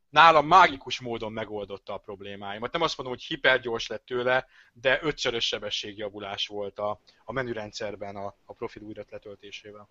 [0.09, 2.71] Nálam mágikus módon megoldotta a problémáimat.
[2.71, 8.35] Nem azt mondom, hogy hipergyors lett tőle, de ötszörös sebességjavulás volt a, a menürendszerben a,
[8.45, 9.89] a profil újra letöltésével.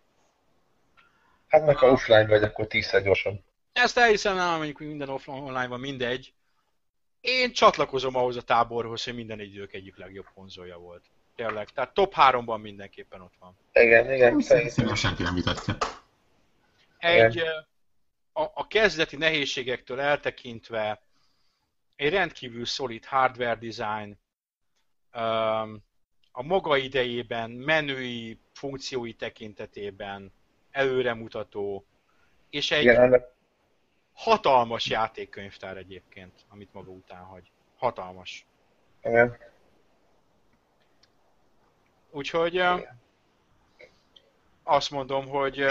[1.48, 3.40] Hát meg ha offline vagy, akkor tízszer gyorsabb.
[3.72, 6.32] Ezt elhiszem, nem mondjuk minden offline online van mindegy.
[7.20, 11.04] Én csatlakozom ahhoz a táborhoz, hogy minden idők egyik legjobb konzolja volt.
[11.36, 11.68] Tényleg.
[11.68, 13.56] Tehát top 3-ban mindenképpen ott van.
[13.72, 14.40] Igen, igen.
[14.40, 15.76] Szerintem senki nem vitatja.
[16.98, 17.38] Egy,
[18.32, 21.00] a, a kezdeti nehézségektől eltekintve
[21.96, 24.18] egy rendkívül szolid hardware design,
[26.32, 30.32] a maga idejében, menői funkciói tekintetében
[30.70, 31.86] előremutató,
[32.50, 33.24] és egy Igen,
[34.12, 37.50] hatalmas játékkönyvtár egyébként, amit maga után hagy.
[37.76, 38.46] Hatalmas.
[39.02, 39.38] Igen.
[42.16, 42.62] Úgyhogy
[44.62, 45.66] azt mondom, hogy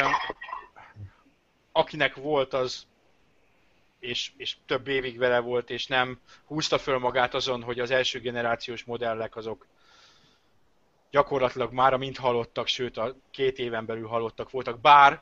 [1.72, 2.88] akinek volt az,
[4.00, 8.20] és, és több évig vele volt, és nem húzta föl magát azon, hogy az első
[8.20, 9.68] generációs modellek azok
[11.12, 15.22] gyakorlatilag már mind halottak, sőt a két éven belül halottak voltak, bár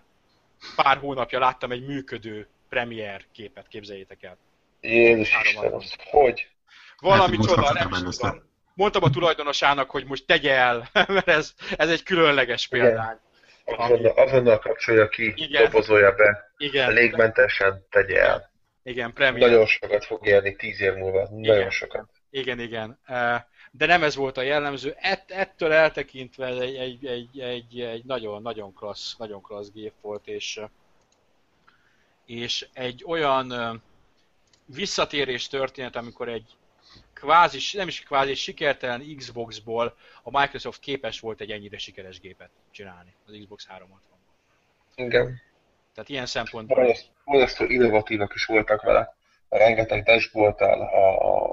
[0.75, 4.37] pár hónapja láttam egy működő premier képet, képzeljétek el.
[4.81, 5.35] Jézus
[6.11, 6.49] hogy?
[6.97, 11.53] Valami hát, csoda, nem is tudom mondtam a tulajdonosának, hogy most tegye el, mert ez,
[11.75, 13.17] ez egy különleges példány.
[13.65, 15.63] Azonnal, azonnal kapcsolja ki, Igen.
[15.63, 18.51] dobozolja be, Igen, légmentesen tegye el.
[18.83, 19.49] igen, Premier.
[19.49, 21.27] Nagyon sokat fog érni tíz év múlva.
[21.29, 21.69] Nagyon Igen.
[21.69, 22.09] sokat.
[22.29, 22.99] Igen, igen.
[23.71, 24.95] De nem ez volt a jellemző.
[24.99, 30.27] Ett, ettől eltekintve egy, egy, egy, egy, egy nagyon, nagyon klassz, nagyon klassz gép volt,
[30.27, 30.61] és,
[32.25, 33.81] és egy olyan
[34.65, 36.55] visszatérés történet, amikor egy
[37.23, 43.13] kvázi, nem is kvázi sikertelen Xboxból a Microsoft képes volt egy ennyire sikeres gépet csinálni,
[43.27, 44.17] az Xbox 360
[44.95, 45.41] Igen.
[45.93, 46.95] Tehát ilyen szempontból
[47.25, 49.15] Borzasztó- innovatívak is voltak vele.
[49.49, 50.81] Rengeteg dashboardtal,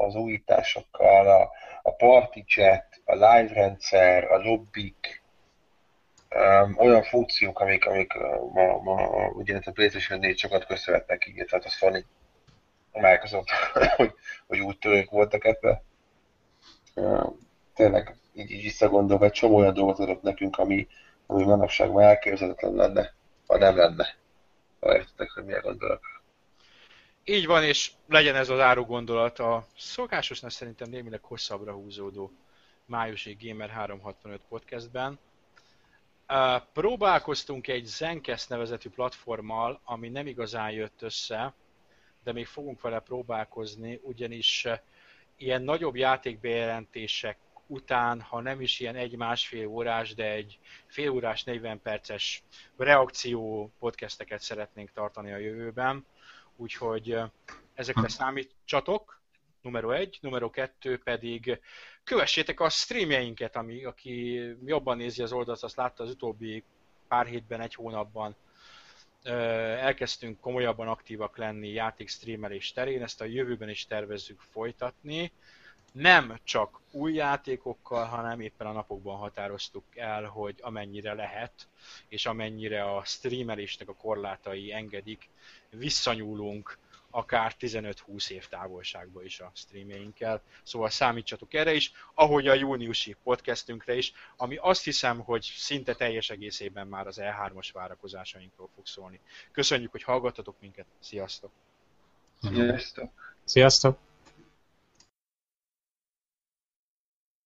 [0.06, 1.50] az újításokkal, a,
[1.82, 5.22] a party chat, a live rendszer, a lobbik,
[6.30, 11.46] um, olyan funkciók, amik, amik uh, ma, ma ugye a PlayStation 4 sokat köszönhetnek így,
[11.48, 12.04] tehát a Sony,
[12.92, 13.50] a Microsoft,
[13.96, 14.14] hogy,
[14.46, 15.82] hogy úgy törők voltak ebbe.
[17.74, 20.88] Tényleg így, így visszagondolva egy csomó olyan dolgot adott nekünk, ami,
[21.26, 23.14] ami manapság már elképzelhetetlen lenne,
[23.46, 24.14] ha nem lenne.
[24.80, 26.00] Ha értitek, hogy milyen gondolok.
[27.24, 32.32] Így van, és legyen ez az áru gondolat a szokásosnak szerintem némileg hosszabbra húzódó
[32.84, 35.18] májusi Gamer 365 podcastben.
[36.72, 41.54] Próbálkoztunk egy Zencast nevezetű platformmal, ami nem igazán jött össze,
[42.24, 44.78] de még fogunk vele próbálkozni, ugyanis uh,
[45.36, 51.80] ilyen nagyobb játékbejelentések után, ha nem is ilyen egy-másfél órás, de egy fél órás, 40
[51.82, 52.42] perces
[52.76, 56.06] reakció podcasteket szeretnénk tartani a jövőben.
[56.56, 57.24] Úgyhogy ö,
[57.74, 59.20] ezekre számítsatok,
[59.62, 61.60] numero egy, numero kettő pedig
[62.04, 64.34] kövessétek a streamjeinket, ami, aki
[64.64, 66.64] jobban nézi az oldalt, azt látta az utóbbi
[67.08, 68.36] pár hétben, egy hónapban
[69.22, 75.32] elkezdtünk komolyabban aktívak lenni játékstreamelés terén, ezt a jövőben is tervezzük folytatni.
[75.92, 81.68] Nem csak új játékokkal, hanem éppen a napokban határoztuk el, hogy amennyire lehet,
[82.08, 85.28] és amennyire a streamelésnek a korlátai engedik,
[85.70, 86.78] visszanyúlunk
[87.10, 93.96] akár 15-20 év távolságba is a streamjeinkkel, szóval számítsatok erre is, ahogy a júniusi podcastünkre
[93.96, 99.20] is, ami azt hiszem, hogy szinte teljes egészében már az E3-as várakozásainkról fog szólni.
[99.52, 101.50] Köszönjük, hogy hallgattatok minket, sziasztok!
[102.40, 103.10] Sziasztok!
[103.44, 104.09] Sziasztok!